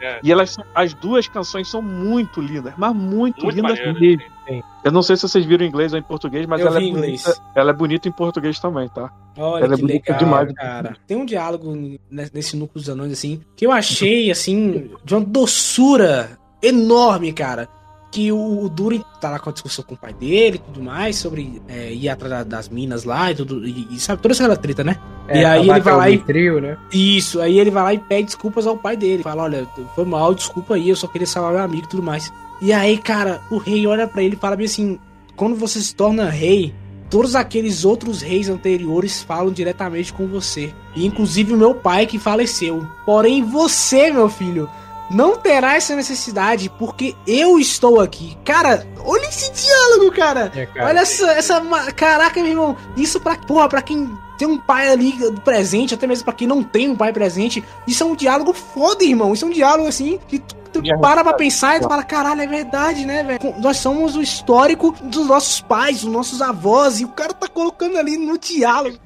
[0.00, 0.20] É.
[0.22, 4.00] e elas, as duas canções são muito lindas, mas muito, Muito lindas maneiro.
[4.00, 4.40] mesmo.
[4.82, 6.82] Eu não sei se vocês viram em inglês ou em português, mas Eu ela é,
[6.82, 7.40] em bonita, inglês.
[7.54, 9.12] ela é bonita em português também, tá?
[9.38, 10.52] Olha Ela é que bonita legal, demais.
[10.54, 10.96] cara.
[11.06, 15.20] Tem um diálogo ne- nesse núcleo dos anões, assim, que eu achei, assim, de uma
[15.24, 16.30] doçura
[16.62, 17.68] enorme, cara.
[18.10, 20.82] Que o, o Durin tá lá com a discussão com o pai dele e tudo
[20.82, 24.34] mais, sobre é, ir atrás da- das minas lá e tudo, e, e sabe, toda
[24.34, 24.96] essa treta, né?
[25.28, 26.76] é, e aí ele vai lá e trio, né?
[26.92, 29.22] Isso, aí ele vai lá e pede desculpas ao pai dele.
[29.22, 32.32] Fala, olha, foi mal, desculpa aí, eu só queria salvar meu amigo e tudo mais.
[32.60, 34.98] E aí, cara, o rei olha pra ele e fala bem assim:
[35.36, 36.74] quando você se torna rei,
[37.08, 40.74] todos aqueles outros reis anteriores falam diretamente com você.
[40.96, 42.84] E inclusive o meu pai que faleceu.
[43.06, 44.68] Porém, você, meu filho,
[45.10, 48.38] não terá essa necessidade porque eu estou aqui.
[48.44, 50.52] Cara, olha esse diálogo, cara.
[50.54, 50.86] É, cara.
[50.86, 51.60] Olha essa, essa.
[51.92, 52.76] Caraca, meu irmão.
[52.96, 53.36] Isso pra.
[53.36, 55.12] Porra, pra quem tem um pai ali
[55.44, 59.04] presente, até mesmo pra quem não tem um pai presente, isso é um diálogo foda,
[59.04, 59.34] irmão.
[59.34, 62.46] Isso é um diálogo assim que tu, para pra pensar e tu fala, caralho, é
[62.46, 63.54] verdade, né, velho?
[63.58, 67.98] Nós somos o histórico dos nossos pais, dos nossos avós, e o cara tá colocando
[67.98, 68.96] ali no diálogo.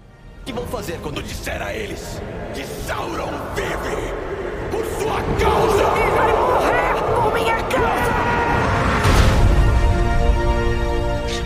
[0.43, 2.21] O que vão fazer quando disser a eles
[2.55, 3.33] que Sauron
[5.05, 5.83] sua causa?
[5.83, 8.15] E vai morrer por minha causa!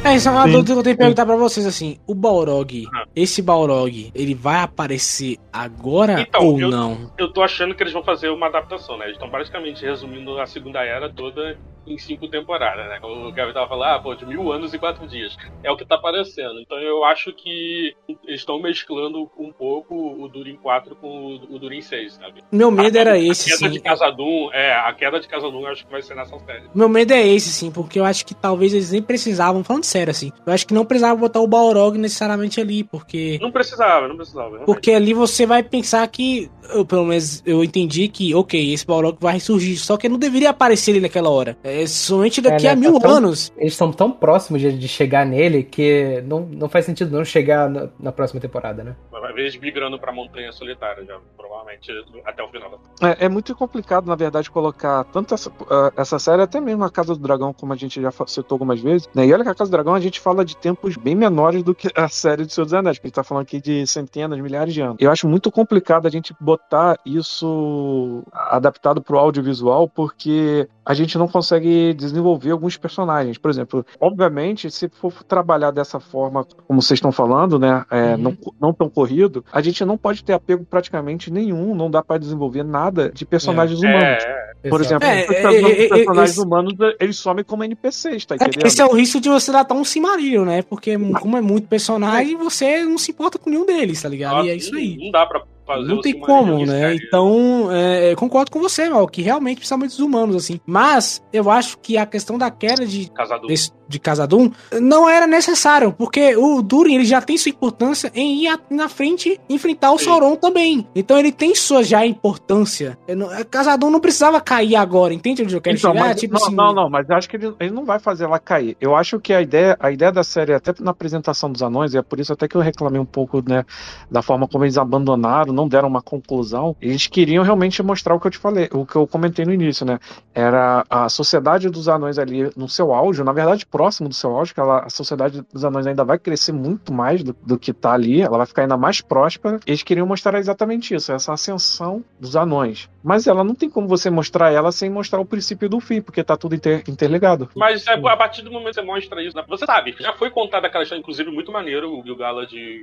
[0.08, 0.52] É, isso é uma Sim.
[0.52, 4.60] dúvida que eu tenho que perguntar pra vocês, assim, o Balrog, esse Balrog, ele vai
[4.62, 7.10] aparecer agora Então, ou eu- não?
[7.18, 9.04] Eu tô achando que eles vão fazer uma adaptação, né?
[9.06, 11.58] Eles estão basicamente resumindo a Segunda Era toda
[11.92, 12.98] em cinco temporadas, né?
[13.02, 15.36] O Gavin tava falando, ah, pô, de mil anos e quatro dias.
[15.62, 16.60] É o que tá aparecendo.
[16.60, 17.94] Então eu acho que
[18.26, 22.42] eles estão mesclando um pouco o Durin 4 com o Durin 6, sabe?
[22.52, 23.74] Meu medo A- era esse, A queda sim.
[23.74, 26.64] de Casadum, é, a queda de Casadum eu acho que vai ser nessa série.
[26.74, 30.10] Meu medo é esse, sim, porque eu acho que talvez eles nem precisavam, falando sério,
[30.10, 33.38] assim, eu acho que não precisava botar o Balrog necessariamente ali, porque...
[33.40, 34.48] Não precisava, não precisava.
[34.48, 34.66] realmente.
[34.66, 39.16] Porque ali você vai pensar que, eu, pelo menos eu entendi que, ok, esse Balrog
[39.20, 41.56] vai ressurgir, só que não deveria aparecer ele naquela hora.
[41.62, 43.52] É somente daqui É, a né, mil tá tão- anos.
[43.56, 47.68] Eles estão tão próximos de, de chegar nele que não, não faz sentido não chegar
[47.68, 48.96] na, na próxima temporada, né?
[49.10, 51.90] Vai ver eles migrando pra Montanha Solitária já, provavelmente
[52.24, 56.18] até o final da É, é muito complicado, na verdade, colocar tanto essa, ah, essa
[56.18, 59.26] série, até mesmo a Casa do Dragão, como a gente já citou algumas vezes, né?
[59.26, 61.74] E olha que a Casa do Dragão a gente fala de tempos bem menores do
[61.74, 64.38] que a série do Senhor dos Anéis, porque a gente tá falando aqui de centenas,
[64.40, 64.96] milhares de anos.
[64.98, 71.28] Eu acho muito complicado a gente botar isso adaptado pro audiovisual, porque a gente não
[71.28, 73.36] consegue desenvolver alguns personagens.
[73.36, 77.84] Por exemplo, obviamente, se for trabalhar dessa forma, como vocês estão falando, né?
[77.90, 82.02] é, não, não tão corrido, a gente não pode ter apego praticamente nenhum, não dá
[82.02, 84.24] pra desenvolver nada de personagens É, humanos.
[84.24, 84.48] é.
[84.70, 88.24] Por exemplo, É, os é, personagens, é, é, personagens esse- humanos, eles somem como NPCs,
[88.24, 88.66] tá entendendo?
[88.66, 90.62] esse é o risco de você datar um Cimarillion, né?
[90.62, 94.46] Porque como é muito personagem, você não se importa com nenhum deles, tá ligado?
[94.46, 94.96] e é isso aí.
[94.96, 96.94] Não dá pra fazer Não tem como, né?
[96.96, 100.58] Então, é, eu concordo com você, Mal, que realmente precisamos dos humanos, assim.
[100.66, 103.46] Mas, eu acho que a questão da queda de, Casadum.
[103.46, 104.50] desse- de Casadum
[104.80, 109.40] não era necessário, porque o Durin, ele já tem sua importância em ir na frente
[109.48, 109.98] enfrentar o.
[109.98, 110.86] Sauron também.
[110.94, 112.98] Então, ele tem sua já importância.
[113.16, 116.06] Não- Casadum não precisava cair agora, entende onde eu quero Então, chegar?
[116.08, 118.24] mas- tipo não, assim, não, não, mas eu acho que ele, ele não vai fazer
[118.24, 118.76] ela cair.
[118.80, 121.98] Eu acho que a ideia, a ideia da série, até na apresentação dos anões, e
[121.98, 123.64] é por isso até que eu reclamei um pouco, né,
[124.10, 126.76] da forma como eles abandonaram, não deram uma conclusão.
[126.80, 129.84] Eles queriam realmente mostrar o que eu te falei, o que eu comentei no início,
[129.86, 129.98] né?
[130.34, 134.52] Era a sociedade dos anões ali no seu auge, na verdade, próximo do seu auge,
[134.52, 137.92] que ela, a sociedade dos anões ainda vai crescer muito mais do, do que tá
[137.92, 139.60] ali, ela vai ficar ainda mais próspera.
[139.64, 142.90] Eles queriam mostrar exatamente isso, essa ascensão dos anões.
[143.04, 146.24] Mas ela não tem como você mostrar ela sem mostrar o princípio do fim, porque
[146.24, 147.48] tá tudo inter- interligado.
[147.54, 149.44] Mas é, a partir do momento que você mostra isso, né?
[149.48, 152.82] você sabe, já foi contada aquela história, inclusive muito maneiro, o Gil-galad e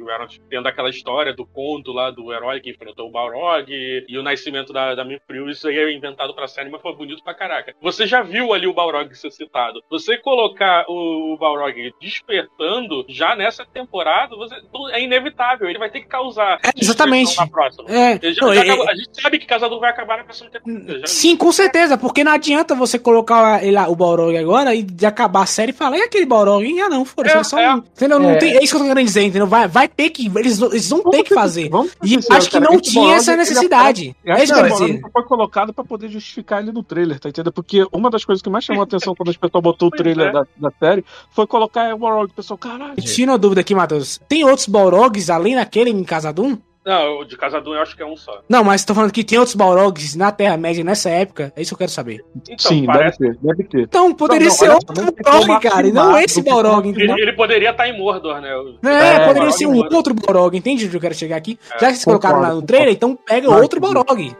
[0.49, 4.71] tendo aquela história do conto lá do herói que enfrentou o Balrog e o nascimento
[4.71, 7.73] da, da Mithril, isso aí é inventado pra série, mas foi bonito pra caraca.
[7.81, 9.81] Você já viu ali o Balrog ser citado.
[9.89, 14.55] Você colocar o, o Balrog despertando já nessa temporada, você,
[14.91, 17.37] é inevitável, ele vai ter que causar É, exatamente.
[17.37, 17.85] na próxima.
[17.89, 20.23] É, Ele já- não, já é- acabou- a gente sabe que Casador vai acabar na
[20.23, 20.99] próxima temporada.
[20.99, 25.05] já- Sim, com certeza, porque não adianta você colocar ele, o Balrog agora e de
[25.05, 26.65] acabar a série e falar, e aquele Balrog?
[26.81, 27.73] Ah, não, foda-se, É, é, só é.
[27.73, 27.77] um.
[27.77, 28.19] Entendeu?
[28.19, 28.35] Não É.
[28.37, 29.47] tem, é isso que eu tô querendo dizer, entendeu?
[29.47, 30.27] Vai, vai ter que.
[30.35, 31.69] Eles, eles vão ter que fazer.
[31.69, 34.15] Vamos E acho que cara, não esse tinha Balrog, essa ele necessidade.
[34.23, 35.01] Eu É acho isso que que eu o quero Balrog dizer.
[35.05, 37.51] só foi colocado pra poder justificar ele no trailer, tá entendendo?
[37.53, 40.27] Porque uma das coisas que mais chamou a atenção quando as pessoas botou o trailer
[40.27, 40.31] é.
[40.31, 42.31] da, da série foi colocar o Balrog.
[42.31, 42.95] O pessoal, caralho.
[42.95, 44.19] Tira uma dúvida aqui, Matheus.
[44.27, 46.57] Tem outros Balrogs além daquele em Casadum?
[46.85, 48.41] Não, o de Casadum eu acho que é um só.
[48.47, 51.51] Não, mas tô falando que tem outros Balrogs na Terra-média nessa época.
[51.55, 52.23] É isso que eu quero saber.
[52.47, 53.81] Então, Sim, parece deve ter, deve ter.
[53.81, 54.93] Então, poderia Não, não, ser outro
[55.23, 57.17] Balrog, cara, e não esse Balrog, Ele, entendeu?
[57.17, 58.49] ele poderia estar em Mordor, né?
[58.49, 59.97] É, É, poderia Balrog ser um Mordor.
[59.97, 61.57] outro Balrog, entende onde eu quero chegar aqui?
[61.73, 63.79] É, Já que vocês colocaram lá no trailer, então pega outro.
[63.79, 64.35] Balrog.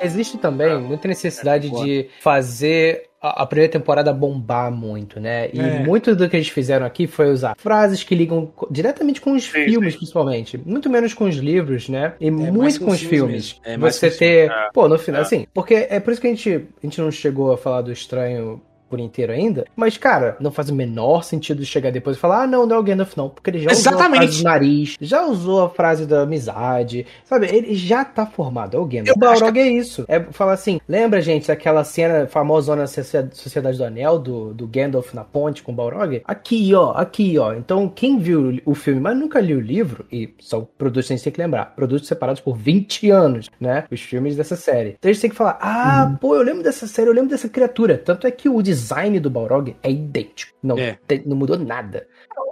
[0.00, 0.76] Existe também É.
[0.78, 5.50] muita necessidade de fazer a, a primeira temporada bombar muito, né?
[5.52, 5.80] E É.
[5.80, 9.64] muito do que eles fizeram aqui foi usar frases que ligam diretamente com os Sim,
[9.64, 9.98] filmes, sim.
[9.98, 10.56] principalmente.
[10.64, 12.12] Muito menos com os livros, né?
[12.20, 13.60] E mais muito com com os filmes.
[13.64, 14.50] É, Você ter.
[14.50, 14.70] É.
[14.72, 15.24] Pô, no final, É.
[15.24, 15.46] assim.
[15.52, 18.60] Porque é por isso que a gente, a gente não chegou a falar do estranho
[18.88, 19.66] por inteiro ainda.
[19.76, 22.78] Mas, cara, não faz o menor sentido chegar depois e falar, ah, não, não é
[22.78, 23.28] o Gandalf, não.
[23.28, 24.22] Porque ele já usou a Exatamente.
[24.22, 27.46] frase do nariz, já usou a frase da amizade, sabe?
[27.46, 29.16] Ele já tá formado, é o Gandalf.
[29.16, 30.04] O Balrog é isso.
[30.08, 34.66] É falar assim, lembra, gente, daquela cena famosa na Socie- Sociedade do Anel, do, do
[34.66, 36.22] Gandalf na ponte com o Balrog?
[36.24, 37.52] Aqui, ó, aqui, ó.
[37.54, 41.16] Então, quem viu o filme, mas nunca liu o livro, e são produtos que a
[41.16, 43.84] gente tem que lembrar, produtos separados por 20 anos, né?
[43.90, 44.90] Os filmes dessa série.
[44.98, 47.48] Então a gente tem que falar, ah, pô, eu lembro dessa série, eu lembro dessa
[47.48, 47.98] criatura.
[47.98, 48.77] Tanto é que o design
[49.20, 50.52] do Balrog é idêntico.
[50.62, 50.76] Não,
[51.06, 52.06] tem- não mudou nada.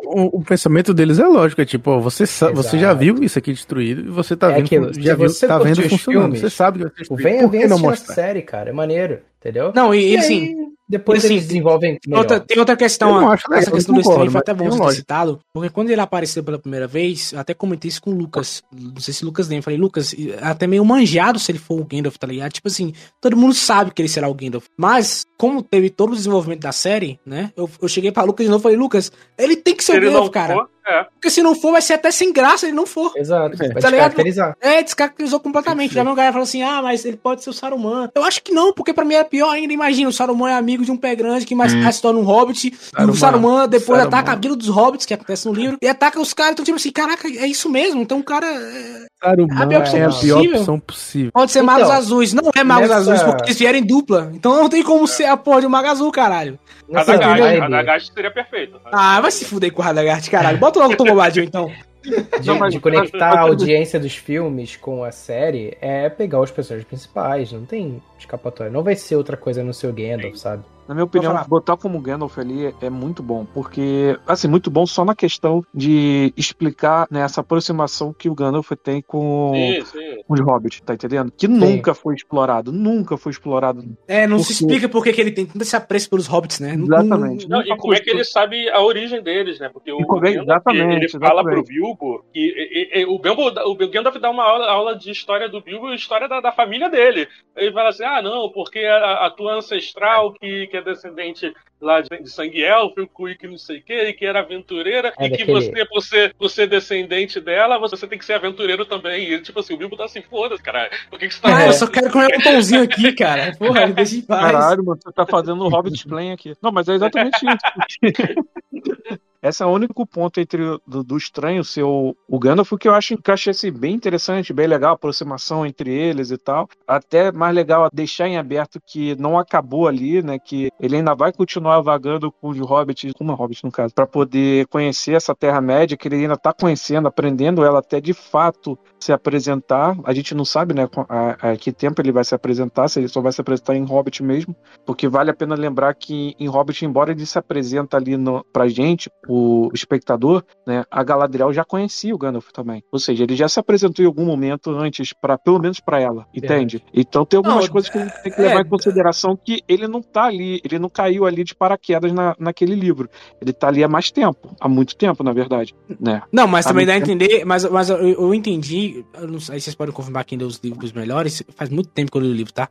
[0.04, 3.52] O, o pensamento deles é lógico, é tipo, ó, você, você já viu isso aqui
[3.52, 6.50] destruído e você tá É vendo, aquilo, já viu, você tá vendo funcionando, filmes, você
[6.50, 7.22] sabe que vai ser destruído.
[7.24, 8.14] Venha, venha não assistir a mostrar?
[8.14, 8.70] série, cara.
[8.70, 9.72] É maneiro, entendeu?
[9.74, 10.40] Não, e, E assim.
[10.42, 12.20] aí, depois e assim, eles desenvolvem melhor.
[12.20, 14.78] Outra, tem outra questão, Eu acho essa eu questão do estranho foi até bom tem
[14.78, 15.00] lógica.
[15.00, 18.62] citado, porque quando ele apareceu pela primeira vez, eu até comentei isso com o Lucas,
[18.72, 21.84] não sei se o Lucas lembra, falei, Lucas, até meio manjado se ele for o
[21.84, 22.52] Gandalf, tá ligado?
[22.52, 26.16] Tipo assim, todo mundo sabe que ele será o Gandalf, mas como teve todo o
[26.16, 29.56] desenvolvimento da série, né, eu, eu cheguei pra Lucas de novo e falei, Lucas, ele
[29.56, 30.54] tem que ser Se o ele Gandalf, cara.
[30.54, 31.04] for, é.
[31.04, 33.12] Porque se não for, vai ser até sem graça ele não for.
[33.16, 33.90] Exato, vai Tá ligado?
[33.90, 34.56] descaracterizar.
[34.60, 35.94] É, descaracterizou completamente.
[35.94, 38.08] Já meu galera falou assim: ah, mas ele pode ser o Saruman.
[38.14, 39.72] Eu acho que não, porque pra mim é pior ainda.
[39.72, 41.90] Imagina, o Saruman é amigo de um pé grande que mais Hum.
[41.90, 42.68] se torna um hobbit.
[42.68, 43.12] e Saruman.
[43.12, 44.06] o Saruman depois Saruman.
[44.18, 46.52] ataca a vila dos hobbits, que acontece no livro, e ataca os caras.
[46.52, 48.00] Então, tipo assim, caraca, é isso mesmo.
[48.02, 50.58] Então o cara é, Saruman a pior opção é a pior possível.
[50.60, 51.30] opção possível.
[51.32, 52.32] pode ser Então, magos azuis.
[52.32, 54.30] Não é magos nessa- azuis, porque eles vierem em dupla.
[54.34, 56.58] Então não tem como ser a porra de um mago azul, caralho.
[56.92, 58.80] Radagast, Radagast seria perfeito.
[58.84, 60.58] Ah, vai se fuder com o Radagast, caralho.
[60.58, 61.70] Bota logo o Tom Bobadil, então.
[62.06, 67.50] de, de conectar a audiência dos filmes com a série é pegar os personagens principais.
[67.52, 68.72] Não tem escapatória.
[68.72, 70.64] Não vai ser outra coisa no seu Gandalf, sabe?
[70.88, 75.04] Na minha opinião, botar como Gandalf ali é muito bom, porque, assim, muito bom só
[75.04, 80.22] na questão de explicar né, essa aproximação que o Gandalf tem com, Sim, sim.
[80.26, 81.32] com os hobbits, tá entendendo?
[81.36, 83.84] Que nunca foi explorado, nunca foi explorado.
[84.06, 86.76] É, não Por se explica por que ele tem tanto esse apreço pelos hobbits, né?
[86.76, 87.48] Não- Exatamente.
[87.48, 89.68] Não, Nunca e como é que ele sabe a origem deles, né?
[89.68, 91.64] Porque o, como é- exatamente, ele fala exatamente.
[91.64, 95.10] pro Bilbo que e- e- e- o, Bilbo, o Gandalf dá uma aula, aula de
[95.10, 97.26] história do Bilbo e história da, da família dele.
[97.56, 102.00] Ele fala assim, ah, não, porque a, a tua ancestral, que, que é descendente lá
[102.00, 105.26] de, de sangue élfico e que não sei o que, e que era aventureira, É
[105.26, 109.32] e que você, por ser, por ser descendente dela, você tem que ser aventureiro também.
[109.32, 110.90] E, tipo assim, o Bilbo tá assim, foda-se, cara.
[111.10, 111.56] Por que, que você tá...
[111.56, 113.54] Ah, eu só quero comer um pãozinho aqui, cara.
[113.56, 114.52] Porra, deixa em paz.
[114.52, 116.54] Caralho, mano, você tá fazendo o Hobbit Plan aqui.
[116.62, 119.20] Não, mas é exatamente isso.
[119.42, 122.94] Esse é o único ponto entre do, do estranho ser o, o Gandalf que eu
[122.94, 126.68] acho que assim, bem interessante, bem legal a aproximação entre eles e tal.
[126.86, 130.38] Até mais legal deixar em aberto que não acabou ali, né?
[130.38, 134.06] Que ele ainda vai continuar vagando com os hobbits, com uma hobbit no caso, para
[134.06, 139.12] poder conhecer essa Terra-média, que ele ainda tá conhecendo, aprendendo ela até de fato se
[139.12, 139.96] apresentar.
[140.04, 143.08] A gente não sabe, né, a, a que tempo ele vai se apresentar, se ele
[143.08, 144.54] só vai se apresentar em Hobbit mesmo,
[144.84, 148.66] porque vale a pena lembrar que em Hobbit, embora ele se apresenta ali no, pra
[148.68, 152.82] gente, o espectador, né, a Galadriel já conhecia o Gandalf também.
[152.90, 156.26] Ou seja, ele já se apresentou em algum momento antes, para pelo menos pra ela,
[156.34, 156.82] entende?
[156.92, 159.62] Então tem algumas Não, coisas que a gente tem que levar é- em consideração que
[159.68, 163.08] ele não tá ali, ele não caiu ali de paraquedas na, naquele livro.
[163.40, 166.22] Ele tá ali há mais tempo, há muito tempo, na verdade, né?
[166.32, 169.54] Não, mas Há também dá a entender, mas, mas eu, eu entendi, eu não sei,
[169.56, 172.28] aí vocês podem confirmar quem leu os livros melhores, faz muito tempo que eu li
[172.28, 172.68] o livro, tá?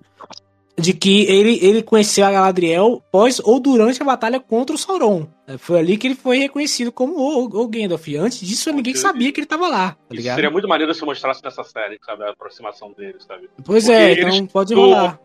[0.77, 5.25] De que ele, ele conheceu a Galadriel pós ou durante a batalha contra o Sauron.
[5.47, 8.05] É, Foi ali que ele foi reconhecido como o, o Gandalf.
[8.19, 10.35] Antes disso, ninguém sabia que ele tava lá, tá ligado?
[10.35, 12.23] seria muito maneiro se mostrasse nessa série, sabe?
[12.25, 13.49] A aproximação deles, sabe?
[13.63, 15.17] Pois Porque é, eles- então pode do- rolar.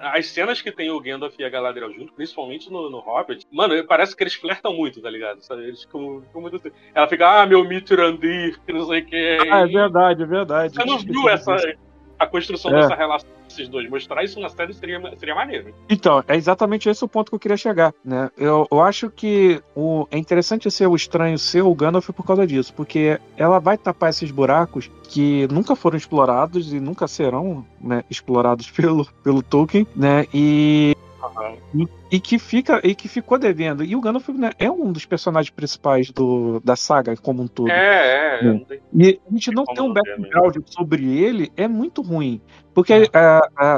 [0.00, 3.84] As cenas que tem o Gandalf e a Galadriel junto, principalmente no, no Hobbit, mano,
[3.86, 5.42] parece que eles flertam muito, tá ligado?
[5.42, 5.64] Sabe?
[5.64, 6.56] Eles ficam, ficam muito...
[6.56, 6.70] assim.
[6.94, 9.38] Ela fica, ah, meu Mitrandir, que não sei o que.
[9.50, 10.74] Ah, é verdade, é verdade.
[10.74, 11.54] Você não viu essa,
[12.18, 12.80] a construção É.
[12.80, 13.88] dessa relação desses dois?
[13.90, 15.74] Mostrar isso na série seria, seria maneiro.
[15.88, 18.30] Então, é exatamente esse o ponto que eu queria chegar, né?
[18.36, 22.46] Eu, eu acho que o, é interessante ser o estranho ser o Gandalf por causa
[22.46, 28.04] disso, porque ela vai tapar esses buracos que nunca foram explorados e nunca serão né,
[28.08, 30.26] explorados pelo, pelo Tolkien, né?
[30.32, 30.96] E,
[31.74, 33.84] e, e que fica e que ficou devendo.
[33.84, 37.70] E o Gandalf né, é um dos personagens principais do, da saga como um todo.
[37.70, 38.44] É, é.
[38.44, 38.52] Né?
[38.52, 42.40] não tem- E a gente não tem um background sobre ele é muito ruim.
[42.74, 43.10] Porque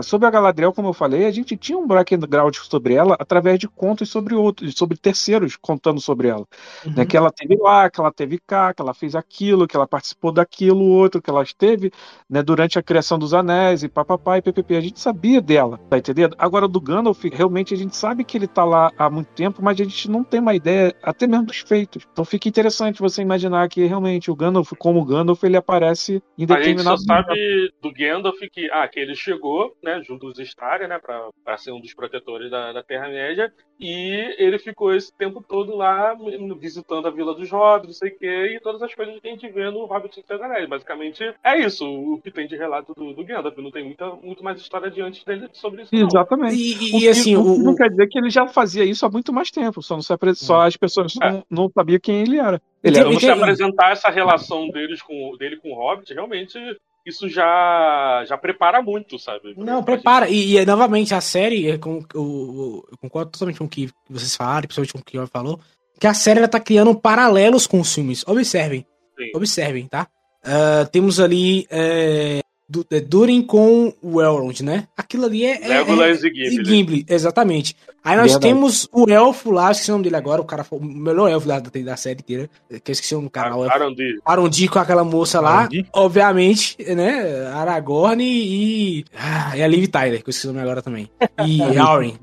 [0.02, 3.68] sobre a Galadriel, como eu falei, a gente tinha um background sobre ela através de
[3.68, 6.46] contos sobre outros, sobre terceiros contando sobre ela.
[6.84, 9.86] Né, que ela teve lá, que ela teve cá, que ela fez aquilo, que ela
[9.86, 11.90] participou daquilo, outro, que ela esteve
[12.28, 14.76] né, durante a criação dos anéis e papapá e ppp.
[14.76, 16.34] A gente sabia dela, tá entendendo?
[16.38, 19.80] Agora do Gandalf, realmente a gente sabe que ele tá lá há muito tempo, mas
[19.80, 22.06] a gente não tem uma ideia até mesmo dos feitos.
[22.12, 26.62] Então fica interessante você imaginar que realmente o Gandalf, como Gandalf, ele aparece em A
[26.62, 31.00] gente só sabe do Gandalf que, ah, que ele chegou, né, junto aos Staria, né,
[31.44, 36.14] pra ser um dos protetores da, da Terra-média, E ele ficou esse tempo todo lá
[36.60, 39.30] visitando a Vila dos Hobbits, não sei o quê, e todas as coisas que a
[39.32, 40.68] gente vê no Hobbit e Anéis.
[40.68, 43.56] Basicamente é isso, o que tem de relato do, do Gandalf.
[43.58, 45.92] Não tem muita, muito mais história adiante dele sobre isso.
[45.92, 46.06] Não.
[46.06, 46.54] Exatamente.
[46.54, 49.04] E, O e, que- assim, o o, não quer dizer que ele já fazia isso
[49.04, 52.22] há muito mais tempo, só, não se apre- só as pessoas não, não sabiam quem
[52.22, 52.62] ele era.
[52.84, 56.56] Ele era Então, um você apresentar essa relação deles com, dele com o Hobbit, realmente
[57.04, 59.54] isso já, já prepara muito, sabe?
[59.56, 60.28] Não, prepara.
[60.28, 63.88] E, e, novamente, a série, é com, o, o- eu concordo totalmente com o que
[64.08, 65.58] vocês falaram, principalmente com o que o falou,
[65.98, 68.24] que a série ela tá criando paralelos com os filmes.
[68.26, 68.86] Observem.
[69.18, 69.30] Sim.
[69.34, 70.06] Observem, tá?
[70.44, 74.88] Ah, temos ali é, Du- é, Durin com o Elrond, né?
[74.96, 75.62] Aquilo ali é.
[75.62, 76.64] é- Legolas é- e Gimli.
[76.64, 77.76] Gimli, exatamente.
[78.04, 78.40] Aí nós Verdade.
[78.54, 81.46] temos o elfo lá, esqueci o nome dele agora, o cara foi o melhor elfo
[81.46, 82.50] da, da série inteira.
[82.82, 83.54] Que eu esqueci o nome do cara.
[83.72, 84.18] Arondi.
[84.24, 87.46] Arondi com aquela moça lá, obviamente, né?
[87.54, 89.04] Aragorn e.
[89.16, 91.08] Ah, e a Liv Tyler, que eu esqueci o nome agora também.
[91.46, 92.14] E Auren,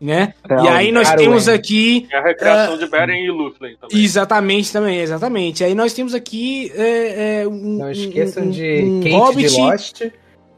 [0.00, 0.32] né?
[0.64, 1.26] E aí nós Arwen.
[1.26, 2.08] temos aqui.
[2.10, 4.02] É a recreação Ah, de Beren e Lúthien também.
[4.04, 5.62] Exatamente, também, exatamente.
[5.64, 7.76] Aí nós temos aqui é, é, um.
[7.78, 9.48] Não esqueçam um- de um Kate Hobbit.
[9.54, 10.02] de Lost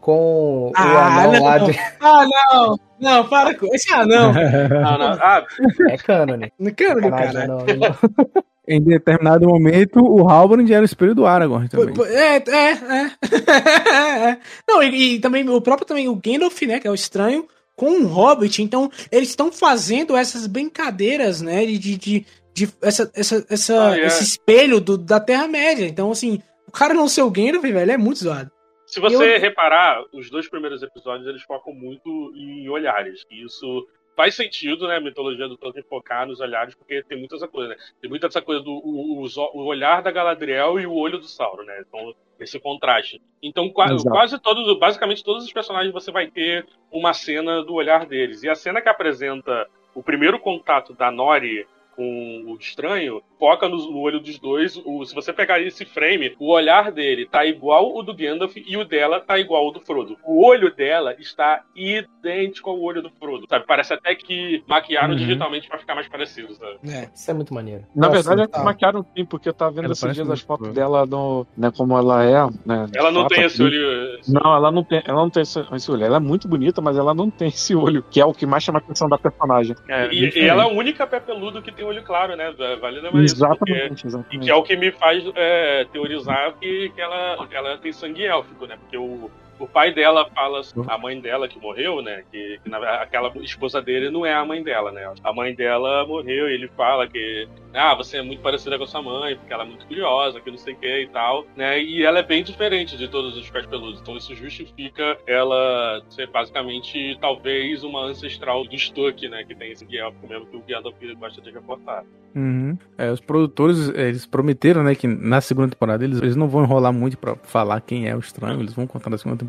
[0.01, 1.45] com Ah, o anão não.
[1.45, 1.79] lá de...
[2.01, 2.88] Ah, não!
[3.01, 4.33] Não, para com esse anão.
[4.69, 5.13] Não, não.
[5.21, 5.45] Ah,
[5.91, 6.53] É cânone.
[6.59, 7.47] Não quero, Sacanagem, cara.
[7.47, 8.43] não, não.
[8.71, 11.95] Em determinado momento, o Halbrand era o espelho do Aragorn também.
[12.09, 13.11] É, é, é.
[14.31, 14.39] É.
[14.69, 17.91] Não, e, e também o próprio também o Gandalf, né, que é o estranho, com
[18.03, 18.63] o Hobbit.
[18.63, 23.99] Então, eles estão fazendo essas brincadeiras, né, de, de, de, de- essa, essa, essa, Ah,
[23.99, 24.07] é.
[24.07, 25.87] esse espelho do, da Terra-média.
[25.87, 28.51] Então, assim, o cara não ser o Gandalf, velho, é muito zoado.
[28.89, 33.25] Se você Eu- reparar, os dois primeiros episódios eles focam muito em olhares.
[33.31, 33.87] E isso
[34.17, 34.97] faz sentido, né?
[34.97, 37.77] A mitologia do Tolkien focar nos olhares, porque tem muita essa coisa, né?
[38.01, 39.23] Tem muita essa coisa do o,
[39.55, 41.85] o olhar da Galadriel e o olho do Sauron, né?
[41.87, 43.21] Então, esse contraste.
[43.43, 44.09] Então, qua- Exato.
[44.11, 48.43] quase todos, basicamente todos os personagens você vai ter uma cena do olhar deles.
[48.43, 51.67] E a cena que apresenta o primeiro contato da Nori
[51.99, 54.81] com o estranho, foca no, olho dos dois.
[54.85, 58.77] O- se você pegar esse frame, o olhar dele tá igual o do Gandalf e
[58.77, 60.17] o dela tá igual ao do Frodo.
[60.25, 63.65] O olho dela está idêntico ao olho do Frodo, sabe?
[63.67, 65.17] Parece até que maquiaram Uhum.
[65.17, 66.79] digitalmente pra ficar mais parecido, sabe?
[66.89, 67.09] É.
[67.13, 67.85] Isso é muito maneiro.
[67.95, 68.59] Na Nossa, verdade, é tá.
[68.61, 71.73] que maquiaram sim, porque eu tava vendo Ela esses dias as fotos dela no, né,
[71.77, 72.87] como ela é, né?
[72.95, 74.19] Ela não tem esse olho.
[74.21, 76.05] esse- Não, ela não tem, ela não tem esse, esse olho.
[76.05, 78.63] Ela é muito bonita, mas ela não tem esse olho, que é o que mais
[78.63, 79.75] chama a atenção da personagem.
[79.89, 82.53] É, e, e ela é a única pé peludo que tem olho claro, né?
[82.81, 84.45] Vale lembrar isso, porque- Exatamente, E exatamente.
[84.45, 88.25] que é o que me faz é, teorizar que, que ela, que ela tem sangue
[88.25, 88.77] élfico, né?
[88.77, 92.23] Porque o, o pai dela fala, a mãe dela que morreu, né?
[92.31, 95.13] Que, que na- aquela esposa dele não é a mãe dela, né?
[95.23, 98.87] A mãe dela morreu e ele fala que, ah, você é muito parecida com a
[98.87, 101.81] sua mãe, porque ela é muito curiosa, que não sei o que e tal, né?
[101.83, 104.01] E ela é bem diferente de todos os pés peludos.
[104.01, 109.45] Então isso justifica ela ser basicamente, talvez, uma ancestral do Stuck, né?
[109.45, 112.05] Que tem esse élfico mesmo que o Gandalf gosta de reportar.
[112.35, 112.77] Uhum.
[112.97, 116.93] É, os produtores, eles prometeram, né, que na segunda temporada eles, eles não vão enrolar
[116.93, 119.48] muito pra falar quem é o estranho, eles vão contar na segunda temporada.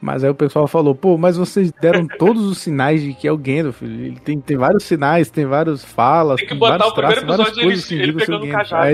[0.00, 3.32] Mas aí o pessoal falou, pô, mas vocês deram todos os sinais de que é
[3.32, 3.82] o Gandalf.
[3.82, 7.20] Ele tem, tem vários sinais, tem vários falas, Tem que tem botar vários o primeiro
[7.20, 8.68] traços, várias episódio ele, coisas que ele indicam ser o pegando o Gandalf.
[8.70, 8.88] cajado.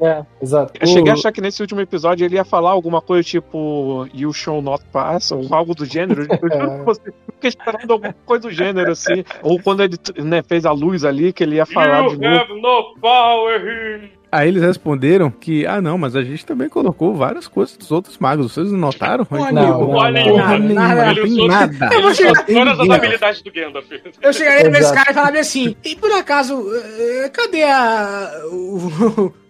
[0.00, 0.10] Ele-.
[0.10, 0.72] É, exato.
[0.80, 4.32] Eu cheguei a achar que nesse último episódio ele ia falar alguma coisa tipo You
[4.32, 6.22] shall not pass, ou algo do gênero.
[6.40, 9.22] Eu juro que você- eu fiquei esperando alguma coisa do gênero, assim.
[9.42, 12.34] Ou quando ele né, fez a luz ali, que ele ia falar de You novo.
[12.42, 14.10] have no power here.
[14.36, 18.18] Aí eles responderam que, ah não, mas a gente também colocou várias coisas dos outros
[18.18, 18.52] magos.
[18.52, 19.26] Vocês não notaram?
[19.30, 21.04] Não, não, pô, não, nada, nada.
[21.04, 21.90] não Ele tem nada.
[21.94, 23.86] Eu vou chegar- todas as habilidades do Gandalf.
[24.20, 26.66] Eu chegaria nesse cara e falaria assim, e por acaso,
[26.98, 28.30] eh, cadê a.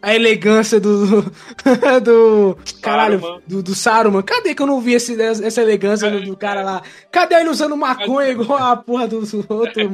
[0.04, 1.22] a elegância do.
[2.02, 2.58] do.
[2.82, 3.42] Caralho, Saruman.
[3.46, 4.22] do, do Saruman?
[4.22, 6.82] Cadê que eu não vi esse, essa elegância do, do cara lá?
[7.10, 9.16] Cadê ele usando maconha igual a porra do
[9.48, 9.90] outro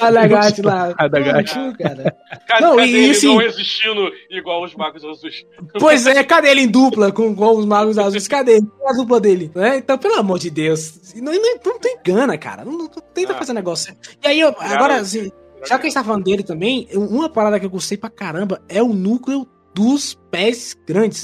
[0.00, 0.88] Alagate lá?
[0.88, 2.16] Pô, cara.
[2.48, 5.44] Cadê, Não, cadê e ele assim- não existindo igual os magos azuis?
[5.78, 8.26] Pois é, cadê ele em dupla com, com os magos azuis?
[8.28, 8.60] Cadê?
[8.86, 9.50] A dupla dele?
[9.54, 9.78] Né?
[9.78, 11.14] Então, pelo amor de Deus.
[11.16, 12.64] Não, não, não, tem engana, cara.
[12.64, 13.36] Não, não tenta Ah.
[13.36, 13.94] fazer negócio.
[14.24, 15.30] E aí, eu, agora, assim,
[15.66, 18.62] já que a gente tá falando dele também, uma parada que eu gostei pra caramba
[18.68, 21.22] é o núcleo dos pés grandes.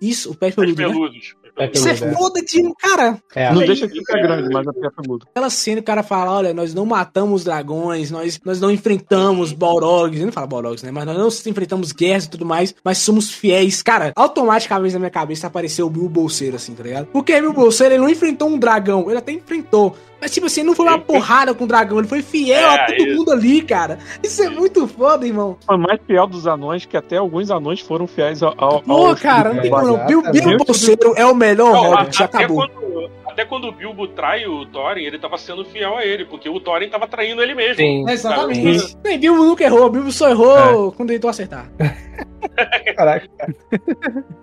[0.00, 0.88] Isso, o pé peludo, né?
[0.88, 1.36] peludos.
[1.54, 2.18] Pé Isso é peludo, é.
[2.18, 3.22] foda de cara.
[3.34, 5.26] É, Não deixa de ficar grande, mas a peça muda.
[5.30, 10.16] Aquela cena o cara fala, olha, nós não matamos dragões, nós, nós não enfrentamos Balrogs,
[10.16, 10.90] ele não fala Balrogs, né?
[10.90, 13.82] Mas nós não enfrentamos guerras e tudo mais, mas somos fiéis.
[13.82, 17.06] Cara, automaticamente na minha cabeça apareceu o Mil Bolseiro, assim, tá ligado?
[17.06, 19.94] Porque Mil Bolseiro, ele não enfrentou um dragão, ele até enfrentou.
[20.22, 22.86] Mas, tipo assim, não foi uma porrada com o dragão, ele foi fiel É, a
[22.86, 23.16] todo isso.
[23.18, 23.98] mundo ali, cara.
[24.22, 25.56] Isso é muito foda, irmão.
[25.66, 28.54] Foi mais fiel dos anões, que até alguns anões foram fiéis ao.
[28.56, 30.06] ao Pô, cara, não tem como não.
[30.06, 30.56] Bill, Bill.
[30.58, 32.56] Bolseiro é o melhor Não, Hobbit, até, acabou.
[32.68, 36.48] quando, até quando o Bilbo trai o Thorin, ele tava sendo fiel a ele, porque
[36.48, 37.76] o Thorin tava traindo ele mesmo.
[37.76, 38.08] Sim.
[38.08, 38.78] Exatamente.
[38.80, 38.96] Sabe?
[39.04, 41.70] Nem Bilbo nunca errou, Bilbo só errou quando tentou acertar.
[42.96, 43.28] Caraca.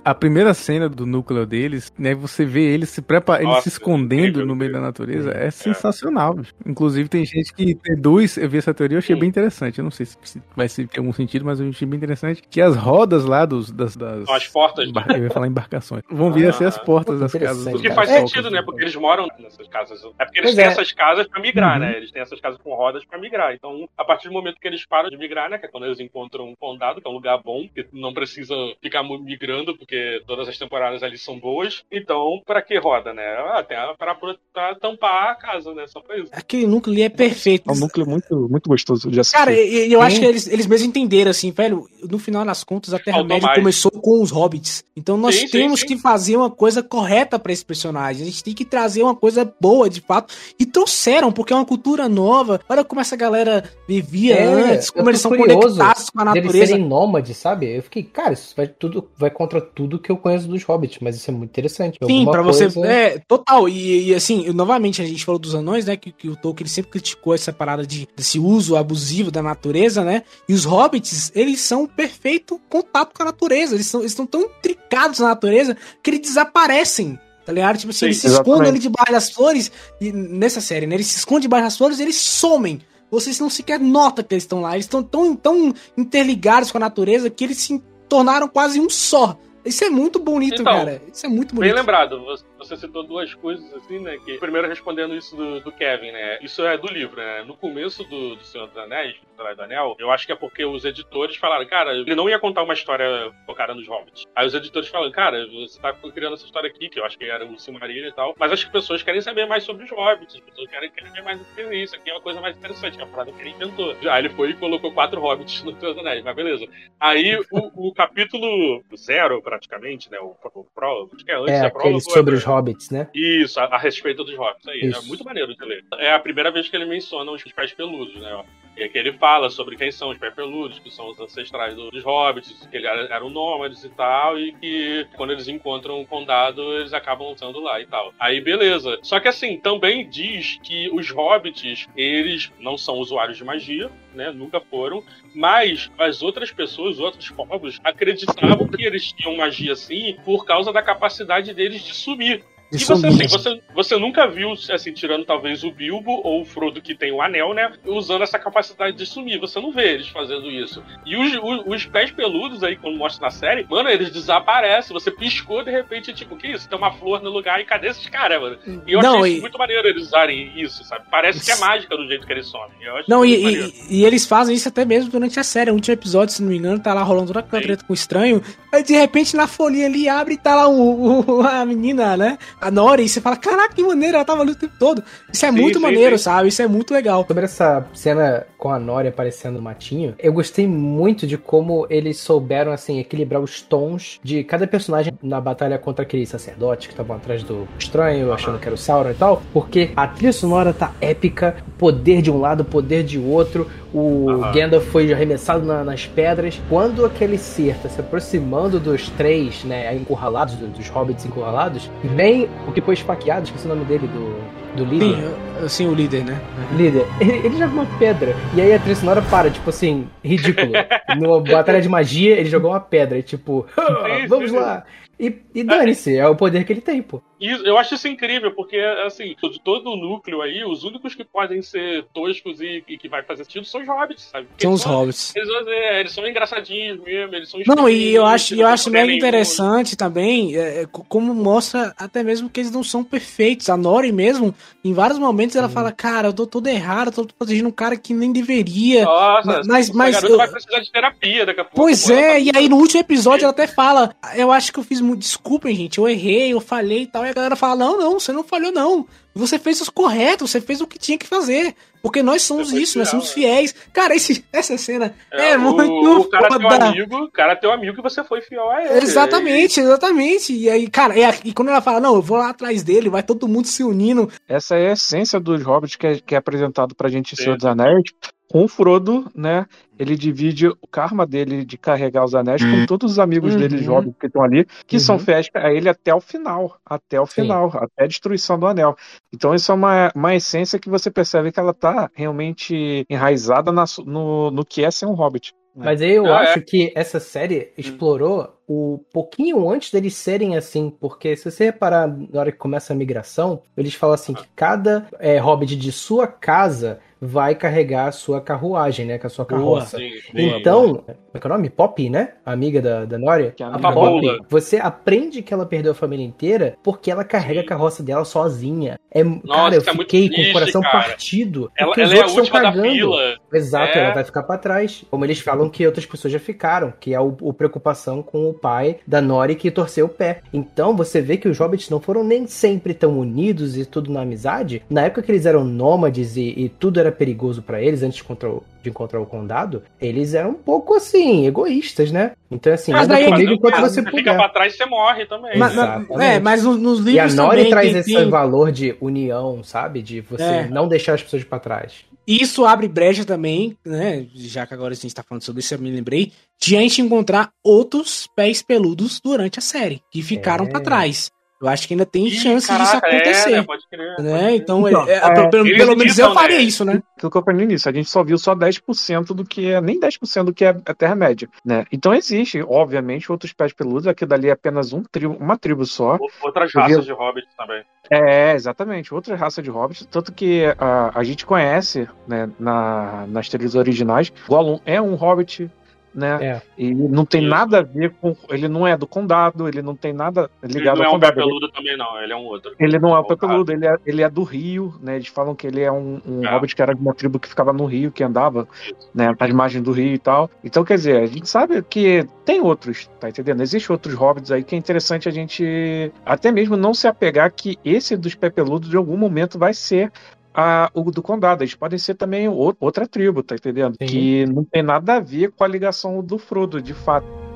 [0.04, 2.16] A primeira cena do núcleo deles, né?
[2.16, 5.32] Você vê eles se preparando, eles se escondendo no meio da natureza.
[5.32, 5.52] É, É.
[5.52, 6.34] sensacional.
[6.34, 6.54] bicho.
[6.66, 9.80] Inclusive, tem gente que deduz, eu vi essa teoria, eu achei bem interessante.
[9.80, 10.18] Eu não sei se,
[10.56, 12.42] vai ser, ter algum sentido, mas eu achei bem interessante.
[12.50, 13.96] Que as rodas lá dos, das.
[13.96, 14.88] das as portas.
[14.90, 16.04] embar- eu ia falar embarcações.
[16.10, 17.74] Vão vir a ser as Ah, portas das casas.
[17.74, 18.62] O que faz sentido, né?
[18.64, 20.04] Porque eles moram nessas casas.
[20.20, 20.68] É porque eles Pois têm é.
[20.68, 21.80] essas casas pra migrar, Uhum.
[21.88, 21.98] né?
[21.98, 23.54] Eles têm essas casas com rodas pra migrar.
[23.54, 25.58] Então, a partir do momento que eles param de migrar, né?
[25.58, 28.56] Que é quando eles encontram um condado, que é um lugar bom, que não precisa
[28.82, 31.84] ficar migrando, porque todas as temporadas ali são boas.
[31.92, 33.24] Então, pra que roda, né?
[33.54, 35.86] Ah, tem a- pra, pra tampar a casa, né?
[35.88, 36.30] Só pra isso.
[36.32, 37.70] Aquele núcleo ali é perfeito.
[37.70, 39.38] É um núcleo muito, muito gostoso de assistir.
[39.38, 40.22] Cara, e- eu acho Sim.
[40.22, 44.22] que eles, eles mesmos entenderam, assim, velho, no final das contas, a Terra-média começou com
[44.22, 44.84] os hobbits.
[44.96, 45.88] Então nós Sim, sim, temos sim.
[45.88, 48.24] que fazer uma coisa correta pra esse personagem.
[48.24, 50.34] A gente tem que trazer uma coisa boa, de fato.
[50.60, 52.60] E trouxeram, porque é uma cultura nova.
[52.70, 56.68] Olha como essa galera vivia É, antes, como eles são conectados com a natureza.
[56.68, 57.76] serem nômades, sabe?
[57.76, 61.16] Eu fiquei, cara, isso vai tudo vai contra tudo que eu conheço dos hobbits, mas
[61.16, 61.98] isso é muito interessante.
[62.06, 62.70] Sim, Alguma pra você.
[62.72, 63.68] coisa- É, total.
[63.68, 65.98] E, e, assim, eu- novamente, a gente falou dos anões, né?
[65.98, 70.24] Que, que o Tolkien sempre criticou essa parada de, desse uso abusivo da natureza, né?
[70.48, 73.76] E os hobbits, eles são perfeito contato com a natureza.
[73.76, 77.18] Eles são- eles estão tão intricados na natureza que eles desaparecem.
[77.50, 77.78] Tá ligado?
[77.80, 79.72] Tipo assim, Sim, eles se escondem ali debaixo das flores.
[80.00, 80.94] E nessa série, né?
[80.94, 82.80] Eles se escondem debaixo das flores e eles somem.
[83.10, 84.76] Vocês não sequer notam que eles estão lá.
[84.76, 89.36] Eles estão tão, tão interligados com a natureza que eles se tornaram quase um só.
[89.66, 91.02] Isso é muito bonito, Então, cara.
[91.12, 91.76] Isso é muito Bem bonito.
[91.76, 92.22] lembrado,
[92.60, 94.18] você, citou duas coisas assim, né?
[94.24, 96.40] Que primeiro respondendo isso do, do Kevin, né?
[96.42, 97.44] Isso é do livro, né?
[97.44, 99.16] No começo do, do Senhor dos Anéis,
[99.56, 102.62] do Anel, eu acho que é porque os editores falaram, cara, ele não ia contar
[102.62, 104.26] uma história focada nos hobbits.
[104.36, 107.24] Aí os editores falaram, cara, você tá criando essa história aqui, que eu acho que
[107.26, 109.92] era o Silmarillion e tal, mas acho que as pessoas querem saber mais sobre os
[109.92, 112.98] hobbits, as pessoas querem, querem ver mais que isso, aqui é uma coisa mais interessante,
[112.98, 113.96] que é a parada que ele inventou.
[114.10, 116.68] Aí ele foi e colocou quatro hobbits no Senhor dos Anéis, mas beleza.
[117.00, 120.20] Aí o, o capítulo zero, praticamente, né?
[120.20, 122.02] O, o prólogo, acho que é antes É, da prólogo.
[122.02, 123.08] sobre é- os hobbits, né?
[123.14, 124.68] Isso, a, a respeito dos hobbits.
[124.68, 125.00] Aí, Isso.
[125.00, 125.86] é muito maneiro de ler.
[125.98, 128.44] É a primeira vez que ele menciona os pés peludos, né?
[128.80, 131.92] E que ele fala sobre quem são os pés peludos, que são os ancestrais do-
[131.92, 136.62] dos hobbits, que eles eram nômades e tal, e que quando eles encontram o condado,
[136.78, 138.14] eles acabam sendo lá e tal.
[138.20, 138.98] Aí, beleza.
[139.02, 144.32] Só que assim, também diz que os hobbits, eles não são usuários de magia, né?
[144.32, 145.04] Nunca foram.
[145.36, 150.72] Mas as outras pessoas, os outros povos, acreditavam que eles tinham magia assim por causa
[150.72, 152.44] da capacidade deles de sumir.
[152.72, 156.82] E você, assim, você, você nunca viu, assim, tirando talvez o Bilbo ou o Frodo
[156.82, 157.72] que tem o anel, né?
[157.86, 159.40] Usando essa capacidade de sumir.
[159.40, 160.84] Você não vê eles fazendo isso.
[161.06, 164.94] E os, os, os pés peludos aí, quando mostra na série, mano, eles desaparecem.
[164.94, 166.70] Você piscou, de repente, tipo, que isso?
[166.70, 168.58] Tem uma flor no lugar e cadê esses caras, mano?
[168.86, 171.06] E eu Não, achei e- muito maneiro eles usarem isso, sabe?
[171.10, 172.70] Parece que é mágica do jeito que eles somem.
[173.08, 175.72] Não, e, e, e eles fazem isso até mesmo durante a série.
[175.72, 177.96] O último episódio, se não me engano, tá lá rolando toda aquela treta com o
[177.96, 178.42] estranho.
[178.72, 182.38] Aí de repente na folhinha ali abre e tá lá o, o- a menina, né?
[182.62, 183.04] A Nori.
[183.04, 185.04] E você fala, caraca, que maneiro, ela tava ali o tempo todo.
[185.32, 186.24] Isso é Sim, muito sim, maneiro, sim.
[186.24, 186.48] sabe?
[186.50, 187.26] Isso é muito legal.
[187.28, 192.18] Sobre essa cena com a Nori aparecendo no matinho, eu gostei muito de como eles
[192.20, 197.16] souberam, assim, equilibrar os tons de cada personagem na batalha contra aqueles sacerdotes que estavam
[197.16, 200.92] atrás do estranho, achando que era o Sauron e tal, porque a trilha sonora tá
[201.00, 204.52] épica, poder de um lado, poder de outro, o Aham.
[204.52, 206.60] Gandalf foi arremessado na- nas pedras.
[206.70, 212.49] Quando aquele ser tá se aproximando dos três, né, encurralados, do- dos hobbits encurralados, vem
[212.68, 215.16] o que foi esfaqueado, esqueci o nome dele, do, do líder.
[215.16, 216.40] Sim, assim, o líder, né?
[216.76, 218.36] Líder, ele, ele joga uma pedra.
[218.56, 220.72] E aí a trilha sonora para, tipo assim, ridículo.
[221.18, 223.18] Numa batalha de magia, ele jogou uma pedra.
[223.18, 224.84] E tipo, "Ah, Sim, vamos sim, lá.
[225.20, 227.22] E, e dane-se, é o poder que ele tem, pô.
[227.40, 231.24] E eu acho isso incrível, porque, assim, de todo o núcleo aí, os únicos que
[231.24, 234.46] podem ser toscos e, e que vai fazer sentido são os hobbits, sabe?
[234.48, 235.34] Porque São os são- hobbits.
[235.36, 239.12] Eles, é, eles são engraçadinhos mesmo, eles são Não, e eu acho, eu acho mega
[239.12, 243.70] interessante também, é, é, co- como mostra até mesmo que eles não são perfeitos.
[243.70, 244.54] A Nori mesmo,
[244.84, 248.14] em vários momentos, ela fala, cara, eu tô todo errado, tô protegendo um cara que
[248.14, 249.06] nem deveria.
[249.06, 251.78] Nossa, mas, mas eu- vai precisar de terapia daqui a pouco.
[251.78, 254.80] Pois ela é, tá- e aí no último episódio ela até fala, eu acho que
[254.80, 257.98] eu fiz muito, desculpem gente, eu errei, eu falhei e tal, a galera fala, não,
[257.98, 261.26] não, você não falhou não, você fez os corretos, você fez o que tinha que
[261.28, 263.76] fazer, porque nós somos isso, nós fiel, somos fiéis.
[263.94, 266.86] Cara, esse, essa cena é, É, o, muito o cara é teu foda.
[266.86, 269.04] amigo, o cara é teu amigo e você foi fiel a ele.
[269.04, 270.54] Exatamente, exatamente.
[270.54, 273.24] E aí, cara, e, e quando ela fala, não, eu vou lá atrás dele, vai
[273.24, 274.30] todo mundo se unindo.
[274.48, 277.38] Essa é a essência dos hobbits que é, que é apresentado pra gente em.
[277.38, 278.04] Senhor dos Anéis.
[278.52, 279.66] Com o Frodo, né?
[279.98, 283.58] Ele divide o karma dele de carregar os anéis com todos os amigos Uhum.
[283.58, 285.20] dele jovens que estão ali, que são Uhum.
[285.20, 286.80] fiéis a ele até o final.
[286.86, 287.34] Até o Sim.
[287.42, 288.96] final, até a destruição do anel.
[289.34, 293.86] Então, isso é uma, uma essência que você percebe que ela tá realmente enraizada na
[294.06, 295.54] no, no que é ser um hobbit.
[295.76, 300.90] Mas aí eu Ah, acho que essa série explorou o pouquinho antes deles serem assim,
[300.90, 305.08] porque se você reparar na hora que começa a migração, eles falam assim que cada
[305.20, 309.60] é, hobbit de sua casa vai carregar a sua carruagem, né, com a sua Boa.
[309.60, 309.98] carroça.
[309.98, 310.32] Sim, sim.
[310.34, 311.70] Então, como é que é o nome?
[311.70, 312.34] Poppy, né?
[312.46, 313.54] A amiga da, da Nória.
[313.60, 314.40] É a dela.
[314.50, 317.66] você aprende que ela perdeu a família inteira porque ela carrega Sim.
[317.66, 318.98] a carroça dela sozinha.
[319.12, 321.00] É, cara, eu é muito fiquei com triste, o coração cara.
[321.00, 321.72] partido.
[321.78, 323.38] Ela, ela é a última da fila.
[323.54, 324.02] Exato, É.
[324.04, 325.04] ela vai ficar pra trás.
[325.10, 328.54] Como eles falam que outras pessoas já ficaram, que é o, o preocupação com o
[328.54, 330.42] pai da Nori que torceu o pé.
[330.54, 334.22] Então você vê que os hobbits não foram nem sempre tão unidos e tudo na
[334.22, 334.82] amizade.
[334.90, 338.24] Na época que eles eram nômades e, e tudo era perigoso pra eles antes de
[338.24, 342.32] encontrar, o, de encontrar o condado, eles eram um pouco assim, egoístas, né?
[342.52, 344.36] Então assim, Mas anda daí- comigo enquanto Mas você fica puder.
[344.36, 345.58] pra trás, você morre também.
[345.58, 346.22] Mas- Exatamente.
[346.24, 348.96] é, mas nos, nos E a livros Nori também traz tem- esse tem- valor de
[349.00, 350.02] união, sabe?
[350.02, 350.68] De você É.
[350.70, 352.06] não deixar as pessoas pra trás.
[352.32, 354.28] Isso abre brecha também, né?
[354.36, 356.32] Já que agora a gente tá falando sobre isso, eu me lembrei,
[356.62, 360.70] de a gente encontrar outros pés peludos durante a série, que ficaram É.
[360.70, 361.32] pra trás.
[361.62, 363.50] Eu acho que ainda tem Ih, chance caraca, disso acontecer.
[363.52, 363.64] É, né?
[363.64, 364.16] Pode crer.
[364.20, 364.56] né?
[364.56, 366.64] Então, Então, é, é, é, pelo, pelo menos eu faria né?
[366.64, 367.04] isso, né?
[367.18, 369.82] Aquilo que eu falei no início, a gente só viu só 10% do que é,
[369.82, 371.86] nem 10% do que é a Terra-média, né?
[371.92, 376.18] Então existe, obviamente, outros pés peludos, aquilo dali é apenas um tribo, uma tribo só.
[376.42, 377.84] Outras vi- raças de hobbits também.
[378.10, 383.50] É, exatamente, outra raça de hobbits, tanto que a, a gente conhece, né, na, nas
[383.50, 385.70] trilhas originais, Gollum é um hobbit,
[386.14, 386.38] né?
[386.42, 386.62] É.
[386.78, 387.50] E não tem Isso.
[387.50, 388.36] nada a ver com.
[388.50, 391.40] Ele não é do condado, ele não tem nada Ele ligado não é um condado.
[391.40, 392.22] Ele- também, não.
[392.22, 392.72] Ele é um outro.
[392.80, 393.40] Ele não é o Voltado.
[393.40, 395.16] pepeludo, ele é, ele é do Rio, né?
[395.16, 396.52] Eles falam que ele é um, um É.
[396.52, 398.68] hobbit que era de uma tribo que ficava no Rio, que andava,
[399.14, 400.50] né, às margens do Rio e tal.
[400.64, 403.62] Então, quer dizer, a gente sabe que tem outros, tá entendendo?
[403.62, 407.78] Existem outros hobbits aí que é interessante a gente até mesmo não se apegar que
[407.86, 410.12] esse dos pepeludos de algum momento vai ser
[410.60, 411.64] a- o do condado.
[411.64, 413.96] Eles podem ser também ou- outra tribo, tá entendendo?
[414.02, 414.06] Sim.
[414.08, 417.49] Que não tem nada a ver com a ligação do Frodo, de fato.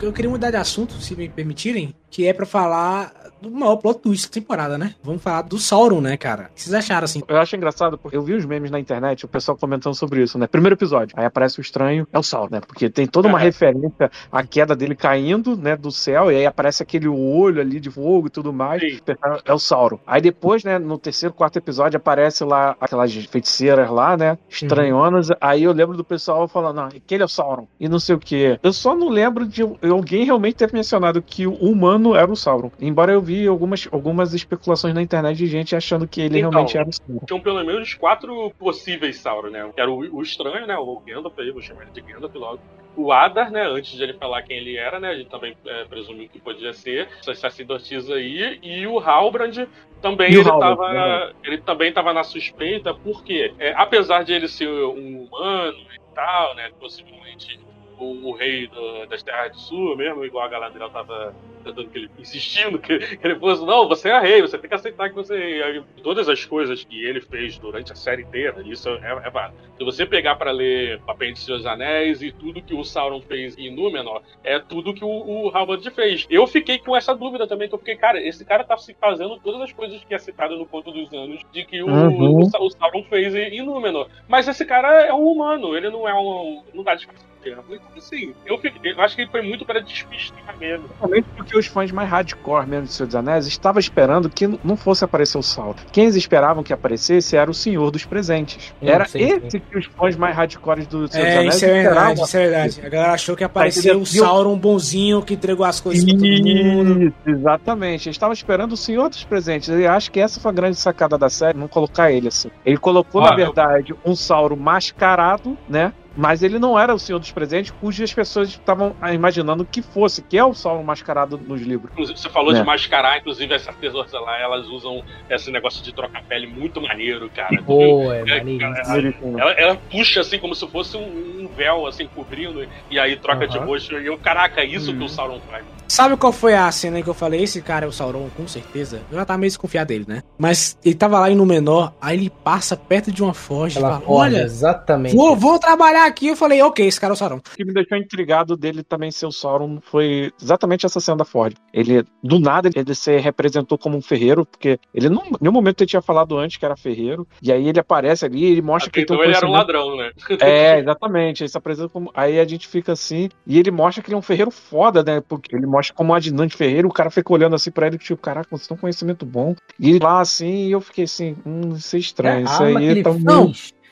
[0.00, 3.76] Eu- Eu queria mudar de assunto, se me permitirem, que é pra falar do maior
[3.76, 4.94] plot twist da temporada, né?
[5.02, 6.50] Vamos falar do Sauron, né, cara?
[6.50, 7.22] O que vocês acharam, assim?
[7.26, 10.36] Eu acho engraçado porque eu vi os memes na internet, o pessoal comentando sobre isso,
[10.36, 10.46] né?
[10.46, 12.60] Primeiro episódio, aí aparece o estranho, é o Sauron, né?
[12.60, 13.44] Porque tem toda uma É.
[13.44, 17.88] referência à queda dele caindo, né, do céu, e aí aparece aquele olho ali de
[17.90, 18.82] fogo e tudo mais.
[18.82, 18.98] Sim.
[19.44, 20.00] É o Sauron.
[20.06, 24.36] Aí depois, né, no terceiro, quarto episódio, aparece lá aquelas feiticeiras lá, né?
[24.50, 25.28] Estranhonas.
[25.40, 27.66] Aí eu lembro do pessoal falando, não, aquele é o Sauron.
[27.78, 28.58] E não sei o que.
[28.62, 32.70] Eu só não lembro de alguém realmente ter mencionado que o humano era o Sauron.
[32.80, 36.76] Embora eu vi algumas, algumas especulações na internet de gente achando que ele Então, realmente
[36.76, 37.20] era o Sauron.
[37.26, 39.70] Tinham pelo menos quatro possíveis Sauron, né?
[39.74, 40.76] Que era o, o estranho, né?
[40.76, 42.60] O Gandalf aí, vou chamar ele de Gandalf logo.
[42.96, 43.66] O Adar, né?
[43.66, 45.10] Antes de ele falar quem ele era, né?
[45.10, 47.08] A gente também é, presumiu que podia ser.
[47.20, 48.58] Essas sacerdotisas aí.
[48.62, 49.66] E o Halbrand
[50.02, 50.92] também E ele Halbrand, tava.
[50.92, 51.32] né?
[51.44, 56.54] Ele também estava na suspeita, porque é, apesar de ele ser um humano e tal,
[56.56, 56.70] né?
[56.80, 57.60] Possivelmente
[58.00, 61.98] o, o rei do- das Terras do Sul, mesmo, igual a Galadriel tava tentando que
[61.98, 65.14] ele insistindo que, que ele fosse, não, você é rei, você tem que aceitar que
[65.14, 65.82] você é rei.
[66.02, 69.58] Todas as coisas que ele fez durante a série inteira, isso é, é válido.
[69.76, 73.74] Se você pegar pra ler Apêndice dos Anéis e tudo que o Sauron fez em
[73.74, 75.08] Númenor, é tudo que o,
[75.46, 76.26] o Halbrand fez.
[76.30, 79.38] Eu fiquei com essa dúvida também, que eu fiquei, cara, esse cara tá se fazendo
[79.40, 82.38] todas as coisas que é citado no Conto dos Anos de que o, Uhum.
[82.40, 84.08] o, o Sauron fez em, em Númenor.
[84.28, 86.62] Mas esse cara é um humano, ele não é um.
[86.72, 87.06] não dá de
[87.42, 87.62] terra.
[87.96, 90.84] Assim, eu, fiquei, eu acho que ele foi muito pra despistar mesmo.
[90.88, 94.76] Principalmente porque os fãs mais hardcore mesmo de Senhor dos Anéis estavam esperando que não
[94.76, 95.74] fosse aparecer o Sauron.
[95.92, 98.72] Quem eles esperavam que aparecesse era o Senhor dos Presentes.
[98.80, 99.60] Hum, era sim, esse sim.
[99.60, 102.24] que os fãs mais hardcore do Senhor dos É, Anéis isso é verdade, esperavam.
[102.24, 102.80] isso é verdade.
[102.84, 104.06] A galera achou que apareceu o?
[104.06, 107.02] Sauron bonzinho que entregou as coisas pra todo mundo.
[107.02, 108.08] Isso, exatamente.
[108.08, 109.68] Eles estavam esperando o Senhor dos Presentes.
[109.68, 112.50] E acho que essa foi a grande sacada da série, não colocar ele assim.
[112.64, 115.92] Ele colocou, na verdade, um Sauron mascarado, né?
[116.16, 120.36] Mas ele não era o Senhor dos Presentes, cujas pessoas estavam imaginando que fosse, que
[120.36, 121.90] é o Sauron mascarado nos livros.
[121.92, 122.60] Inclusive, você falou É.
[122.60, 127.30] de mascarar, inclusive essas tesouras lá, elas usam esse negócio de trocar pele muito maneiro,
[127.30, 127.62] cara.
[127.62, 129.38] Pô, é É, maneiríssimo.
[129.38, 133.46] Ela, ela puxa assim como se fosse um, um véu assim cobrindo e aí troca
[133.46, 133.66] de Aham.
[133.66, 133.98] rosto.
[133.98, 134.98] E eu, caraca, é isso Uhum.
[134.98, 135.64] que o Sauron faz.
[135.90, 137.42] Sabe qual foi a cena que eu falei?
[137.42, 139.00] Esse cara é o Sauron, com certeza.
[139.10, 140.22] Eu já tava meio desconfiado dele, né?
[140.38, 143.94] Mas ele tava lá indo menor, aí ele passa perto de uma forja e Ela
[143.94, 145.16] fala: forja, Olha, exatamente.
[145.16, 146.28] vou, vou trabalhar aqui.
[146.28, 147.38] Eu falei: Ok, esse cara é o Sauron.
[147.38, 151.24] O que me deixou intrigado dele também ser o Sauron foi exatamente essa cena da
[151.24, 151.56] Ford.
[151.74, 155.80] Ele, do nada, ele se representou como um ferreiro, porque ele não, em nenhum momento
[155.80, 158.92] ele tinha falado antes que era ferreiro, e aí ele aparece ali e ele mostra
[158.92, 160.12] que Então ele um ele era um ladrão, né?
[160.40, 161.42] É, exatamente.
[161.42, 162.12] Ele se apresenta como.
[162.14, 163.28] Aí a gente fica assim.
[163.44, 165.20] E ele mostra que ele é um ferreiro foda, né?
[165.20, 166.88] Porque ele mostra como um adinante ferreiro.
[166.88, 169.54] O cara fica olhando assim pra ele, tipo, caraca, você tem um conhecimento bom.
[169.78, 172.40] E lá assim, e eu fiquei assim, hum, isso é estranho.
[172.40, 173.10] É, isso a arma aí que ele tá.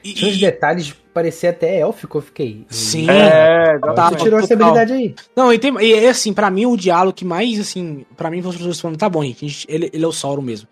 [0.03, 2.65] Tinha uns detalhes, parecia até élfico, eu fiquei.
[2.71, 3.11] Sim.
[3.11, 5.15] É, Tá, Você tirou essa habilidade aí.
[5.37, 8.41] Não, e, tem, e é assim, pra mim o diálogo que mais, assim, pra mim,
[8.41, 10.69] vocês falando, tá bom, gente- ele, ele é o Sauron mesmo.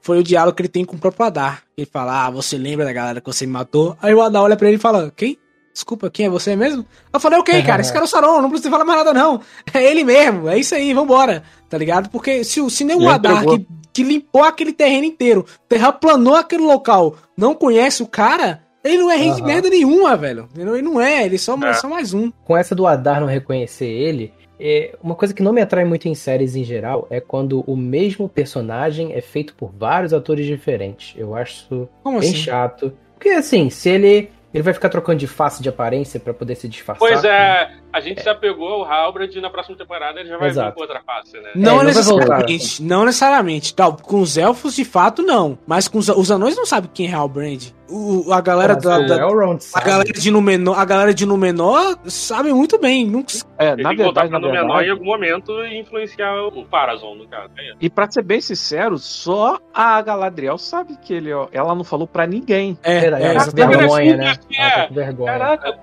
[0.00, 1.62] Foi o diálogo que ele tem com o próprio Adar.
[1.76, 3.96] Ele fala, ah, você lembra da galera que você me matou?
[4.00, 5.36] Aí o Adar olha pra ele e fala, quem?
[5.72, 6.84] Desculpa, quem é você mesmo?
[7.12, 9.40] Eu falei, ok, cara, esse cara é o Sauron, não precisa falar mais nada, não.
[9.72, 12.10] É ele mesmo, é isso aí, vambora, tá ligado?
[12.10, 16.62] Porque se, o- se nem o Adar que, que limpou aquele terreno inteiro, terraplanou aquele
[16.64, 19.46] local, não conhece o cara, ele não é rei de Aham.
[19.46, 20.48] merda nenhuma, velho.
[20.56, 21.72] Ele não é, ele é só, É.
[21.74, 22.30] só mais um.
[22.44, 26.06] Com essa do Adar não reconhecer ele, é, uma coisa que não me atrai muito
[26.08, 31.14] em séries em geral é quando o mesmo personagem é feito por vários atores diferentes.
[31.16, 32.38] Eu acho isso Como bem assim?
[32.38, 32.92] chato.
[33.14, 34.30] Porque assim, se ele.
[34.52, 36.98] Ele vai ficar trocando de face de aparência pra poder se disfarçar.
[36.98, 40.48] Pois é, a gente se apegou ao Halbrand e na próxima temporada ele já vai
[40.48, 40.74] vir Exato.
[40.74, 41.50] com outra face, né?
[41.54, 43.74] Não É, vai necessariamente, não necessariamente.
[43.74, 45.58] Tal, com os elfos, de fato, não.
[45.66, 47.72] Mas com os, os anões não sabem quem é Halbrand.
[47.92, 52.52] O, a galera Mas da, da- a galera de Númenor, a galera de Númenor sabe
[52.52, 53.04] muito bem.
[53.04, 53.32] Nunca...
[53.58, 54.86] É, na verdade, pra na no menor verdade.
[54.86, 57.50] em algum momento e influenciar o Parazon, no caso.
[57.58, 57.74] É.
[57.80, 62.06] E pra ser bem sincero, só a Galadriel sabe que ele, ó, ela não falou
[62.06, 62.78] pra ninguém.
[62.84, 63.78] É, é, ela tá com exatamente.
[63.78, 64.34] vergonha, né?
[64.36, 64.86] tá é.
[64.86, 65.32] com vergonha.
[65.32, 65.78] Caraca,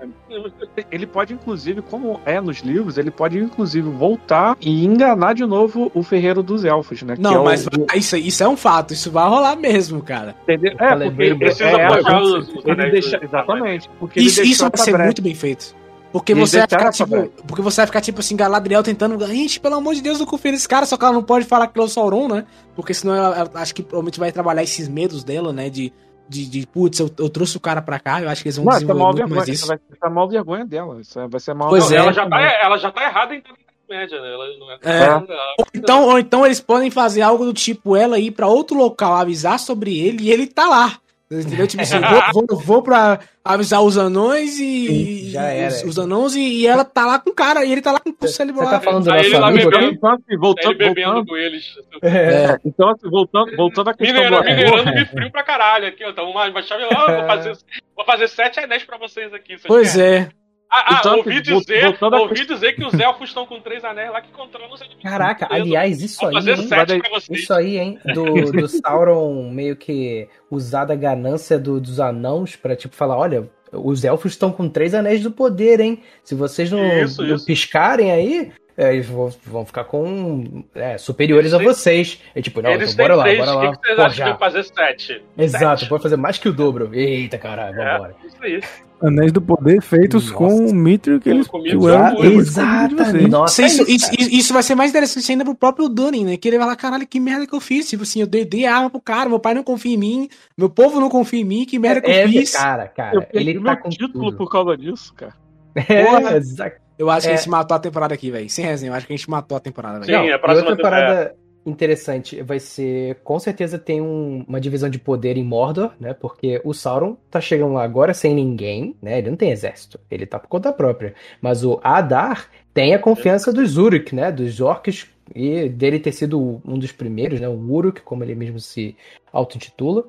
[0.90, 5.90] Ele pode, inclusive, como é nos livros, ele pode, inclusive, voltar e enganar de novo
[5.94, 7.16] o ferreiro dos elfos, né?
[7.16, 8.94] que Não, é o- mas o- isso, isso é um fato.
[8.94, 10.34] Isso vai rolar mesmo, cara.
[10.44, 10.72] entendeu?
[10.78, 11.88] Eu É, falei, porque ele precisa é,
[12.20, 13.90] os- os ele deixa, Exatamente.
[13.98, 15.04] Porque Isso, ele isso vai ser brecha.
[15.06, 15.74] muito bem feito.
[16.10, 17.28] Porque você vai ficar tipo.
[17.46, 19.18] Porque você vai ficar tipo assim, Galadriel tentando.
[19.26, 21.66] Gente, pelo amor de Deus, não confia nesse cara, só que ela não pode falar
[21.66, 22.44] que ele é o Sauron, né?
[22.74, 25.68] Porque senão ela, ela- acho que provavelmente vai trabalhar esses medos dela, né?
[25.68, 25.92] De,
[26.28, 28.64] de, de putz, eu, eu trouxe o cara pra cá, eu acho que eles vão
[28.66, 29.36] Não, essa é desenvolver maior muito vergonha.
[29.38, 29.66] mais Isso isso.
[29.68, 31.00] vai ser a maior vergonha dela.
[31.00, 31.96] Isso vai ser a maior Pois é.
[31.96, 33.42] ela, já tá, ela já tá errada em
[33.88, 34.32] média, né?
[34.34, 34.78] Ela não é.
[34.82, 35.04] É.
[35.04, 35.24] ela-
[35.58, 39.14] Ou então, ou então eles podem fazer algo do tipo ela ir pra outro local,
[39.14, 40.98] avisar sobre ele e ele tá lá.
[41.30, 41.66] Entendeu?
[41.66, 44.86] Tipo assim, vou, vou, vou pra avisar os anões e.
[44.86, 45.68] Sim, já era.
[45.74, 48.00] Os, os anões e, e ela tá lá com o cara, e ele tá lá
[48.00, 48.70] com o Você lá.
[48.70, 49.86] tá falando do nosso amigo bebendo.
[49.86, 49.94] aqui?
[49.96, 51.64] Então, assim, Tá voltando, ele bebendo voltando, com eles.
[52.02, 52.58] É.
[52.64, 56.08] então, assim, voltando, voltando à questão Mineirando, do mineirando me frio pra caralho aqui, ó.
[56.10, 57.52] Então, uma, uma chave lá, vou fazer,
[57.94, 59.58] vou fazer 7 anéis pra vocês aqui.
[59.58, 60.22] vocês Pois querem?
[60.22, 60.37] é.
[60.70, 64.20] Ah, ah, Então, ouvi dizer, ouvi dizer que os elfos estão com três anéis lá
[64.20, 65.02] que controlam os inimigos.
[65.02, 67.02] Caraca, aliás, isso Vou aí, hein?
[67.30, 67.98] Isso aí, hein?
[68.14, 73.48] Do, do Sauron meio que usar da ganância do- dos anãos pra, tipo, falar, olha,
[73.72, 76.02] os elfos estão com três anéis do poder, hein?
[76.22, 77.46] Se vocês não, Isso, não isso.
[77.46, 82.22] piscarem aí, é, eles vão, vão ficar com é, superiores a Eles têm- vocês.
[82.34, 83.70] É tipo, não, então têm bora lá, três, bora o lá.
[83.70, 85.22] que, que vocês acham de fazer sete?
[85.36, 85.88] Exato, Sete.
[85.88, 86.94] pode fazer mais que o dobro.
[86.94, 88.14] Eita, caralho, É, vambora.
[88.26, 88.60] isso aí.
[89.02, 90.34] Anéis do Poder feitos Nossa.
[90.34, 93.28] com o Mithril que eles Com o que Mithril, o Elrond pegou de exatamente.
[93.28, 96.36] Nossa, isso, é isso, isso- vai ser mais interessante ainda pro próprio Durin, né?
[96.36, 97.88] Que ele vai lá, caralho, que merda que eu fiz.
[97.88, 100.68] Tipo assim, eu dei, dei arma pro cara, meu pai não confia em mim, meu
[100.68, 102.52] povo não confia em mim, que merda que eu É, fiz.
[102.52, 104.36] cara, cara, Eu perdi ele meu tá com título tudo.
[104.36, 105.34] por causa disso, cara.
[105.74, 106.32] Porra.
[106.66, 107.34] É, Eu acho que É.
[107.34, 108.50] a gente matou a temporada aqui, velho.
[108.50, 110.06] Sem resenha, eu acho que a gente matou a temporada, velho.
[110.20, 111.34] Sim, Não, a próxima temporada-
[111.66, 116.14] interessante vai ser, com certeza tem um- uma divisão de poder em Mordor, né?
[116.14, 119.18] Porque o Sauron tá chegando lá agora sem ninguém, né?
[119.18, 121.14] Ele não tem exército, ele tá por conta própria.
[121.40, 124.32] Mas o Adar tem a confiança dos Uruk, né?
[124.32, 127.48] Dos orcs e dele ter sido um dos primeiros, né?
[127.48, 128.96] O Uruk, como ele mesmo se
[129.32, 130.04] auto-intitula.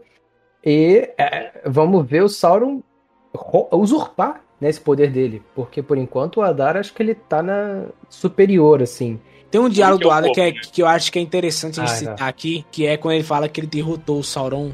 [0.63, 2.81] E é, vamos ver o Sauron
[3.35, 7.41] ro- usurpar né, esse poder dele, porque por enquanto o Adar acho que ele tá
[7.41, 9.19] na superior, assim.
[9.51, 11.79] Tem um diálogo é do o Ada que, é, que eu acho que é interessante
[11.79, 12.27] a gente Ah, citar tá.
[12.27, 14.71] aqui, que é quando ele fala que ele derrotou o Sauron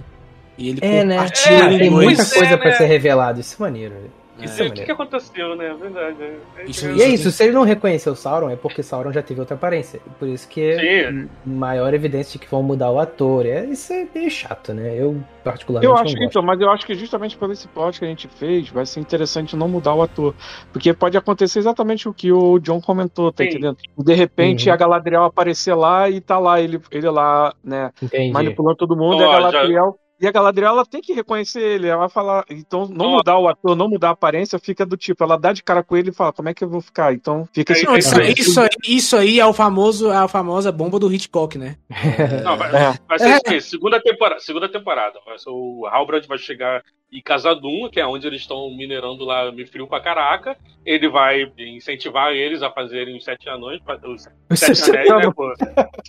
[0.57, 1.15] e ele É, né?
[1.15, 2.77] compartilha É, em tem muita Pois é, coisa pra né?
[2.77, 3.95] ser revelado, isso é maneiro.
[4.37, 5.67] Isso Isso, é o que, que aconteceu, né?
[5.67, 6.17] É verdade.
[6.21, 9.21] é- Isso- E é isso, se ele não reconheceu o Sauron, é porque Sauron já
[9.21, 10.01] teve outra aparência.
[10.19, 11.29] Por isso que é Sim.
[11.45, 13.45] maior evidência de que vão mudar o ator.
[13.45, 14.93] É, isso é meio chato, né?
[14.99, 16.29] Eu, particularmente, Eu não acho que gosto.
[16.29, 18.99] então, mas eu acho que justamente por esse plot que a gente fez, vai ser
[18.99, 20.35] interessante não mudar o ator.
[20.73, 23.51] Porque pode acontecer exatamente o que o John comentou, tá Sim.
[23.51, 23.77] entendendo?
[23.97, 24.73] De repente Uhum.
[24.73, 28.33] a Galadriel aparecer lá e tá lá, ele, ele lá, né, Entendi.
[28.33, 31.61] manipulando todo mundo, Ó, e a já- Galadriel E a Galadriel, ela tem que reconhecer
[31.61, 31.87] ele.
[31.87, 32.45] Ela vai falar.
[32.49, 35.61] Então, não mudar o ator, não mudar a aparência, fica do tipo, ela dá de
[35.61, 37.13] cara com ele e fala, como é que eu vou ficar?
[37.13, 40.71] Então, fica esse Não, isso, isso, aí, isso aí é o famoso, é a famosa
[40.71, 41.75] bomba do Hitchcock, né?
[42.43, 42.93] Não, vai, É.
[43.07, 43.59] vai ser quê?
[43.59, 44.39] Segunda temporada.
[44.39, 45.19] Segunda temporada.
[45.47, 46.81] O Halbrand vai chegar
[47.11, 50.55] em Casadum, que é onde eles estão minerando lá Mifril pra caraca.
[50.85, 53.81] Ele vai incentivar eles a fazerem os sete anões.
[54.49, 55.33] Os sete anéis, né, anões.
[55.35, 55.51] pô?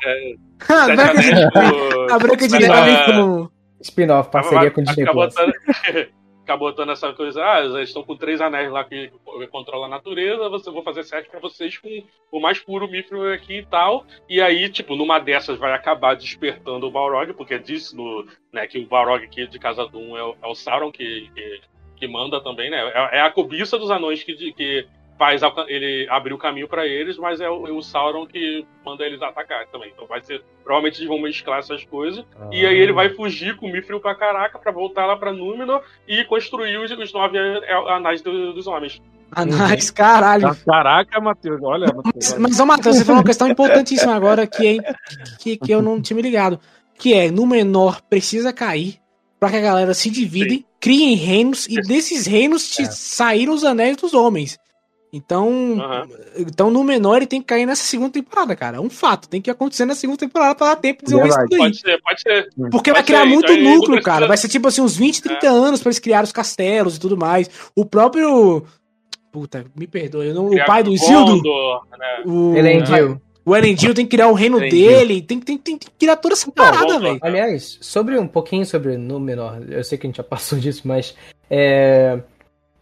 [0.04, 0.34] É,
[0.68, 4.84] A sete Branca de- anéis pro- a Branca de Neve com- Spin-off, parceria com o
[4.84, 5.34] Disney acabou Plus.
[5.34, 5.54] botando,
[6.42, 9.10] acabou botando essa coisa, ah, eles estão com três anéis lá que
[9.50, 13.58] controlam a natureza, você vou fazer sete pra vocês com o mais puro Mithril aqui
[13.58, 14.06] e tal.
[14.28, 18.78] E aí, tipo, numa dessas vai acabar despertando o Balrog, porque diz no, né, que
[18.78, 21.60] o Balrog aqui de Casa Dum é, o- é o Sauron que, que,
[21.96, 22.78] que manda também, né?
[22.94, 24.86] É, é a cobiça dos anões que, que
[25.18, 29.05] faz ele abrir o caminho pra eles, mas é o, é o Sauron que manda
[29.05, 29.90] eles atacar também.
[29.94, 30.43] Então vai ser.
[30.62, 32.24] Provavelmente eles vão mesclar essas coisas.
[32.52, 35.82] E aí ele vai fugir com o Mithril pra caraca pra voltar lá pra Númenor
[36.06, 39.01] e construir os, os nove an- anais do- dos homens.
[39.32, 40.56] Anais, caralho.
[40.64, 42.32] Caraca, Matheus, olha, Matheus.
[42.32, 42.40] olha.
[42.40, 44.94] Mas, ô, Matheus, você falou uma questão importantíssima agora que, é,
[45.40, 46.60] que, que eu não tinha me ligado.
[46.98, 48.97] Que é, no menor precisa cair
[49.40, 53.97] pra que a galera se dividem, criem reinos e desses reinos te saíram os anéis
[53.97, 54.59] dos homens.
[55.16, 55.76] Então,
[56.36, 58.76] então, no menor ele tem que cair nessa segunda temporada, cara.
[58.76, 59.28] É um fato.
[59.28, 61.59] Tem que acontecer na segunda temporada pra dar tempo de desenvolver isso tudo aí.
[61.59, 62.48] Pode ser, pode ser.
[62.70, 64.26] Porque Pode vai criar ser, muito então não núcleo, precisa- cara.
[64.26, 67.16] Vai ser tipo assim, uns 20, 30 anos pra eles criarem os castelos e tudo
[67.16, 67.48] mais.
[67.74, 68.64] O próprio.
[69.32, 70.32] Puta, me perdoe.
[70.32, 71.43] não- O pai do Isildo.
[71.98, 72.22] Né?
[72.24, 73.20] O Elendil.
[73.44, 74.88] O Elendil tem que criar o reino Elendil.
[74.90, 75.22] dele.
[75.22, 77.18] Tem, tem, tem, tem que criar toda essa parada, velho.
[77.22, 81.14] Aliás, sobre um pouquinho sobre Númenor, eu sei que a gente já passou disso, mas
[81.48, 82.18] é,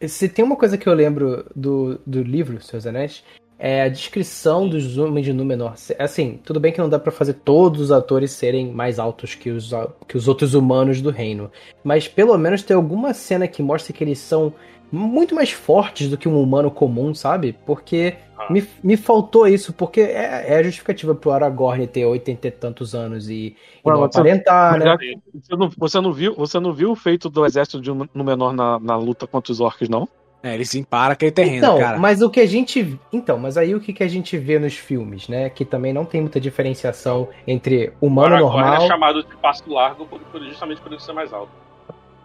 [0.06, 3.24] se tem uma coisa que eu lembro do, do livro, Seus Anéis,
[3.58, 5.74] é a descrição dos homens de Númenor.
[5.98, 9.50] Assim, tudo bem que não dá pra fazer todos os atores serem mais altos que
[9.50, 9.70] os,
[10.08, 11.50] que os outros humanos do reino,
[11.82, 14.52] mas pelo menos tem alguma cena que mostra que eles são
[14.94, 17.56] muito mais fortes do que um humano comum, sabe?
[17.66, 18.14] Porque
[18.50, 22.94] me, me faltou isso, porque é, é a justificativa pro Aragorn ter 80 e tantos
[22.94, 24.96] anos e, e não Ué, você- aparentar, né?
[25.34, 28.52] Você não, você não viu, você não viu o feito do exército de um menor
[28.52, 30.08] na, na luta contra os orcs, não?
[30.42, 31.98] É, eles emparam aquele terreno, Então, cara.
[31.98, 33.00] mas o que a gente.
[33.10, 35.48] Então, mas aí o que, que a gente vê nos filmes, né?
[35.48, 38.84] Que também não tem muita diferenciação entre humano Aragorn normal.
[38.84, 41.50] é chamado de passo largo por, por- justamente por ele ser mais alto.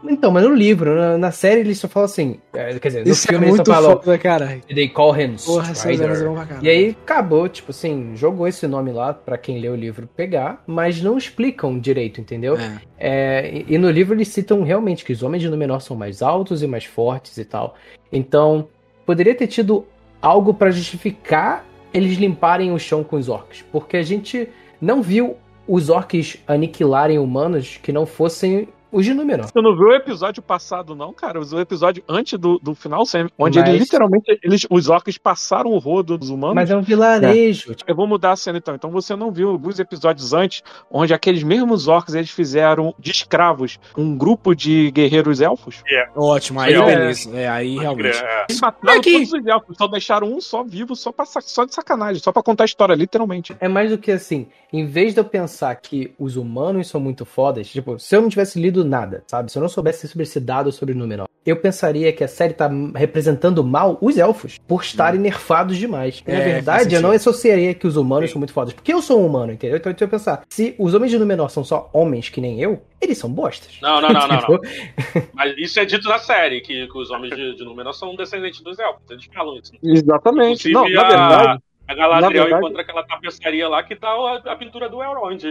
[0.03, 2.39] Então, mas no livro, na, na série, eles só falam assim.
[2.53, 3.91] é, Quer dizer, no Isso é filme eles muito só falam.
[4.01, 4.59] foda, cara.
[4.73, 6.07] They call him Porra, Strider.
[6.07, 6.59] caralho.
[6.61, 10.63] E aí acabou, tipo assim, jogou esse nome lá pra quem lê o livro pegar,
[10.65, 12.57] mas não explicam direito, entendeu?
[12.97, 16.21] É, e, e no livro eles citam realmente que os homens de Númenor são mais
[16.21, 17.75] altos e mais fortes e tal.
[18.11, 18.67] Então,
[19.05, 19.85] poderia ter tido
[20.21, 24.47] algo pra justificar eles limparem o chão com os orcs, porque a gente
[24.79, 25.35] não viu
[25.67, 29.45] os orcs aniquilarem humanos que não fossem os de Númenor.
[29.47, 31.39] Você não viu o episódio passado, não, cara?
[31.39, 35.71] O episódio antes do, do final, sempre, onde Mas- eles literalmente, eles, os orcs passaram
[35.71, 36.55] o rodo dos humanos.
[36.55, 37.75] Mas é um vilarejo.
[37.87, 38.75] Eu vou mudar a cena então.
[38.75, 43.79] Então você não viu alguns episódios antes, onde aqueles mesmos orcs eles fizeram de escravos
[43.97, 45.83] um grupo de guerreiros elfos?
[46.15, 46.85] Ótimo, aí É.
[46.85, 47.29] beleza.
[47.37, 48.17] É, aí realmente.
[48.49, 52.21] Eles mataram todos os elfos, só deixaram um só vivo, só, pra, só de sacanagem,
[52.21, 53.55] só pra contar a história, literalmente.
[53.59, 57.25] É mais do que assim, em vez de eu pensar que os humanos são muito
[57.25, 59.51] fodas, tipo, se eu não tivesse lido nada, sabe?
[59.51, 62.69] Se eu não soubesse sobre esse dado sobre Númenor, eu pensaria que a série tá
[62.95, 66.21] representando mal os elfos, por estarem nerfados demais.
[66.27, 69.01] Na É, faz verdade, eu não associaria que os humanos são muito fodas, porque eu
[69.01, 69.77] sou um humano, entendeu?
[69.77, 73.17] Então, eu pensar, se os homens de Númenor são só homens que nem eu, eles
[73.17, 73.77] são bostas.
[73.81, 74.59] Não, não, não, não, não.
[75.33, 78.61] Mas isso é dito na série, que, que os homens de, de Númenor são descendentes
[78.61, 79.01] dos elfos.
[79.09, 79.71] Eles falam isso.
[79.81, 80.69] Exatamente.
[80.71, 81.63] Não, Inclusive, na a- verdade.
[81.89, 85.41] A Galadriel verdade- encontra aquela tapeçaria lá que tá a, a pintura do Elrond,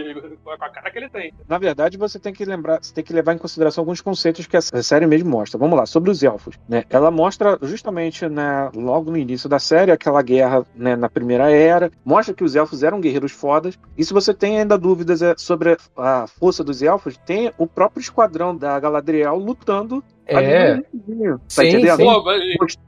[0.41, 1.33] com a cara que ele tem.
[1.47, 4.55] Na verdade, você tem que lembrar, você tem que levar em consideração alguns conceitos que
[4.55, 5.59] a série mesmo mostra.
[5.59, 6.57] Vamos lá, sobre os elfos.
[6.67, 6.85] Né?
[6.89, 11.91] Ela mostra justamente né, logo no início da série aquela guerra né, na Primeira Era.
[12.05, 13.77] Mostra que os elfos eram guerreiros fodas.
[13.97, 17.99] E se você tem ainda dúvidas é, sobre a força dos elfos, tem o próprio
[17.99, 20.01] esquadrão da Galadriel lutando.
[20.37, 20.75] É.
[20.77, 20.83] Tá
[21.47, 21.97] Sim, entendendo?
[21.97, 22.03] sim.
[22.05, 22.23] Pô,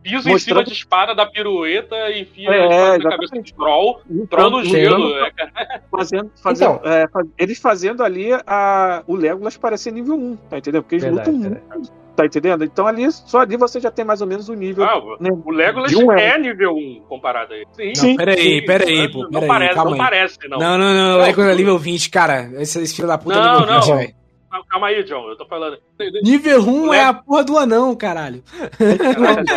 [0.03, 3.43] pisa em cima mostrando- de espada da pirueta, enfia É, a espada na cabeça do
[3.53, 4.99] troll, troll no gelo.
[4.99, 5.25] mostrando-
[5.57, 5.81] é.
[5.91, 6.91] Fazendo, fazendo, Então.
[6.91, 10.83] é, faz- eles fazendo ali a, o Legolas parecer nível 1, tá entendendo?
[10.83, 12.63] Porque eles Verdade, lutam muito, tá entendendo?
[12.63, 14.83] Então ali, só ali você já tem mais ou menos o nível.
[14.83, 17.67] Ah, né, o Legolas de um é nível 1 comparado a ele.
[17.93, 18.65] Sim, Não, peraí, sim.
[18.65, 20.03] peraí, Não- pô, Não peraí, parece, calma não aí.
[20.09, 20.57] parece, não.
[20.59, 21.15] Não, não, não.
[21.17, 22.49] O Legolas é nível 20, cara.
[22.61, 23.97] Esse, esse filho da puta é Não, nível 20, não.
[23.97, 24.20] velho.
[24.69, 25.77] Calma aí, John, eu tô falando.
[26.23, 28.43] Nível 1 O é a porra do anão, caralho.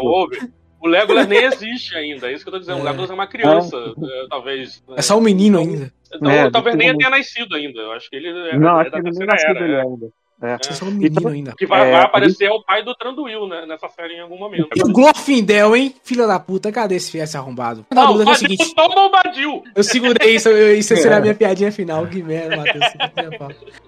[0.03, 0.51] Ouve.
[0.81, 2.81] O Legolas nem existe ainda, é isso que eu tô dizendo.
[2.81, 4.85] O Legolas é uma criança, é, talvez.
[4.97, 5.91] É só um menino ainda.
[6.15, 7.81] Então, É, talvez nem tenha nascido ainda.
[7.81, 9.81] Eu acho que ele é, Não, é acho da que ele nem dele é.
[9.81, 10.12] ainda.
[10.43, 10.59] É.
[10.59, 11.55] Vocês são um menino ainda.
[11.56, 13.65] Que vai, É, vai aparecer é o pai do Tranduil, né?
[13.66, 14.69] Nessa série em algum momento.
[14.74, 15.94] E o Glorfindel, hein?
[16.02, 17.86] Filha da puta, cadê esse, esse arrombado?
[17.90, 19.62] A Não, dúvida é o mas seguinte, o Tom Bombadil.
[19.74, 22.06] eu segurei isso, eu, isso seria a minha piadinha final.
[22.06, 22.85] Que merda, Matheus.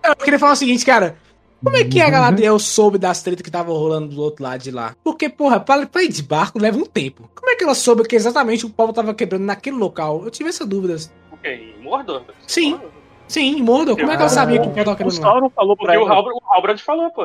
[0.04, 1.16] Eu queria falar o seguinte, cara.
[1.64, 4.70] Como é que a Galadriel soube das tretas que estavam rolando do outro lado de
[4.70, 4.94] lá?
[5.02, 7.28] Porque, porra, pra, pra ir de barco leva um tempo.
[7.34, 10.22] Como é que ela soube que exatamente o pau tava quebrando naquele local?
[10.24, 10.96] Eu tive essa dúvida.
[11.32, 11.74] O quê?
[11.78, 12.22] Em Mordor?
[12.46, 12.78] Sim.
[13.28, 13.96] Sim, Mordor.
[13.96, 15.10] Como é que ela sabia que o pau tava O?
[15.10, 16.14] Sauron falou pra Porque o ela.
[16.14, 17.24] Halbrand, o Halbrand falou, pô.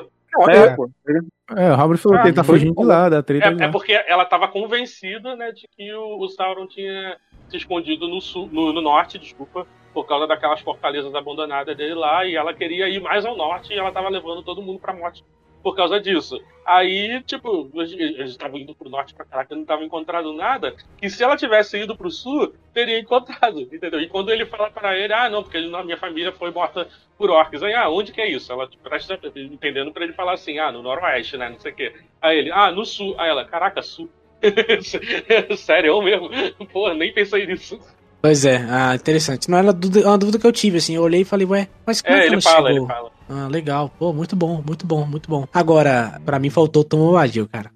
[0.50, 0.90] É, pô.
[1.08, 3.66] Ele- É, o Robert falou Ah, que ele tá fugindo de lá, da treta É,
[3.66, 7.18] é porque ela tava convencida, né, de que o, o Sauron tinha
[7.50, 12.26] se escondido no, sul, no, no norte, desculpa, por causa daquelas fortalezas abandonadas dele lá,
[12.26, 15.24] e ela queria ir mais ao norte e ela tava levando todo mundo pra morte
[15.62, 16.42] por causa disso.
[16.66, 21.24] Aí, tipo, eles estavam indo pro norte pra caraca, não estavam encontrando nada, e se
[21.24, 24.00] ela tivesse ido pro sul, teria encontrado, entendeu?
[24.00, 26.88] E quando ele fala pra ele, ah, não, porque a minha família foi morta
[27.18, 28.52] por orcs, aí, ah, onde que é isso?
[28.52, 31.76] Ela tipo, presta entendendo pra ele falar assim, ah, no noroeste, né, não sei o
[31.76, 31.94] quê.
[32.22, 33.16] Aí ele, ah, no sul.
[33.18, 34.10] Aí ela, caraca, sul.
[35.58, 36.30] Sério, eu mesmo?
[36.72, 37.80] Pô, nem pensei nisso.
[38.22, 39.50] Pois é, ah, interessante.
[39.50, 40.96] Não era dúvida- uma dúvida que eu tive, assim.
[40.96, 42.86] Eu olhei e falei, ué, mas como é, É, que ele fala, chegou?
[42.86, 43.12] ele fala.
[43.28, 43.90] Ah, legal.
[43.98, 45.48] Pô, muito bom, muito bom, muito bom.
[45.54, 47.72] Agora, pra mim faltou o Tom Bombadil, cara.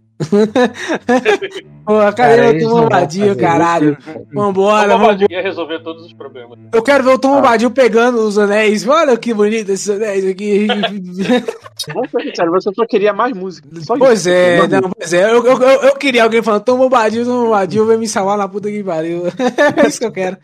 [1.86, 3.98] Pô, cadê Cara, o eles Tom não vão Bombadil, fazer caralho?
[4.34, 5.02] Vambora, O vamos.
[5.02, 6.58] Bombadil ia resolver todos os problemas.
[6.74, 8.88] Eu quero ver o Tom Bombadil pegando os anéis.
[8.88, 10.68] Olha que bonito esses anéis aqui.
[12.52, 13.68] Você só queria mais música.
[13.82, 14.30] Só pois isso.
[14.30, 15.26] é, não, pois é.
[15.26, 18.48] Eu, eu, eu, eu queria alguém falando Tom Bombadil, Tom Bombadil, vem me salvar na
[18.48, 19.24] puta que pariu.
[19.78, 20.38] é isso que eu quero.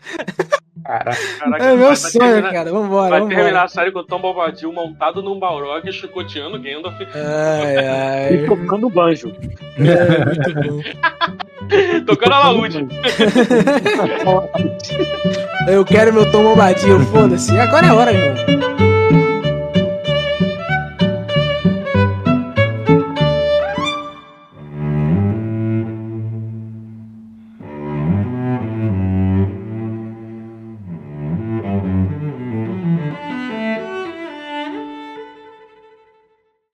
[0.84, 1.16] Caraca.
[1.38, 2.70] Caraca, É meu sonho, terminar- cara.
[2.72, 3.36] Vambora, Vai vambora.
[3.36, 8.34] terminar a série com o Tom Bombadil montado num Balrog, chicoteando Gandalf, Ai, ai.
[8.34, 9.32] E tocando banjo.
[9.78, 10.82] É, muito bom.
[12.06, 12.86] tocando a laúde.
[15.68, 17.56] Eu quero meu Tom Bombadil, foda-se.
[17.58, 18.91] Agora é a hora, irmão.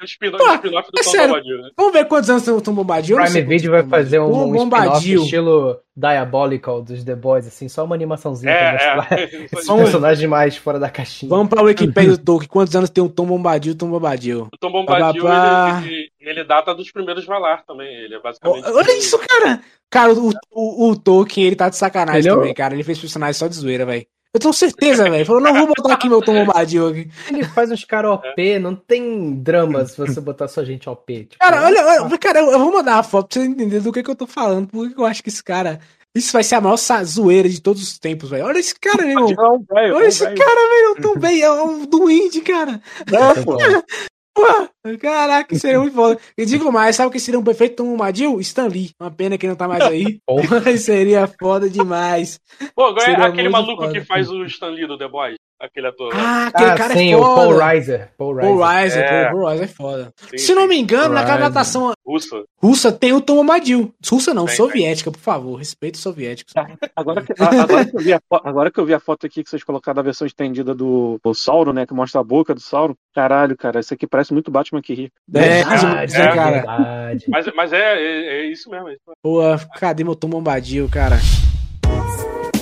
[0.09, 1.29] Spin-off o do é Tom sério.
[1.29, 1.71] Bombadil, né?
[1.77, 3.17] Vamos ver quantos anos tem o Tom Bombadil?
[3.17, 7.85] Sei Prime Video vai fazer um, um spin-off estilo Diabolical dos The Boys, assim, só
[7.85, 9.25] uma animaçãozinha pra É, mostrar é.
[9.25, 11.29] esses Vamos- personagens mais fora da caixinha.
[11.29, 12.49] Vamos pra Wikipedia do Tolkien.
[12.49, 13.75] Quantos anos tem o Tom Bombadil?
[13.75, 14.49] Tom Bombadil.
[14.53, 17.89] O Tom Bombadil, ele, ele, ele data dos primeiros Valar também.
[18.05, 18.65] Ele é basicamente.
[18.69, 19.61] Olha isso, cara!
[19.91, 22.75] Cara, o, o, o Tolkien, ele tá de sacanagem Ele é o- também, cara.
[22.75, 24.07] Ele fez personagem só de zoeira, velho.
[24.35, 25.25] Eu tenho certeza, velho.
[25.25, 27.11] Falou, não, vou botar aqui meu Tom Bombadil aqui.
[27.31, 31.25] Ele faz uns caras OP, não tem drama se você botar só gente OP.
[31.25, 34.03] Tipo, Cara, olha, olha, cara, eu vou mandar uma foto pra você entender do que,
[34.03, 34.69] que eu tô falando.
[34.69, 35.81] Porque eu acho que esse cara.
[36.15, 38.45] Isso vai ser a maior zoeira de todos os tempos, velho.
[38.45, 39.35] Olha esse cara, meu irmão.
[39.37, 39.97] Não, velho.
[39.97, 40.97] Olha esse cara, velho.
[40.97, 41.41] Eu tô bem.
[41.41, 42.81] É um duende, cara.
[43.07, 43.57] É, pô.
[44.39, 46.19] Pô, caraca, seria muito foda.
[46.37, 48.41] E digo mais, sabe o que seria um perfeito Tom Bombadil?
[48.41, 48.91] Stan Lee.
[49.01, 50.21] Uma pena que ele não tá mais aí.
[50.65, 52.41] Mas seria foda demais.
[52.75, 53.93] Pô, agora é aquele maluco foda.
[53.93, 55.37] que faz o Stan Lee do The Boys.
[55.61, 56.13] Aquele ator.
[56.15, 57.35] Ah, aquele Ah, cara sim, é o foda.
[57.35, 58.11] Paul Reiser.
[58.17, 58.49] Paul Reiser.
[58.57, 59.31] Paul Reiser, É.
[59.31, 60.15] Paul Reiser é foda.
[60.31, 61.47] Sim, Se não me engano, naquela Reiser.
[61.47, 62.45] adaptação Russo.
[62.63, 63.93] russa tem o Tom Bombadil.
[64.09, 65.57] Russa não, Tem, soviética, por favor.
[65.57, 66.55] Respeito os soviéticos.
[66.95, 69.43] Agora que, a- agora, que eu vi a, agora que eu vi a foto aqui
[69.43, 71.85] que vocês colocaram da versão estendida do, do Sauron, né?
[71.87, 72.95] Que mostra a boca do Sauron.
[73.13, 75.13] Caralho, cara, isso aqui parece muito Batman que ri.
[75.35, 76.51] É, Verdade, né, cara?
[76.53, 77.25] verdade.
[77.29, 78.89] Mas, mas é, é, é isso mesmo.
[78.89, 79.17] é isso mesmo.
[79.21, 79.41] Pô,
[79.79, 81.17] cadê meu Tom Bombadil, cara?